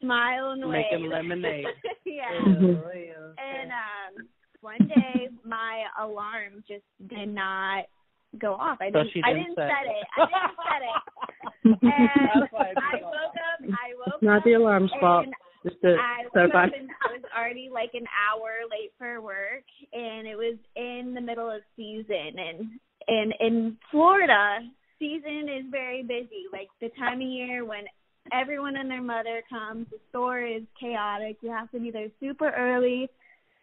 smile 0.00 0.52
and 0.52 0.62
wave. 0.68 0.84
Making 0.90 1.10
lemonade. 1.10 1.66
yeah. 2.04 2.30
Mhm. 2.46 2.82
And 3.38 3.70
um 3.70 4.28
one 4.60 4.88
day 4.88 5.28
my 5.44 5.84
alarm 6.00 6.64
just 6.68 6.84
did 7.08 7.28
not 7.28 7.84
go 8.38 8.54
off. 8.54 8.78
I 8.80 8.86
didn't 8.90 9.10
she 9.12 9.20
I 9.24 9.32
didn't 9.32 9.54
didn't 9.54 9.56
set 9.56 9.68
set 9.68 9.86
it. 9.86 9.96
it. 9.96 10.06
I 10.16 10.24
didn't 10.26 10.56
set 10.64 10.82
it. 10.82 10.96
And 11.62 11.78
That's 11.82 12.52
why 12.52 12.68
it 12.70 12.78
I 12.78 13.02
woke 13.02 13.36
up 13.36 13.60
I 13.62 13.88
woke 13.98 14.22
Not 14.22 14.38
up 14.38 14.44
the 14.44 14.52
alarm's 14.54 14.90
fault. 15.00 15.26
Just 15.62 15.80
to 15.82 15.96
I 15.96 16.24
clarify. 16.32 16.64
I 16.64 17.12
was 17.12 17.22
already 17.36 17.68
like 17.72 17.90
an 17.94 18.06
hour 18.08 18.50
late 18.70 18.92
for 18.96 19.20
work 19.20 19.64
and 19.92 20.26
it 20.26 20.36
was 20.36 20.56
in 20.76 21.12
the 21.14 21.20
middle 21.20 21.50
of 21.50 21.60
season 21.76 22.38
and 22.38 22.70
and 23.08 23.34
in 23.40 23.76
Florida 23.90 24.60
season 24.98 25.48
is 25.48 25.64
very 25.70 26.02
busy. 26.02 26.46
Like 26.52 26.68
the 26.80 26.90
time 26.98 27.20
of 27.20 27.26
year 27.26 27.64
when 27.64 27.84
everyone 28.32 28.76
and 28.76 28.90
their 28.90 29.02
mother 29.02 29.42
comes, 29.48 29.86
the 29.90 29.98
store 30.10 30.40
is 30.40 30.62
chaotic. 30.78 31.38
You 31.40 31.50
have 31.50 31.70
to 31.72 31.80
be 31.80 31.90
there 31.90 32.08
super 32.20 32.50
early 32.50 33.08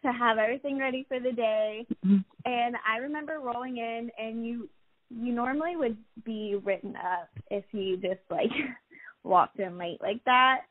to 0.04 0.12
have 0.12 0.38
everything 0.38 0.78
ready 0.78 1.04
for 1.08 1.18
the 1.18 1.32
day. 1.32 1.86
Mm-hmm. 2.04 2.18
And 2.44 2.76
I 2.86 2.98
remember 2.98 3.40
rolling 3.42 3.78
in 3.78 4.10
and 4.18 4.46
you 4.46 4.68
you 5.10 5.32
normally 5.32 5.74
would 5.74 5.96
be 6.24 6.56
written 6.62 6.94
up 6.96 7.30
if 7.50 7.64
you 7.72 7.96
just 7.96 8.20
like 8.30 8.50
walked 9.24 9.58
in 9.58 9.78
late 9.78 9.98
like 10.02 10.22
that. 10.24 10.62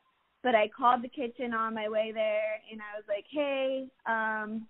But 0.42 0.54
I 0.54 0.68
called 0.68 1.02
the 1.02 1.08
kitchen 1.08 1.52
on 1.52 1.74
my 1.74 1.88
way 1.88 2.12
there 2.12 2.60
and 2.70 2.80
I 2.80 2.96
was 2.96 3.04
like, 3.08 3.24
Hey, 3.30 3.86
um 4.06 4.66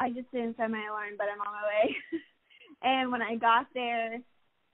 I 0.00 0.10
just 0.10 0.30
didn't 0.32 0.56
set 0.56 0.70
my 0.70 0.86
alarm 0.88 1.14
but 1.18 1.26
I'm 1.32 1.40
on 1.40 1.52
my 1.52 1.68
way. 1.68 1.96
And 2.82 3.10
when 3.10 3.22
I 3.22 3.36
got 3.36 3.66
there, 3.72 4.18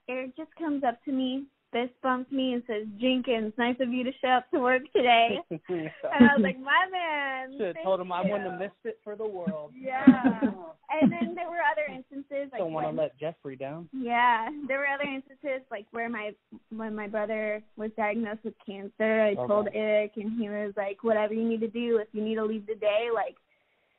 Eric 0.09 0.35
just 0.35 0.53
comes 0.55 0.83
up 0.83 1.01
to 1.05 1.11
me, 1.13 1.45
fist 1.71 1.93
bumps 2.03 2.31
me 2.31 2.53
and 2.53 2.63
says, 2.67 2.85
Jenkins, 2.99 3.53
nice 3.57 3.75
of 3.79 3.89
you 3.89 4.03
to 4.03 4.11
show 4.21 4.27
up 4.29 4.49
to 4.51 4.59
work 4.59 4.81
today 4.95 5.39
and 5.49 5.89
I 6.11 6.35
was 6.35 6.41
like, 6.43 6.59
My 6.59 6.85
man 6.91 7.53
Should 7.57 7.75
have 7.77 7.83
told 7.85 7.99
him 8.01 8.11
I 8.11 8.21
wouldn't 8.21 8.49
have 8.49 8.59
missed 8.59 8.83
it 8.83 8.99
for 9.03 9.15
the 9.15 9.25
world. 9.27 9.71
Yeah. 9.81 10.51
and 10.91 11.11
then 11.11 11.33
there 11.35 11.49
were 11.49 11.61
other 11.71 11.87
instances 11.93 12.49
like 12.51 12.59
Don't 12.59 12.73
want 12.73 12.87
to 12.93 13.01
let 13.01 13.17
Jeffrey 13.19 13.55
down. 13.55 13.87
yeah, 13.93 14.49
there 14.67 14.79
were 14.79 14.87
other 14.87 15.03
instances 15.05 15.61
like 15.71 15.85
where 15.91 16.09
my 16.09 16.31
when 16.75 16.95
my 16.95 17.07
brother 17.07 17.63
was 17.77 17.91
diagnosed 17.97 18.43
with 18.43 18.53
cancer, 18.65 19.21
I 19.21 19.31
Okay. 19.31 19.47
told 19.47 19.67
Eric 19.73 20.11
and 20.17 20.39
he 20.39 20.49
was 20.49 20.73
like, 20.75 21.03
Whatever 21.03 21.33
you 21.33 21.47
need 21.47 21.61
to 21.61 21.67
do, 21.67 21.97
if 21.97 22.07
you 22.11 22.21
need 22.23 22.35
to 22.35 22.45
leave 22.45 22.67
the 22.67 22.75
day, 22.75 23.07
like 23.13 23.35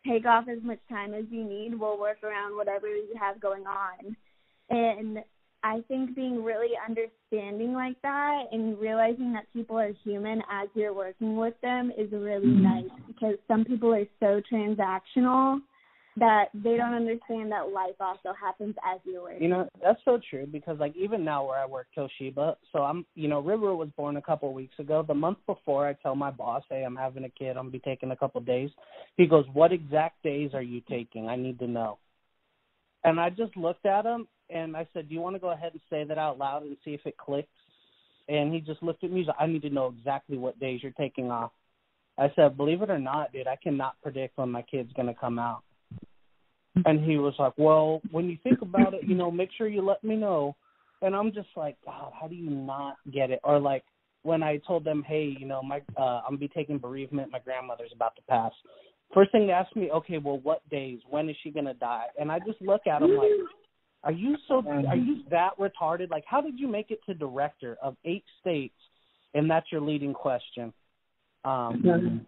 take 0.06 0.26
off 0.26 0.48
as 0.48 0.58
much 0.62 0.80
time 0.88 1.14
as 1.14 1.24
you 1.30 1.44
need. 1.44 1.78
We'll 1.78 1.98
work 1.98 2.18
around 2.24 2.56
whatever 2.56 2.88
you 2.88 3.14
have 3.18 3.40
going 3.40 3.64
on. 3.66 4.16
And 4.68 5.18
I 5.64 5.82
think 5.86 6.16
being 6.16 6.42
really 6.42 6.72
understanding 6.88 7.72
like 7.72 8.00
that 8.02 8.44
and 8.50 8.78
realizing 8.78 9.32
that 9.34 9.44
people 9.52 9.78
are 9.78 9.92
human 10.04 10.42
as 10.50 10.68
you're 10.74 10.94
working 10.94 11.36
with 11.36 11.54
them 11.62 11.92
is 11.96 12.10
really 12.10 12.46
mm-hmm. 12.46 12.62
nice 12.62 12.90
because 13.06 13.36
some 13.46 13.64
people 13.64 13.94
are 13.94 14.06
so 14.18 14.40
transactional 14.52 15.60
that 16.16 16.46
they 16.52 16.76
don't 16.76 16.92
understand 16.92 17.50
that 17.52 17.70
life 17.70 17.94
also 17.98 18.36
happens 18.38 18.74
as 18.84 19.00
you're 19.04 19.22
working. 19.22 19.42
You 19.42 19.48
know, 19.48 19.68
that's 19.82 20.00
so 20.04 20.20
true 20.28 20.46
because 20.46 20.78
like 20.78 20.94
even 20.96 21.24
now 21.24 21.46
where 21.46 21.58
I 21.58 21.64
work 21.64 21.86
Toshiba, 21.96 22.56
so 22.72 22.80
I'm 22.80 23.06
you 23.14 23.28
know, 23.28 23.40
River 23.40 23.74
was 23.74 23.88
born 23.96 24.16
a 24.16 24.22
couple 24.22 24.48
of 24.48 24.54
weeks 24.54 24.78
ago. 24.78 25.04
The 25.06 25.14
month 25.14 25.38
before 25.46 25.88
I 25.88 25.94
tell 25.94 26.14
my 26.14 26.30
boss, 26.30 26.64
Hey, 26.68 26.82
I'm 26.82 26.96
having 26.96 27.24
a 27.24 27.30
kid, 27.30 27.50
I'm 27.50 27.56
gonna 27.56 27.70
be 27.70 27.78
taking 27.78 28.10
a 28.10 28.16
couple 28.16 28.40
of 28.40 28.46
days. 28.46 28.70
He 29.16 29.26
goes, 29.26 29.46
What 29.52 29.72
exact 29.72 30.22
days 30.22 30.50
are 30.52 30.62
you 30.62 30.82
taking? 30.88 31.28
I 31.28 31.36
need 31.36 31.58
to 31.60 31.66
know. 31.66 31.98
And 33.04 33.18
I 33.18 33.30
just 33.30 33.56
looked 33.56 33.86
at 33.86 34.04
him 34.04 34.28
and 34.52 34.76
I 34.76 34.86
said, 34.92 35.08
Do 35.08 35.14
you 35.14 35.20
want 35.20 35.36
to 35.36 35.40
go 35.40 35.50
ahead 35.50 35.72
and 35.72 35.80
say 35.90 36.04
that 36.04 36.18
out 36.18 36.38
loud 36.38 36.62
and 36.62 36.76
see 36.84 36.94
if 36.94 37.00
it 37.04 37.16
clicks? 37.16 37.48
And 38.28 38.52
he 38.52 38.60
just 38.60 38.82
looked 38.82 39.02
at 39.04 39.10
me, 39.10 39.20
he's 39.20 39.26
like, 39.28 39.36
I 39.40 39.46
need 39.46 39.62
to 39.62 39.70
know 39.70 39.94
exactly 39.98 40.38
what 40.38 40.60
days 40.60 40.80
you're 40.82 40.92
taking 40.92 41.30
off. 41.30 41.50
I 42.18 42.30
said, 42.36 42.56
Believe 42.56 42.82
it 42.82 42.90
or 42.90 42.98
not, 42.98 43.32
dude, 43.32 43.46
I 43.46 43.56
cannot 43.56 43.94
predict 44.02 44.38
when 44.38 44.50
my 44.50 44.62
kid's 44.62 44.92
gonna 44.94 45.14
come 45.14 45.38
out. 45.38 45.62
And 46.86 47.04
he 47.04 47.18
was 47.18 47.34
like, 47.38 47.52
"Well, 47.56 48.00
when 48.10 48.28
you 48.28 48.38
think 48.42 48.62
about 48.62 48.94
it, 48.94 49.04
you 49.04 49.14
know, 49.14 49.30
make 49.30 49.50
sure 49.56 49.68
you 49.68 49.82
let 49.82 50.02
me 50.02 50.16
know." 50.16 50.56
And 51.02 51.14
I'm 51.14 51.32
just 51.32 51.48
like, 51.56 51.76
"God, 51.84 52.12
how 52.18 52.28
do 52.28 52.34
you 52.34 52.48
not 52.48 52.96
get 53.12 53.30
it?" 53.30 53.40
Or 53.44 53.58
like 53.58 53.84
when 54.22 54.42
I 54.42 54.58
told 54.58 54.84
them, 54.84 55.02
"Hey, 55.02 55.24
you 55.24 55.46
know, 55.46 55.62
my 55.62 55.82
uh 55.96 56.22
I'm 56.24 56.30
gonna 56.30 56.38
be 56.38 56.48
taking 56.48 56.78
bereavement. 56.78 57.30
My 57.30 57.40
grandmother's 57.40 57.92
about 57.92 58.16
to 58.16 58.22
pass." 58.22 58.52
First 59.12 59.32
thing 59.32 59.46
they 59.46 59.52
asked 59.52 59.76
me, 59.76 59.90
"Okay, 59.90 60.18
well, 60.18 60.38
what 60.38 60.66
days? 60.70 61.00
When 61.08 61.28
is 61.28 61.36
she 61.42 61.50
gonna 61.50 61.74
die?" 61.74 62.06
And 62.18 62.32
I 62.32 62.38
just 62.38 62.60
look 62.62 62.86
at 62.86 63.00
them 63.00 63.16
like, 63.16 63.30
"Are 64.04 64.12
you 64.12 64.36
so? 64.48 64.62
Are 64.66 64.96
you 64.96 65.22
that 65.30 65.52
retarded? 65.58 66.10
Like, 66.10 66.24
how 66.26 66.40
did 66.40 66.58
you 66.58 66.68
make 66.68 66.90
it 66.90 67.00
to 67.06 67.14
director 67.14 67.76
of 67.82 67.96
eight 68.04 68.24
states, 68.40 68.74
and 69.34 69.50
that's 69.50 69.70
your 69.70 69.80
leading 69.80 70.12
question?" 70.12 70.72
Um, 71.44 72.26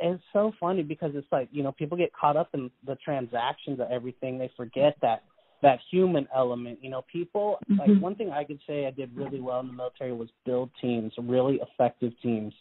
it's 0.00 0.22
so 0.32 0.52
funny 0.58 0.82
because 0.82 1.12
it's 1.14 1.26
like 1.30 1.48
you 1.52 1.62
know 1.62 1.72
people 1.72 1.96
get 1.96 2.12
caught 2.12 2.36
up 2.36 2.50
in 2.54 2.70
the 2.86 2.96
transactions 2.96 3.80
of 3.80 3.90
everything. 3.90 4.38
They 4.38 4.50
forget 4.56 4.96
that 5.02 5.22
that 5.62 5.78
human 5.90 6.28
element. 6.34 6.78
You 6.82 6.90
know 6.90 7.04
people 7.10 7.58
like 7.78 7.90
one 8.00 8.14
thing 8.14 8.30
i 8.30 8.44
could 8.44 8.60
say 8.66 8.86
i 8.86 8.90
did 8.90 9.14
really 9.16 9.40
well 9.40 9.60
in 9.60 9.68
the 9.68 9.72
military 9.72 10.12
was 10.12 10.28
build 10.44 10.70
teams 10.80 11.12
really 11.18 11.60
effective 11.62 12.12
teams. 12.22 12.52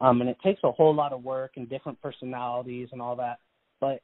Um 0.00 0.20
and 0.20 0.30
it 0.30 0.36
takes 0.42 0.60
a 0.64 0.72
whole 0.72 0.94
lot 0.94 1.12
of 1.12 1.22
work 1.22 1.52
and 1.56 1.68
different 1.68 2.00
personalities 2.02 2.88
and 2.92 3.00
all 3.00 3.16
that. 3.16 3.38
But 3.80 4.00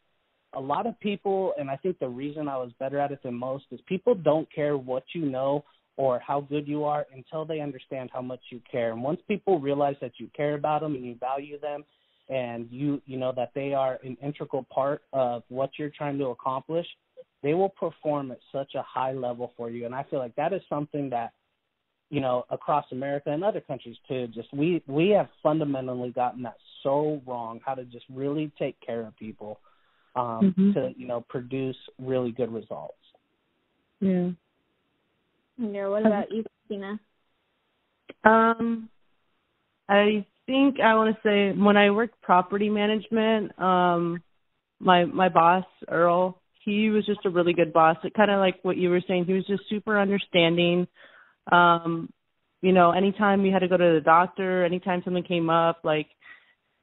a 0.55 0.61
lot 0.61 0.87
of 0.87 0.99
people 1.01 1.53
and 1.59 1.71
i 1.71 1.77
think 1.77 1.99
the 1.99 2.09
reason 2.09 2.49
i 2.49 2.57
was 2.57 2.71
better 2.79 2.99
at 2.99 3.13
it 3.13 3.23
than 3.23 3.35
most 3.35 3.65
is 3.71 3.81
people 3.87 4.15
don't 4.15 4.51
care 4.53 4.77
what 4.77 5.05
you 5.15 5.25
know 5.25 5.65
or 5.99 6.21
how 6.21 6.41
good 6.41 6.67
you 6.67 6.85
are 6.85 7.07
until 7.13 7.45
they 7.45 7.61
understand 7.61 8.09
how 8.13 8.23
much 8.23 8.39
you 8.51 8.63
care. 8.71 8.93
And 8.93 9.03
once 9.03 9.21
people 9.27 9.59
realize 9.59 9.97
that 10.01 10.13
you 10.19 10.29
care 10.35 10.55
about 10.55 10.81
them 10.81 10.95
and 10.95 11.05
you 11.05 11.17
value 11.17 11.59
them 11.59 11.85
and 12.29 12.69
you 12.71 13.03
you 13.05 13.19
know 13.19 13.33
that 13.35 13.51
they 13.55 13.75
are 13.75 13.99
an 14.05 14.17
integral 14.23 14.65
part 14.73 15.03
of 15.13 15.43
what 15.49 15.71
you're 15.79 15.91
trying 15.91 16.19
to 16.19 16.27
accomplish 16.27 16.87
they 17.43 17.55
will 17.55 17.69
perform 17.69 18.31
at 18.33 18.39
such 18.53 18.75
a 18.75 18.83
high 18.83 19.13
level 19.13 19.53
for 19.57 19.71
you. 19.71 19.87
And 19.87 19.95
i 19.95 20.03
feel 20.05 20.19
like 20.19 20.37
that 20.37 20.53
is 20.53 20.61
something 20.69 21.09
that 21.11 21.33
you 22.11 22.21
know 22.21 22.45
across 22.51 22.85
america 22.93 23.31
and 23.31 23.43
other 23.43 23.61
countries 23.61 23.97
too 24.07 24.27
just 24.29 24.53
we 24.53 24.83
we 24.87 25.09
have 25.11 25.29
fundamentally 25.43 26.11
gotten 26.11 26.43
that 26.43 26.57
so 26.83 27.21
wrong 27.27 27.61
how 27.65 27.75
to 27.75 27.85
just 27.85 28.05
really 28.13 28.53
take 28.59 28.79
care 28.81 29.07
of 29.07 29.17
people 29.17 29.59
um 30.19 30.55
Mhm. 30.57 30.75
to 30.75 30.93
you 30.97 31.07
know 31.07 31.21
produce 31.29 31.77
really 31.99 32.33
good 32.33 32.53
results 32.53 32.95
Yeah. 34.01 34.31
Yeah, 35.59 35.89
what 35.89 36.07
about 36.07 36.31
you, 36.31 36.45
Christina? 36.45 37.01
Um, 38.23 38.89
I 39.89 40.25
think 40.47 40.81
I 40.81 40.95
want 40.95 41.15
to 41.15 41.21
say 41.23 41.53
when 41.53 41.77
I 41.77 41.91
worked 41.91 42.21
property 42.23 42.69
management, 42.69 43.59
um, 43.61 44.23
my 44.81 45.05
my 45.05 45.29
boss 45.29 45.65
Earl, 45.89 46.41
he 46.65 46.91
was 46.91 47.05
just 47.07 47.25
a 47.25 47.31
really 47.31 47.53
good 47.53 47.73
boss. 47.73 47.97
It 48.05 48.15
kind 48.15 48.31
of 48.31 48.39
like 48.39 48.61
what 48.63 48.77
you 48.77 48.91
were 48.91 49.03
saying. 49.09 49.25
He 49.25 49.33
was 49.33 49.47
just 49.47 49.63
super 49.69 49.99
understanding. 49.99 50.87
Um, 51.51 52.13
you 52.63 52.73
know, 52.73 52.93
anytime 52.93 53.43
we 53.43 53.51
had 53.51 53.61
to 53.61 53.69
go 53.69 53.77
to 53.77 53.95
the 53.95 54.03
doctor, 54.05 54.65
anytime 54.65 55.03
something 55.05 55.25
came 55.25 55.51
up, 55.51 55.81
like 55.83 56.07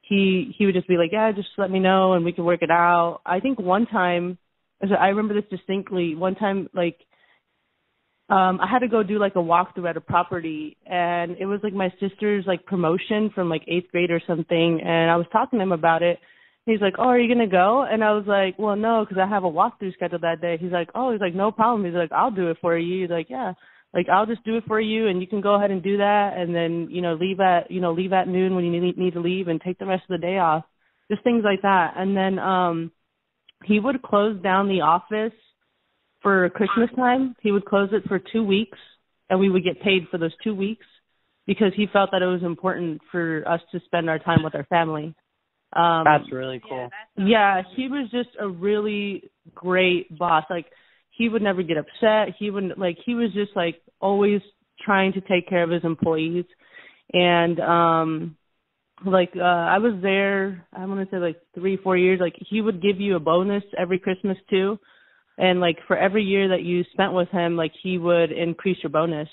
he 0.08 0.54
he 0.58 0.65
would 0.65 0.76
just 0.76 0.88
be 0.88 0.98
like, 0.98 1.12
yeah, 1.12 1.32
just 1.32 1.50
let 1.58 1.72
me 1.72 1.80
know 1.80 2.13
and 2.13 2.24
we 2.24 2.32
can 2.32 2.46
work 2.46 2.62
it 2.62 2.72
out. 2.72 3.22
I 3.26 3.39
think 3.39 3.60
one 3.60 3.86
time, 3.88 4.38
I 4.82 5.08
remember 5.08 5.34
this 5.34 5.50
distinctly. 5.50 6.15
One 6.15 6.36
time, 6.36 6.70
like 6.74 6.98
um 8.30 8.60
I 8.60 8.68
had 8.70 8.80
to 8.80 8.88
go 8.88 9.04
do 9.04 9.20
like 9.20 9.36
a 9.36 9.39
walkthrough 9.39 9.89
at 9.89 9.98
a 9.98 10.02
property 10.02 10.78
and 10.86 11.38
it 11.39 11.46
was 11.46 11.60
like 11.63 11.74
my 11.74 11.94
sister's 12.00 12.44
like 12.48 12.65
promotion 12.65 13.30
from 13.36 13.50
like 13.50 13.63
eighth 13.68 13.91
grade 13.91 14.10
or 14.10 14.22
something 14.26 14.82
and 14.82 15.12
I 15.12 15.15
was 15.15 15.28
talking 15.32 15.60
to 15.60 15.63
him 15.63 15.72
about 15.72 16.02
it. 16.02 16.18
He's 16.65 16.82
like, 16.82 16.96
"Oh, 16.98 17.10
are 17.10 17.20
you 17.20 17.32
gonna 17.32 17.48
go?" 17.48 17.84
And 17.84 18.04
I 18.04 18.13
was 18.13 18.26
like, 18.26 18.58
"Well, 18.58 18.76
no, 18.76 19.06
because 19.06 19.22
I 19.22 19.28
have 19.28 19.44
a 19.44 19.52
walkthrough 19.52 19.94
scheduled 19.94 20.24
that 20.24 20.41
day." 20.41 20.58
He's 20.60 20.72
like, 20.72 20.89
"Oh, 20.96 21.12
he's 21.12 21.22
like, 21.22 21.36
no 21.36 21.52
problem." 21.52 21.86
He's 21.86 21.94
like, 21.94 22.12
"I'll 22.12 22.32
do 22.32 22.50
it 22.50 22.58
for 22.60 22.76
you." 22.76 23.04
He's 23.04 23.12
like, 23.12 23.30
"Yeah, 23.30 23.54
like 23.95 24.10
I'll 24.10 24.25
just 24.25 24.43
do 24.43 24.58
it 24.58 24.65
for 24.67 24.79
you, 24.79 25.08
and 25.08 25.21
you 25.21 25.27
can 25.27 25.41
go 25.41 25.55
ahead 25.55 25.71
and 25.71 25.81
do 25.81 25.97
that, 25.97 26.34
and 26.38 26.53
then 26.53 26.89
you 26.91 27.01
know 27.01 27.13
leave 27.13 27.39
at 27.39 27.71
you 27.71 27.79
know 27.79 27.93
leave 27.93 28.13
at 28.13 28.27
noon 28.27 28.53
when 28.53 28.65
you 28.65 28.81
need 28.81 28.97
need 28.97 29.13
to 29.13 29.21
leave, 29.21 29.47
and 29.47 29.62
take 29.62 29.79
the 29.79 29.86
rest 29.86 30.03
of 30.10 30.19
the 30.19 30.25
day 30.27 30.38
off, 30.38 30.65
just 31.10 31.23
things 31.23 31.43
like 31.43 31.62
that." 31.62 31.93
And 31.95 32.15
then 32.15 32.38
um 32.38 32.91
he 33.63 33.79
would 33.79 34.01
close 34.01 34.39
down 34.43 34.67
the 34.67 34.81
office 34.81 35.34
for 36.21 36.49
Christmas 36.49 36.89
time, 36.95 37.36
he 37.41 37.51
would 37.51 37.65
close 37.65 37.89
it 37.91 38.03
for 38.08 38.19
two 38.19 38.43
weeks, 38.43 38.77
and 39.29 39.39
we 39.39 39.49
would 39.49 39.63
get 39.63 39.81
paid 39.81 40.08
for 40.10 40.17
those 40.17 40.34
two 40.43 40.55
weeks 40.55 40.86
because 41.45 41.71
he 41.75 41.86
felt 41.93 42.10
that 42.12 42.23
it 42.23 42.25
was 42.25 42.41
important 42.43 42.99
for 43.12 43.43
us 43.47 43.62
to 43.71 43.79
spend 43.86 44.10
our 44.10 44.17
time 44.17 44.43
with 44.43 44.55
our 44.55 44.65
family. 44.65 45.13
Um, 45.73 46.03
That's 46.03 46.31
really 46.31 46.60
cool. 46.67 46.89
yeah, 47.15 47.62
he 47.75 47.88
was 47.88 48.10
just 48.10 48.29
a 48.39 48.47
really 48.47 49.29
great 49.53 50.17
boss. 50.17 50.45
Like 50.49 50.65
he 51.17 51.30
would 51.30 51.41
never 51.41 51.63
get 51.63 51.78
upset. 51.78 52.36
He 52.38 52.49
wouldn't 52.49 52.78
like 52.78 52.97
he 53.06 53.15
was 53.15 53.34
just 53.34 53.56
like 53.56 53.82
always 53.99 54.41
trying 54.84 55.13
to 55.13 55.21
take 55.21 55.47
care 55.47 55.63
of 55.63 55.69
his 55.69 55.84
employees. 55.84 56.45
And 57.13 57.60
um 57.60 58.38
like 59.06 59.32
uh 59.36 59.41
I 59.41 59.78
was 59.78 59.99
there 60.01 60.65
I 60.73 60.86
want 60.86 61.10
to 61.10 61.15
say 61.15 61.19
like 61.19 61.41
3 61.56 61.78
4 61.78 61.97
years 61.97 62.19
like 62.19 62.36
he 62.49 62.62
would 62.62 62.82
give 62.82 62.99
you 62.99 63.15
a 63.15 63.19
bonus 63.19 63.63
every 63.78 63.99
Christmas 63.99 64.38
too. 64.49 64.78
And 65.38 65.60
like 65.60 65.78
for 65.88 65.97
every 65.97 66.23
year 66.23 66.49
that 66.49 66.63
you 66.63 66.84
spent 66.93 67.13
with 67.13 67.30
him 67.30 67.56
like 67.56 67.73
he 67.82 67.97
would 67.97 68.32
increase 68.32 68.78
your 68.84 68.91
bonus. 68.91 69.30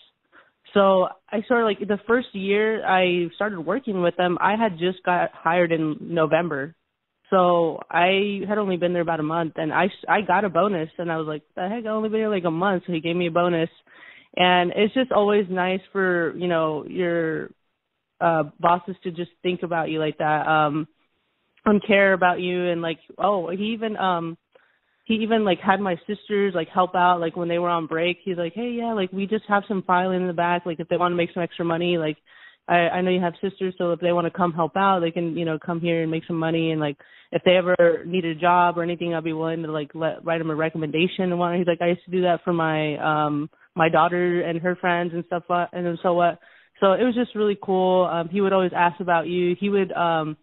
So 0.75 1.09
I 1.31 1.43
sort 1.49 1.61
of 1.61 1.67
like 1.67 1.81
the 1.81 2.01
first 2.07 2.29
year 2.35 2.85
I 2.87 3.29
started 3.35 3.61
working 3.61 4.01
with 4.01 4.17
them, 4.17 4.39
I 4.41 4.57
had 4.57 4.79
just 4.79 5.03
got 5.05 5.31
hired 5.33 5.71
in 5.71 5.97
November. 6.01 6.75
So 7.33 7.81
I 7.91 8.43
had 8.47 8.59
only 8.59 8.77
been 8.77 8.93
there 8.93 9.01
about 9.01 9.19
a 9.19 9.25
month 9.25 9.55
and 9.57 9.73
I 9.73 9.89
I 10.07 10.21
got 10.21 10.45
a 10.45 10.51
bonus 10.51 10.91
and 10.99 11.11
I 11.11 11.17
was 11.17 11.27
like, 11.27 11.43
the 11.57 11.67
heck, 11.67 11.87
I 11.87 11.89
only 11.89 12.11
been 12.11 12.21
here 12.21 12.29
like 12.29 12.45
a 12.45 12.51
month, 12.51 12.83
so 12.87 12.93
he 12.93 13.01
gave 13.01 13.17
me 13.17 13.29
a 13.29 13.33
bonus. 13.33 13.71
And 14.37 14.73
it's 14.77 14.93
just 14.93 15.13
always 15.13 15.47
nice 15.49 15.81
for, 15.93 16.37
you 16.37 16.47
know, 16.47 16.85
your 16.87 17.49
uh 18.21 18.45
bosses 18.61 18.97
to 19.05 19.11
just 19.11 19.31
think 19.43 19.63
about 19.63 19.89
you 19.89 19.99
like 19.99 20.19
that, 20.19 20.47
um 20.47 20.87
and 21.65 21.85
care 21.87 22.13
about 22.13 22.41
you 22.41 22.69
and 22.69 22.83
like 22.83 22.99
oh, 23.19 23.49
he 23.51 23.73
even 23.73 23.97
um 23.97 24.37
he 25.05 25.15
even 25.15 25.43
like 25.45 25.59
had 25.59 25.81
my 25.81 25.97
sisters 26.07 26.53
like 26.55 26.69
help 26.69 26.95
out 26.95 27.19
like 27.19 27.35
when 27.35 27.49
they 27.49 27.59
were 27.59 27.71
on 27.71 27.87
break 27.87 28.19
he's 28.23 28.37
like 28.37 28.53
hey 28.55 28.77
yeah 28.79 28.93
like 28.93 29.11
we 29.11 29.27
just 29.27 29.45
have 29.49 29.65
some 29.67 29.83
filing 29.83 30.21
in 30.21 30.27
the 30.27 30.33
back 30.33 30.67
like 30.67 30.79
if 30.81 30.89
they 30.89 30.97
want 30.97 31.13
to 31.13 31.17
make 31.17 31.31
some 31.35 31.43
extra 31.43 31.65
money 31.65 31.99
like 31.99 32.19
i 32.69 32.75
i 32.75 33.01
know 33.01 33.11
you 33.11 33.21
have 33.21 33.35
sisters 33.43 33.75
so 33.79 33.93
if 33.93 34.01
they 34.01 34.13
want 34.13 34.27
to 34.27 34.31
come 34.31 34.53
help 34.53 34.77
out 34.77 35.01
they 35.01 35.11
can 35.11 35.37
you 35.37 35.45
know 35.45 35.59
come 35.65 35.81
here 35.81 36.03
and 36.03 36.11
make 36.11 36.25
some 36.27 36.39
money 36.39 36.71
and 36.71 36.81
like 36.81 36.97
if 37.31 37.43
they 37.45 37.57
ever 37.57 38.03
need 38.07 38.25
a 38.25 38.35
job 38.35 38.79
or 38.79 38.83
anything 38.83 39.15
i'll 39.15 39.23
be 39.23 39.33
willing 39.33 39.63
to 39.63 39.73
like 39.73 39.91
let 39.95 40.25
write 40.25 40.39
them 40.39 40.51
a 40.51 40.55
recommendation 40.55 41.25
and 41.25 41.39
whatnot 41.39 41.59
he's 41.59 41.67
like 41.67 41.83
i 41.83 41.89
used 41.89 42.05
to 42.05 42.11
do 42.11 42.23
that 42.23 42.41
for 42.45 42.53
my 42.53 42.97
um 42.99 43.49
my 43.75 43.89
daughter 43.89 44.43
and 44.43 44.61
her 44.61 44.77
friends 44.77 45.13
and 45.15 45.25
stuff 45.27 45.45
and 45.49 45.99
so 46.03 46.13
what 46.15 46.39
so 46.81 46.93
it 46.93 47.05
was 47.05 47.15
just 47.15 47.35
really 47.35 47.59
cool 47.63 48.05
um 48.05 48.29
he 48.29 48.41
would 48.41 48.53
always 48.53 48.73
ask 48.75 49.01
about 49.01 49.27
you 49.27 49.57
he 49.59 49.69
would 49.69 49.93
um 49.93 50.37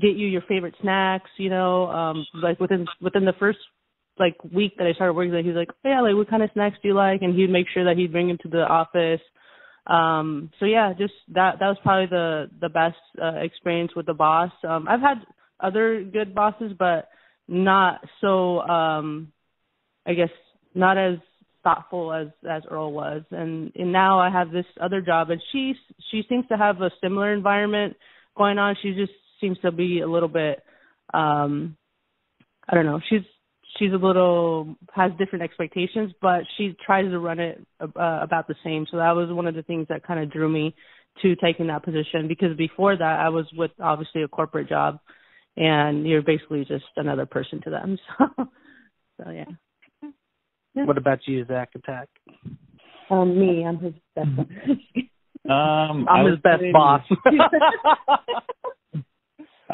get 0.00 0.16
you 0.16 0.26
your 0.26 0.42
favorite 0.48 0.74
snacks 0.82 1.30
you 1.38 1.48
know 1.48 1.86
um 1.86 2.26
like 2.42 2.58
within 2.60 2.86
within 3.00 3.24
the 3.24 3.34
first 3.38 3.58
like 4.18 4.36
week 4.52 4.74
that 4.78 4.86
I 4.86 4.92
started 4.92 5.14
working 5.14 5.32
there, 5.32 5.42
he 5.42 5.48
was 5.48 5.56
like, 5.56 5.70
oh, 5.84 5.88
yeah, 5.88 6.00
like 6.00 6.14
what 6.14 6.30
kind 6.30 6.42
of 6.42 6.50
snacks 6.52 6.76
do 6.82 6.88
you 6.88 6.94
like? 6.94 7.22
And 7.22 7.34
he'd 7.34 7.50
make 7.50 7.66
sure 7.72 7.84
that 7.84 7.96
he'd 7.96 8.12
bring 8.12 8.28
them 8.28 8.38
to 8.42 8.48
the 8.48 8.62
office. 8.62 9.20
Um, 9.86 10.50
so 10.60 10.66
yeah, 10.66 10.92
just 10.98 11.14
that 11.34 11.58
that 11.60 11.68
was 11.68 11.76
probably 11.82 12.06
the 12.06 12.50
the 12.60 12.68
best 12.68 12.96
uh, 13.22 13.36
experience 13.42 13.92
with 13.94 14.06
the 14.06 14.14
boss. 14.14 14.52
Um, 14.66 14.88
I've 14.88 15.00
had 15.00 15.18
other 15.60 16.02
good 16.02 16.34
bosses, 16.34 16.72
but 16.78 17.08
not 17.48 18.00
so. 18.20 18.60
um 18.60 19.32
I 20.06 20.14
guess 20.14 20.30
not 20.74 20.98
as 20.98 21.18
thoughtful 21.62 22.12
as 22.12 22.28
as 22.48 22.62
Earl 22.70 22.92
was. 22.92 23.22
And 23.30 23.72
and 23.74 23.92
now 23.92 24.18
I 24.18 24.30
have 24.30 24.50
this 24.50 24.66
other 24.80 25.00
job, 25.00 25.30
and 25.30 25.40
she 25.52 25.74
she 26.10 26.22
seems 26.28 26.46
to 26.48 26.56
have 26.56 26.80
a 26.80 26.90
similar 27.02 27.32
environment 27.32 27.96
going 28.36 28.58
on. 28.58 28.76
She 28.82 28.94
just 28.94 29.12
seems 29.40 29.58
to 29.60 29.72
be 29.72 30.00
a 30.00 30.06
little 30.08 30.28
bit. 30.28 30.62
um 31.12 31.76
I 32.68 32.74
don't 32.74 32.86
know. 32.86 33.00
She's 33.08 33.20
she's 33.78 33.92
a 33.92 33.96
little 33.96 34.76
has 34.94 35.12
different 35.18 35.42
expectations, 35.44 36.12
but 36.20 36.42
she 36.56 36.76
tries 36.84 37.10
to 37.10 37.18
run 37.18 37.40
it 37.40 37.64
uh, 37.80 37.86
about 38.22 38.48
the 38.48 38.54
same. 38.64 38.86
So 38.90 38.96
that 38.98 39.12
was 39.12 39.32
one 39.32 39.46
of 39.46 39.54
the 39.54 39.62
things 39.62 39.86
that 39.88 40.06
kind 40.06 40.20
of 40.20 40.30
drew 40.30 40.48
me 40.48 40.74
to 41.22 41.36
taking 41.36 41.68
that 41.68 41.84
position 41.84 42.26
because 42.28 42.56
before 42.56 42.96
that 42.96 43.20
I 43.20 43.28
was 43.28 43.46
with 43.56 43.70
obviously 43.80 44.22
a 44.22 44.28
corporate 44.28 44.68
job, 44.68 44.98
and 45.56 46.06
you're 46.06 46.22
basically 46.22 46.64
just 46.64 46.84
another 46.96 47.26
person 47.26 47.60
to 47.62 47.70
them. 47.70 47.98
So, 49.16 49.24
so 49.26 49.30
yeah. 49.30 49.44
yeah. 50.74 50.84
What 50.86 50.98
about 50.98 51.20
you, 51.26 51.44
Zach 51.46 51.70
Attack? 51.76 52.08
Um, 53.08 53.38
me, 53.38 53.64
I'm 53.64 53.78
his 53.78 53.94
best. 54.16 54.28
Um, 55.48 56.08
I'm 56.08 56.26
I 56.26 56.30
his 56.30 56.38
best 56.40 56.60
say- 56.62 56.72
boss. 56.72 57.02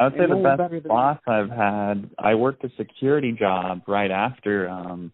I 0.00 0.04
would 0.04 0.12
say 0.14 0.26
the 0.26 0.56
best 0.56 0.88
boss 0.88 1.18
I've 1.26 1.50
had. 1.50 2.10
I 2.18 2.34
worked 2.34 2.64
a 2.64 2.70
security 2.78 3.32
job 3.32 3.82
right 3.86 4.10
after 4.10 4.68
um 4.68 5.12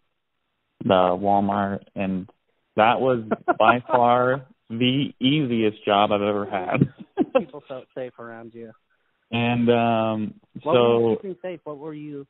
the 0.84 0.94
Walmart, 0.94 1.80
and 1.96 2.28
that 2.76 3.00
was 3.00 3.24
by 3.58 3.80
far 3.86 4.46
the 4.70 5.12
easiest 5.20 5.84
job 5.84 6.12
I've 6.12 6.22
ever 6.22 6.46
had. 6.46 6.88
People 7.38 7.62
felt 7.68 7.86
safe 7.96 8.12
around 8.18 8.54
you. 8.54 8.70
and 9.32 9.68
um 9.70 10.34
What 10.62 10.74
were 10.74 11.10
you 11.10 11.18
so 11.22 11.34
safe? 11.42 11.60
What 11.64 11.78
were 11.78 11.94
you 11.94 12.26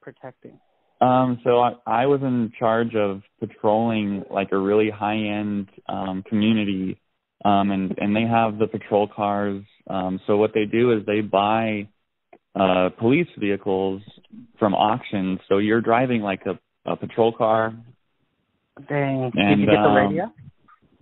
protecting? 0.00 0.58
um 1.00 1.40
so 1.42 1.58
I 1.60 1.72
I 1.86 2.06
was 2.06 2.20
in 2.22 2.52
charge 2.58 2.94
of 2.94 3.22
patrolling 3.40 4.24
like 4.30 4.52
a 4.52 4.58
really 4.58 4.90
high 4.90 5.16
end 5.18 5.68
um 5.88 6.22
community 6.28 7.00
um 7.44 7.70
and 7.70 7.94
and 7.98 8.14
they 8.16 8.22
have 8.22 8.58
the 8.58 8.66
patrol 8.66 9.06
cars 9.08 9.62
um 9.88 10.20
so 10.26 10.36
what 10.36 10.52
they 10.54 10.64
do 10.64 10.92
is 10.92 11.04
they 11.06 11.20
buy 11.20 11.88
uh 12.58 12.88
police 12.98 13.28
vehicles 13.38 14.02
from 14.58 14.74
auctions 14.74 15.38
so 15.48 15.58
you're 15.58 15.80
driving 15.80 16.20
like 16.22 16.42
a 16.46 16.58
a 16.90 16.96
patrol 16.96 17.32
car 17.32 17.74
Dang. 18.88 19.30
Did 19.34 19.40
And, 19.40 19.60
you 19.60 19.66
get 19.66 19.72
the 19.72 19.88
um, 19.88 19.94
radio? 19.96 20.32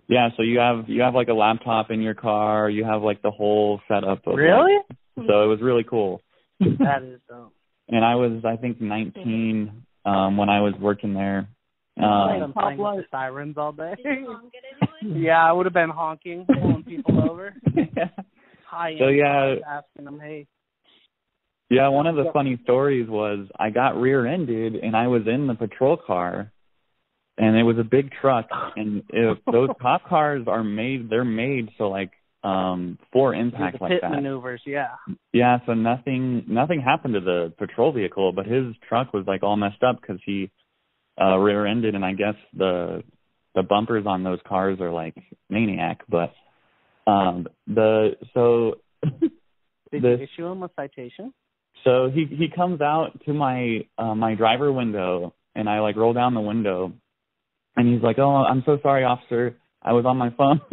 yeah 0.08 0.28
so 0.36 0.42
you 0.42 0.58
have 0.58 0.88
you 0.88 1.02
have 1.02 1.14
like 1.14 1.28
a 1.28 1.34
laptop 1.34 1.90
in 1.90 2.00
your 2.02 2.14
car 2.14 2.68
you 2.70 2.84
have 2.84 3.02
like 3.02 3.22
the 3.22 3.30
whole 3.30 3.80
setup 3.88 4.26
of 4.26 4.34
like- 4.34 4.36
Really? 4.38 4.76
so 5.16 5.42
it 5.44 5.46
was 5.46 5.60
really 5.62 5.84
cool 5.84 6.20
that 6.60 7.02
is 7.02 7.20
dope. 7.28 7.52
and 7.88 8.04
I 8.04 8.14
was 8.16 8.44
I 8.44 8.56
think 8.56 8.80
19 8.80 9.82
um 10.04 10.36
when 10.36 10.48
I 10.48 10.60
was 10.60 10.74
working 10.80 11.14
there. 11.14 11.48
I'm 11.98 12.04
Um, 12.04 12.52
playing 12.52 12.78
with 12.78 12.96
the 12.96 13.04
sirens 13.10 13.56
all 13.56 13.72
day. 13.72 13.94
Did 15.02 15.08
you 15.08 15.14
honk 15.14 15.22
at 15.22 15.22
anyone? 15.22 15.22
yeah, 15.22 15.44
I 15.44 15.52
would 15.52 15.66
have 15.66 15.72
been 15.74 15.90
honking, 15.90 16.46
pulling 16.46 16.84
people 16.84 17.20
over. 17.30 17.54
Hi, 18.68 18.94
So, 18.98 19.08
yeah. 19.08 19.54
asking 19.66 20.04
them, 20.04 20.20
hey, 20.20 20.46
yeah, 21.68 21.88
one 21.88 22.06
of 22.06 22.14
the 22.16 22.30
funny 22.32 22.58
stories 22.62 23.08
was 23.08 23.48
I 23.58 23.70
got 23.70 24.00
rear-ended 24.00 24.76
and 24.76 24.96
I 24.96 25.08
was 25.08 25.22
in 25.26 25.46
the 25.48 25.54
patrol 25.54 25.96
car 25.96 26.52
and 27.38 27.56
it 27.56 27.64
was 27.64 27.76
a 27.78 27.84
big 27.84 28.10
truck 28.20 28.46
and 28.76 29.02
if 29.10 29.38
those 29.50 29.68
cop 29.80 30.04
cars 30.08 30.44
are 30.46 30.62
made 30.64 31.10
they're 31.10 31.24
made 31.24 31.70
so 31.76 31.88
like 31.90 32.12
um 32.44 32.98
for 33.12 33.34
impact 33.34 33.80
like 33.80 33.90
pit 33.90 33.98
that. 34.02 34.12
maneuvers. 34.12 34.62
Yeah. 34.64 34.94
Yeah, 35.32 35.58
so 35.66 35.74
nothing 35.74 36.44
nothing 36.46 36.80
happened 36.80 37.14
to 37.14 37.20
the 37.20 37.52
patrol 37.58 37.92
vehicle, 37.92 38.32
but 38.32 38.46
his 38.46 38.74
truck 38.88 39.12
was 39.12 39.24
like 39.26 39.42
all 39.42 39.56
messed 39.56 39.82
up 39.82 40.00
cuz 40.02 40.20
he 40.24 40.50
uh 41.20 41.36
rear-ended 41.36 41.96
and 41.96 42.04
I 42.04 42.12
guess 42.12 42.36
the 42.56 43.02
the 43.56 43.62
bumpers 43.64 44.04
on 44.06 44.22
those 44.22 44.38
cars 44.46 44.78
are 44.80 44.92
like 44.92 45.16
maniac, 45.50 46.02
but 46.08 46.32
um 47.10 47.48
the 47.66 48.12
so 48.34 48.76
Did 49.92 50.02
The- 50.02 50.08
you 50.18 50.24
issue 50.24 50.46
him 50.46 50.62
a 50.62 50.70
citation? 50.76 51.32
so 51.84 52.10
he 52.12 52.24
he 52.26 52.48
comes 52.54 52.80
out 52.80 53.20
to 53.26 53.32
my 53.32 53.80
uh 53.98 54.14
my 54.14 54.34
driver 54.34 54.72
window 54.72 55.34
and 55.54 55.68
I 55.68 55.80
like 55.80 55.96
roll 55.96 56.12
down 56.12 56.34
the 56.34 56.40
window 56.40 56.92
and 57.76 57.92
he's 57.92 58.02
like, 58.02 58.18
"Oh, 58.18 58.34
I'm 58.36 58.62
so 58.66 58.78
sorry, 58.82 59.04
officer. 59.04 59.56
I 59.82 59.92
was 59.92 60.04
on 60.06 60.16
my 60.16 60.30
phone." 60.30 60.60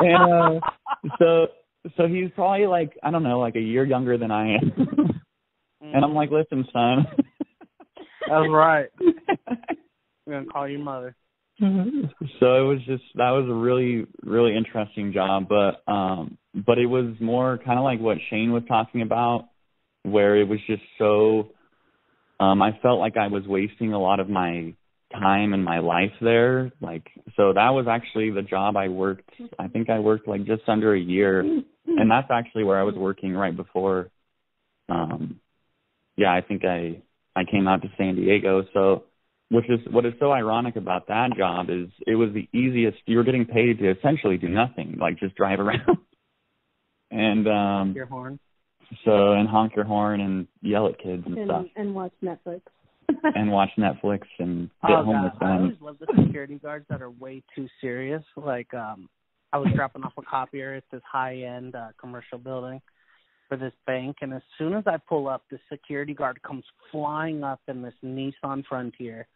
and 0.00 0.32
uh 0.32 0.60
so 1.18 1.46
so 1.96 2.06
he's 2.06 2.30
probably 2.34 2.66
like 2.66 2.92
I 3.02 3.10
don't 3.10 3.22
know, 3.22 3.38
like 3.40 3.56
a 3.56 3.60
year 3.60 3.84
younger 3.84 4.16
than 4.18 4.30
I 4.30 4.54
am. 4.56 4.72
and 5.80 6.04
I'm 6.04 6.14
like, 6.14 6.30
"Listen, 6.30 6.64
son." 6.72 7.06
That's 8.28 8.48
right. 8.50 8.88
I'm 10.28 10.34
gonna 10.34 10.46
call 10.46 10.68
your 10.68 10.80
mother. 10.80 11.16
so 11.60 11.66
it 11.66 12.66
was 12.66 12.78
just 12.86 13.02
that 13.16 13.30
was 13.30 13.48
a 13.48 13.54
really 13.54 14.06
really 14.22 14.56
interesting 14.56 15.12
job 15.12 15.48
but 15.48 15.82
um 15.90 16.38
but 16.54 16.78
it 16.78 16.86
was 16.86 17.14
more 17.20 17.58
kind 17.64 17.78
of 17.78 17.84
like 17.84 17.98
what 17.98 18.18
Shane 18.30 18.52
was 18.52 18.62
talking 18.68 19.02
about 19.02 19.48
where 20.04 20.36
it 20.36 20.46
was 20.46 20.60
just 20.68 20.82
so 20.98 21.50
um 22.38 22.62
I 22.62 22.78
felt 22.80 23.00
like 23.00 23.16
I 23.16 23.26
was 23.26 23.42
wasting 23.46 23.92
a 23.92 23.98
lot 23.98 24.20
of 24.20 24.28
my 24.28 24.74
time 25.12 25.52
and 25.52 25.64
my 25.64 25.80
life 25.80 26.12
there 26.20 26.70
like 26.80 27.08
so 27.36 27.54
that 27.54 27.70
was 27.70 27.86
actually 27.90 28.30
the 28.30 28.42
job 28.42 28.76
I 28.76 28.88
worked 28.88 29.28
I 29.58 29.66
think 29.66 29.90
I 29.90 29.98
worked 29.98 30.28
like 30.28 30.44
just 30.44 30.62
under 30.68 30.94
a 30.94 31.00
year 31.00 31.40
and 31.40 32.10
that's 32.10 32.30
actually 32.30 32.64
where 32.64 32.78
I 32.78 32.84
was 32.84 32.94
working 32.94 33.34
right 33.34 33.56
before 33.56 34.10
um 34.88 35.40
yeah 36.16 36.32
I 36.32 36.42
think 36.42 36.64
I 36.64 37.02
I 37.34 37.44
came 37.50 37.66
out 37.66 37.82
to 37.82 37.88
San 37.96 38.14
Diego 38.14 38.62
so 38.72 39.04
which 39.50 39.68
is 39.70 39.80
what 39.90 40.04
is 40.04 40.12
so 40.20 40.32
ironic 40.32 40.76
about 40.76 41.08
that 41.08 41.30
job 41.36 41.70
is 41.70 41.88
it 42.06 42.14
was 42.16 42.30
the 42.34 42.48
easiest 42.56 42.98
you 43.06 43.16
were 43.16 43.24
getting 43.24 43.46
paid 43.46 43.78
to 43.78 43.90
essentially 43.90 44.36
do 44.36 44.48
nothing 44.48 44.96
like 45.00 45.18
just 45.18 45.34
drive 45.36 45.60
around 45.60 45.98
and 47.10 47.48
um 47.48 47.92
Your 47.94 48.06
horn. 48.06 48.38
so 49.04 49.32
and 49.32 49.48
honk 49.48 49.74
your 49.74 49.84
horn 49.84 50.20
and 50.20 50.46
yell 50.60 50.86
at 50.86 50.98
kids 50.98 51.22
and, 51.26 51.38
stuff 51.46 51.66
and 51.76 51.94
watch 51.94 52.12
Netflix. 52.22 52.60
and 53.34 53.50
watch 53.50 53.70
Netflix 53.78 54.20
and 54.38 54.70
get 54.86 54.98
oh, 54.98 55.04
home 55.04 55.14
God. 55.14 55.24
with 55.24 55.42
I 55.42 55.46
them. 55.46 55.62
always 55.62 55.76
love 55.80 55.96
the 55.98 56.22
security 56.24 56.56
guards 56.56 56.84
that 56.90 57.00
are 57.00 57.10
way 57.10 57.42
too 57.56 57.66
serious. 57.80 58.22
Like, 58.36 58.72
um, 58.74 59.08
I 59.52 59.56
was 59.56 59.68
dropping 59.74 60.02
off 60.02 60.12
a 60.18 60.22
copier 60.22 60.74
at 60.74 60.84
this 60.92 61.00
high-end 61.10 61.74
uh, 61.74 61.88
commercial 61.98 62.36
building 62.36 62.82
for 63.48 63.56
this 63.56 63.72
bank, 63.86 64.16
and 64.20 64.34
as 64.34 64.42
soon 64.58 64.74
as 64.74 64.84
I 64.86 64.98
pull 64.98 65.26
up, 65.26 65.44
the 65.50 65.58
security 65.72 66.12
guard 66.12 66.42
comes 66.42 66.64
flying 66.92 67.42
up 67.42 67.60
in 67.66 67.80
this 67.80 67.94
Nissan 68.04 68.62
Frontier 68.68 69.26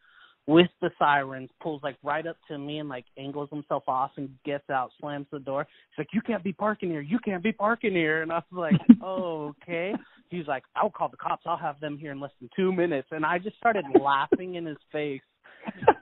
with 0.46 0.68
the 0.80 0.90
sirens, 0.98 1.50
pulls 1.60 1.82
like 1.82 1.96
right 2.02 2.26
up 2.26 2.36
to 2.48 2.58
me 2.58 2.78
and 2.78 2.88
like 2.88 3.04
angles 3.16 3.48
himself 3.50 3.84
off 3.86 4.10
and 4.16 4.28
gets 4.44 4.68
out, 4.70 4.90
slams 5.00 5.26
the 5.30 5.38
door. 5.38 5.66
He's 5.90 5.98
like, 5.98 6.08
"You 6.12 6.20
can't 6.20 6.42
be 6.42 6.52
parking 6.52 6.90
here. 6.90 7.00
You 7.00 7.18
can't 7.18 7.42
be 7.42 7.52
parking 7.52 7.92
here." 7.92 8.22
And 8.22 8.32
I 8.32 8.42
was 8.50 8.70
like, 8.72 8.80
"Oh, 9.02 9.54
okay." 9.62 9.94
He's 10.30 10.46
like, 10.46 10.64
"I'll 10.74 10.90
call 10.90 11.08
the 11.08 11.16
cops. 11.16 11.44
I'll 11.46 11.56
have 11.56 11.78
them 11.80 11.96
here 11.96 12.12
in 12.12 12.20
less 12.20 12.32
than 12.40 12.50
two 12.56 12.72
minutes." 12.72 13.08
And 13.12 13.24
I 13.24 13.38
just 13.38 13.56
started 13.56 13.84
laughing 14.00 14.56
in 14.56 14.66
his 14.66 14.78
face, 14.90 15.20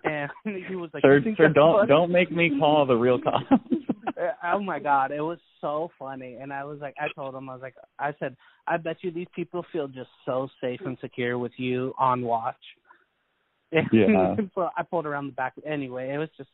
and 0.04 0.30
he 0.68 0.74
was 0.74 0.90
like, 0.94 1.02
sir, 1.02 1.20
sir, 1.36 1.48
don't 1.48 1.80
funny?" 1.80 1.88
don't 1.88 2.10
make 2.10 2.32
me 2.32 2.58
call 2.58 2.86
the 2.86 2.96
real 2.96 3.20
cops. 3.20 3.44
Oh 4.44 4.60
my 4.60 4.78
god, 4.78 5.12
it 5.12 5.20
was 5.20 5.38
so 5.60 5.90
funny. 5.98 6.36
And 6.40 6.52
I 6.52 6.64
was 6.64 6.78
like, 6.80 6.94
I 6.98 7.06
told 7.14 7.34
him, 7.34 7.48
I 7.48 7.54
was 7.54 7.62
like, 7.62 7.74
I 7.98 8.12
said, 8.18 8.36
I 8.66 8.76
bet 8.76 8.98
you 9.00 9.10
these 9.10 9.26
people 9.34 9.64
feel 9.72 9.88
just 9.88 10.10
so 10.26 10.48
safe 10.60 10.80
and 10.84 10.98
secure 11.00 11.38
with 11.38 11.52
you 11.56 11.94
on 11.98 12.22
watch. 12.22 12.56
Yeah. 13.72 14.36
so 14.54 14.68
I 14.76 14.82
pulled 14.82 15.06
around 15.06 15.26
the 15.26 15.32
back. 15.32 15.54
Anyway, 15.66 16.10
it 16.12 16.18
was 16.18 16.28
just, 16.36 16.50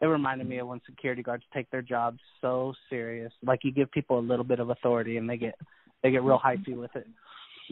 it 0.00 0.06
reminded 0.06 0.48
me 0.48 0.58
of 0.58 0.68
when 0.68 0.80
security 0.86 1.22
guards 1.22 1.44
take 1.52 1.70
their 1.70 1.82
jobs 1.82 2.18
so 2.40 2.74
serious. 2.88 3.32
Like 3.42 3.60
you 3.64 3.72
give 3.72 3.90
people 3.90 4.18
a 4.18 4.20
little 4.20 4.44
bit 4.44 4.60
of 4.60 4.70
authority 4.70 5.16
and 5.16 5.28
they 5.28 5.36
get, 5.36 5.54
they 6.02 6.10
get 6.10 6.22
real 6.22 6.40
hypey 6.44 6.76
with 6.76 6.94
it. 6.94 7.06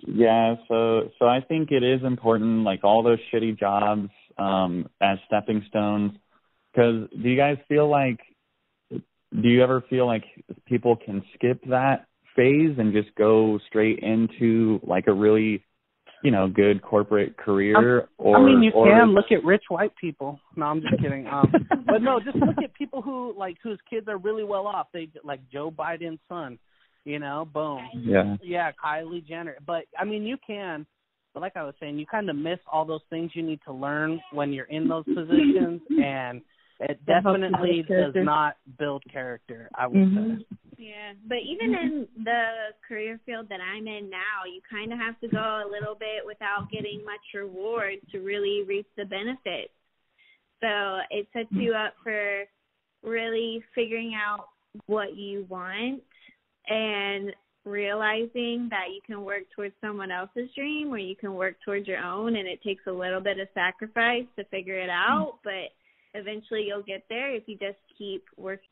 Yeah, 0.05 0.57
so 0.69 1.11
so 1.19 1.27
I 1.27 1.41
think 1.41 1.71
it 1.71 1.83
is 1.83 2.05
important, 2.05 2.65
like 2.65 2.85
all 2.85 3.03
those 3.03 3.19
shitty 3.33 3.59
jobs 3.59 4.11
um, 4.39 4.89
as 5.01 5.19
stepping 5.27 5.65
stones. 5.69 6.13
Because 6.73 7.09
do 7.11 7.29
you 7.29 7.37
guys 7.37 7.57
feel 7.69 7.89
like, 7.89 8.19
do 8.91 9.49
you 9.49 9.63
ever 9.63 9.83
feel 9.89 10.07
like 10.07 10.25
people 10.67 10.97
can 10.97 11.23
skip 11.35 11.63
that 11.71 12.07
phase 12.35 12.77
and 12.79 12.93
just 12.93 13.15
go 13.15 13.59
straight 13.67 14.01
into 14.01 14.81
like 14.83 15.07
a 15.07 15.13
really, 15.13 15.65
you 16.23 16.31
know, 16.31 16.49
good 16.49 16.83
corporate 16.83 17.37
career? 17.37 18.09
or 18.19 18.37
I 18.37 18.45
mean, 18.45 18.63
you 18.63 18.73
or, 18.73 18.87
can 18.87 19.13
look 19.13 19.27
at 19.31 19.45
rich 19.45 19.65
white 19.69 19.93
people. 20.01 20.41
No, 20.57 20.67
I'm 20.67 20.81
just 20.81 21.01
kidding. 21.01 21.27
Um, 21.27 21.53
but 21.87 22.03
no, 22.03 22.21
just 22.21 22.37
look 22.37 22.57
at 22.63 22.75
people 22.75 23.03
who 23.03 23.35
like 23.37 23.57
whose 23.63 23.79
kids 23.89 24.09
are 24.09 24.19
really 24.19 24.45
well 24.45 24.67
off. 24.67 24.89
They 24.93 25.09
like 25.25 25.41
Joe 25.53 25.71
Biden's 25.71 26.21
son. 26.29 26.59
You 27.05 27.21
know, 27.21 27.49
boom. 27.53 27.89
Yeah. 27.95 28.37
Yeah, 28.43 28.73
Kylie 28.85 29.25
Jenner. 29.27 29.57
But 29.65 29.85
I 29.99 30.05
mean, 30.05 30.25
you 30.25 30.37
can. 30.45 30.87
But 31.33 31.41
like 31.41 31.57
I 31.57 31.63
was 31.63 31.75
saying, 31.79 31.99
you 31.99 32.07
kind 32.07 32.29
of 32.29 32.35
miss 32.35 32.59
all 32.71 32.85
those 32.85 33.03
things 33.11 33.31
you 33.35 33.43
need 33.43 33.61
to 33.67 33.73
learn 33.73 34.21
when 34.33 34.53
you're 34.53 34.65
in 34.65 34.89
those 34.89 35.05
positions, 35.05 35.83
and 35.91 36.41
it 36.81 36.99
That 37.07 37.23
helps 37.23 37.39
you 37.39 37.49
definitely 37.51 37.85
does 37.89 38.15
not 38.25 38.57
build 38.79 39.03
character. 39.13 39.69
I 39.75 39.87
would 39.87 39.97
Mhm. 39.97 40.39
say. 40.39 40.47
Yeah, 40.79 41.13
but 41.27 41.39
even 41.39 41.75
in 41.75 41.91
mm-hmm. 41.91 42.25
the 42.25 42.75
career 42.87 43.19
field 43.25 43.49
that 43.49 43.61
I'm 43.61 43.87
in 43.87 44.11
now, 44.11 44.45
you 44.45 44.61
kind 44.71 44.93
of 44.93 44.99
have 44.99 45.19
to 45.21 45.29
go 45.29 45.39
a 45.39 45.71
little 45.71 45.95
bit 45.95 46.25
without 46.27 46.71
getting 46.71 47.05
much 47.05 47.21
reward 47.35 47.95
to 48.13 48.19
really 48.19 48.63
reap 48.67 48.87
the 48.97 49.05
benefits. 49.05 49.73
So 50.61 50.99
it 51.11 51.27
sets 51.33 51.49
you 51.51 51.73
up 51.73 51.95
for 52.03 52.45
really 53.03 53.63
figuring 53.75 54.15
out 54.15 54.49
what 54.87 55.17
you 55.17 55.47
want 55.49 56.03
and 56.69 57.33
realizing 57.65 58.69
that 58.71 58.89
you 58.95 59.01
can 59.05 59.25
work 59.25 59.43
towards 59.55 59.75
someone 59.81 60.11
else's 60.11 60.49
dream 60.55 60.93
or 60.93 60.99
you 60.99 61.17
can 61.17 61.35
work 61.35 61.57
towards 61.65 61.87
your 61.87 61.99
own 61.99 62.37
and 62.37 62.47
it 62.47 62.63
takes 62.63 62.83
a 62.87 62.93
little 62.93 63.21
bit 63.21 63.39
of 63.39 63.49
sacrifice 63.55 64.25
to 64.37 64.45
figure 64.45 64.79
it 64.79 64.91
mm-hmm. 64.91 65.13
out, 65.13 65.39
but 65.43 65.73
eventually 66.15 66.65
you'll 66.67 66.83
get 66.83 67.05
there 67.09 67.35
if 67.35 67.45
you 67.47 67.57
just 67.57 67.79
keep 67.97 68.25
working 68.37 68.69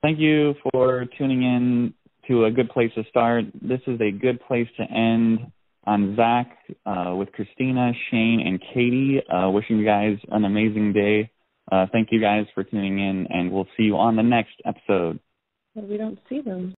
Thank 0.00 0.18
you 0.18 0.54
for 0.62 1.06
tuning 1.18 1.42
in 1.42 1.94
to 2.28 2.44
a 2.44 2.50
good 2.50 2.70
place 2.70 2.90
to 2.94 3.04
start. 3.08 3.44
This 3.60 3.80
is 3.86 4.00
a 4.00 4.10
good 4.10 4.40
place 4.46 4.68
to 4.76 4.82
end 4.84 5.40
on 5.84 6.16
Zach 6.16 6.56
uh, 6.86 7.14
with 7.16 7.32
Christina, 7.32 7.92
Shane, 8.10 8.42
and 8.46 8.62
Katie. 8.72 9.20
Uh, 9.28 9.50
wishing 9.50 9.78
you 9.78 9.84
guys 9.84 10.18
an 10.30 10.44
amazing 10.44 10.92
day. 10.92 11.30
Uh, 11.70 11.86
thank 11.92 12.08
you 12.10 12.20
guys 12.20 12.46
for 12.54 12.64
tuning 12.64 12.98
in, 12.98 13.26
and 13.30 13.50
we'll 13.50 13.68
see 13.76 13.84
you 13.84 13.96
on 13.96 14.16
the 14.16 14.22
next 14.22 14.54
episode. 14.64 15.18
But 15.74 15.88
we 15.88 15.96
don't 15.96 16.18
see 16.28 16.40
them. 16.40 16.70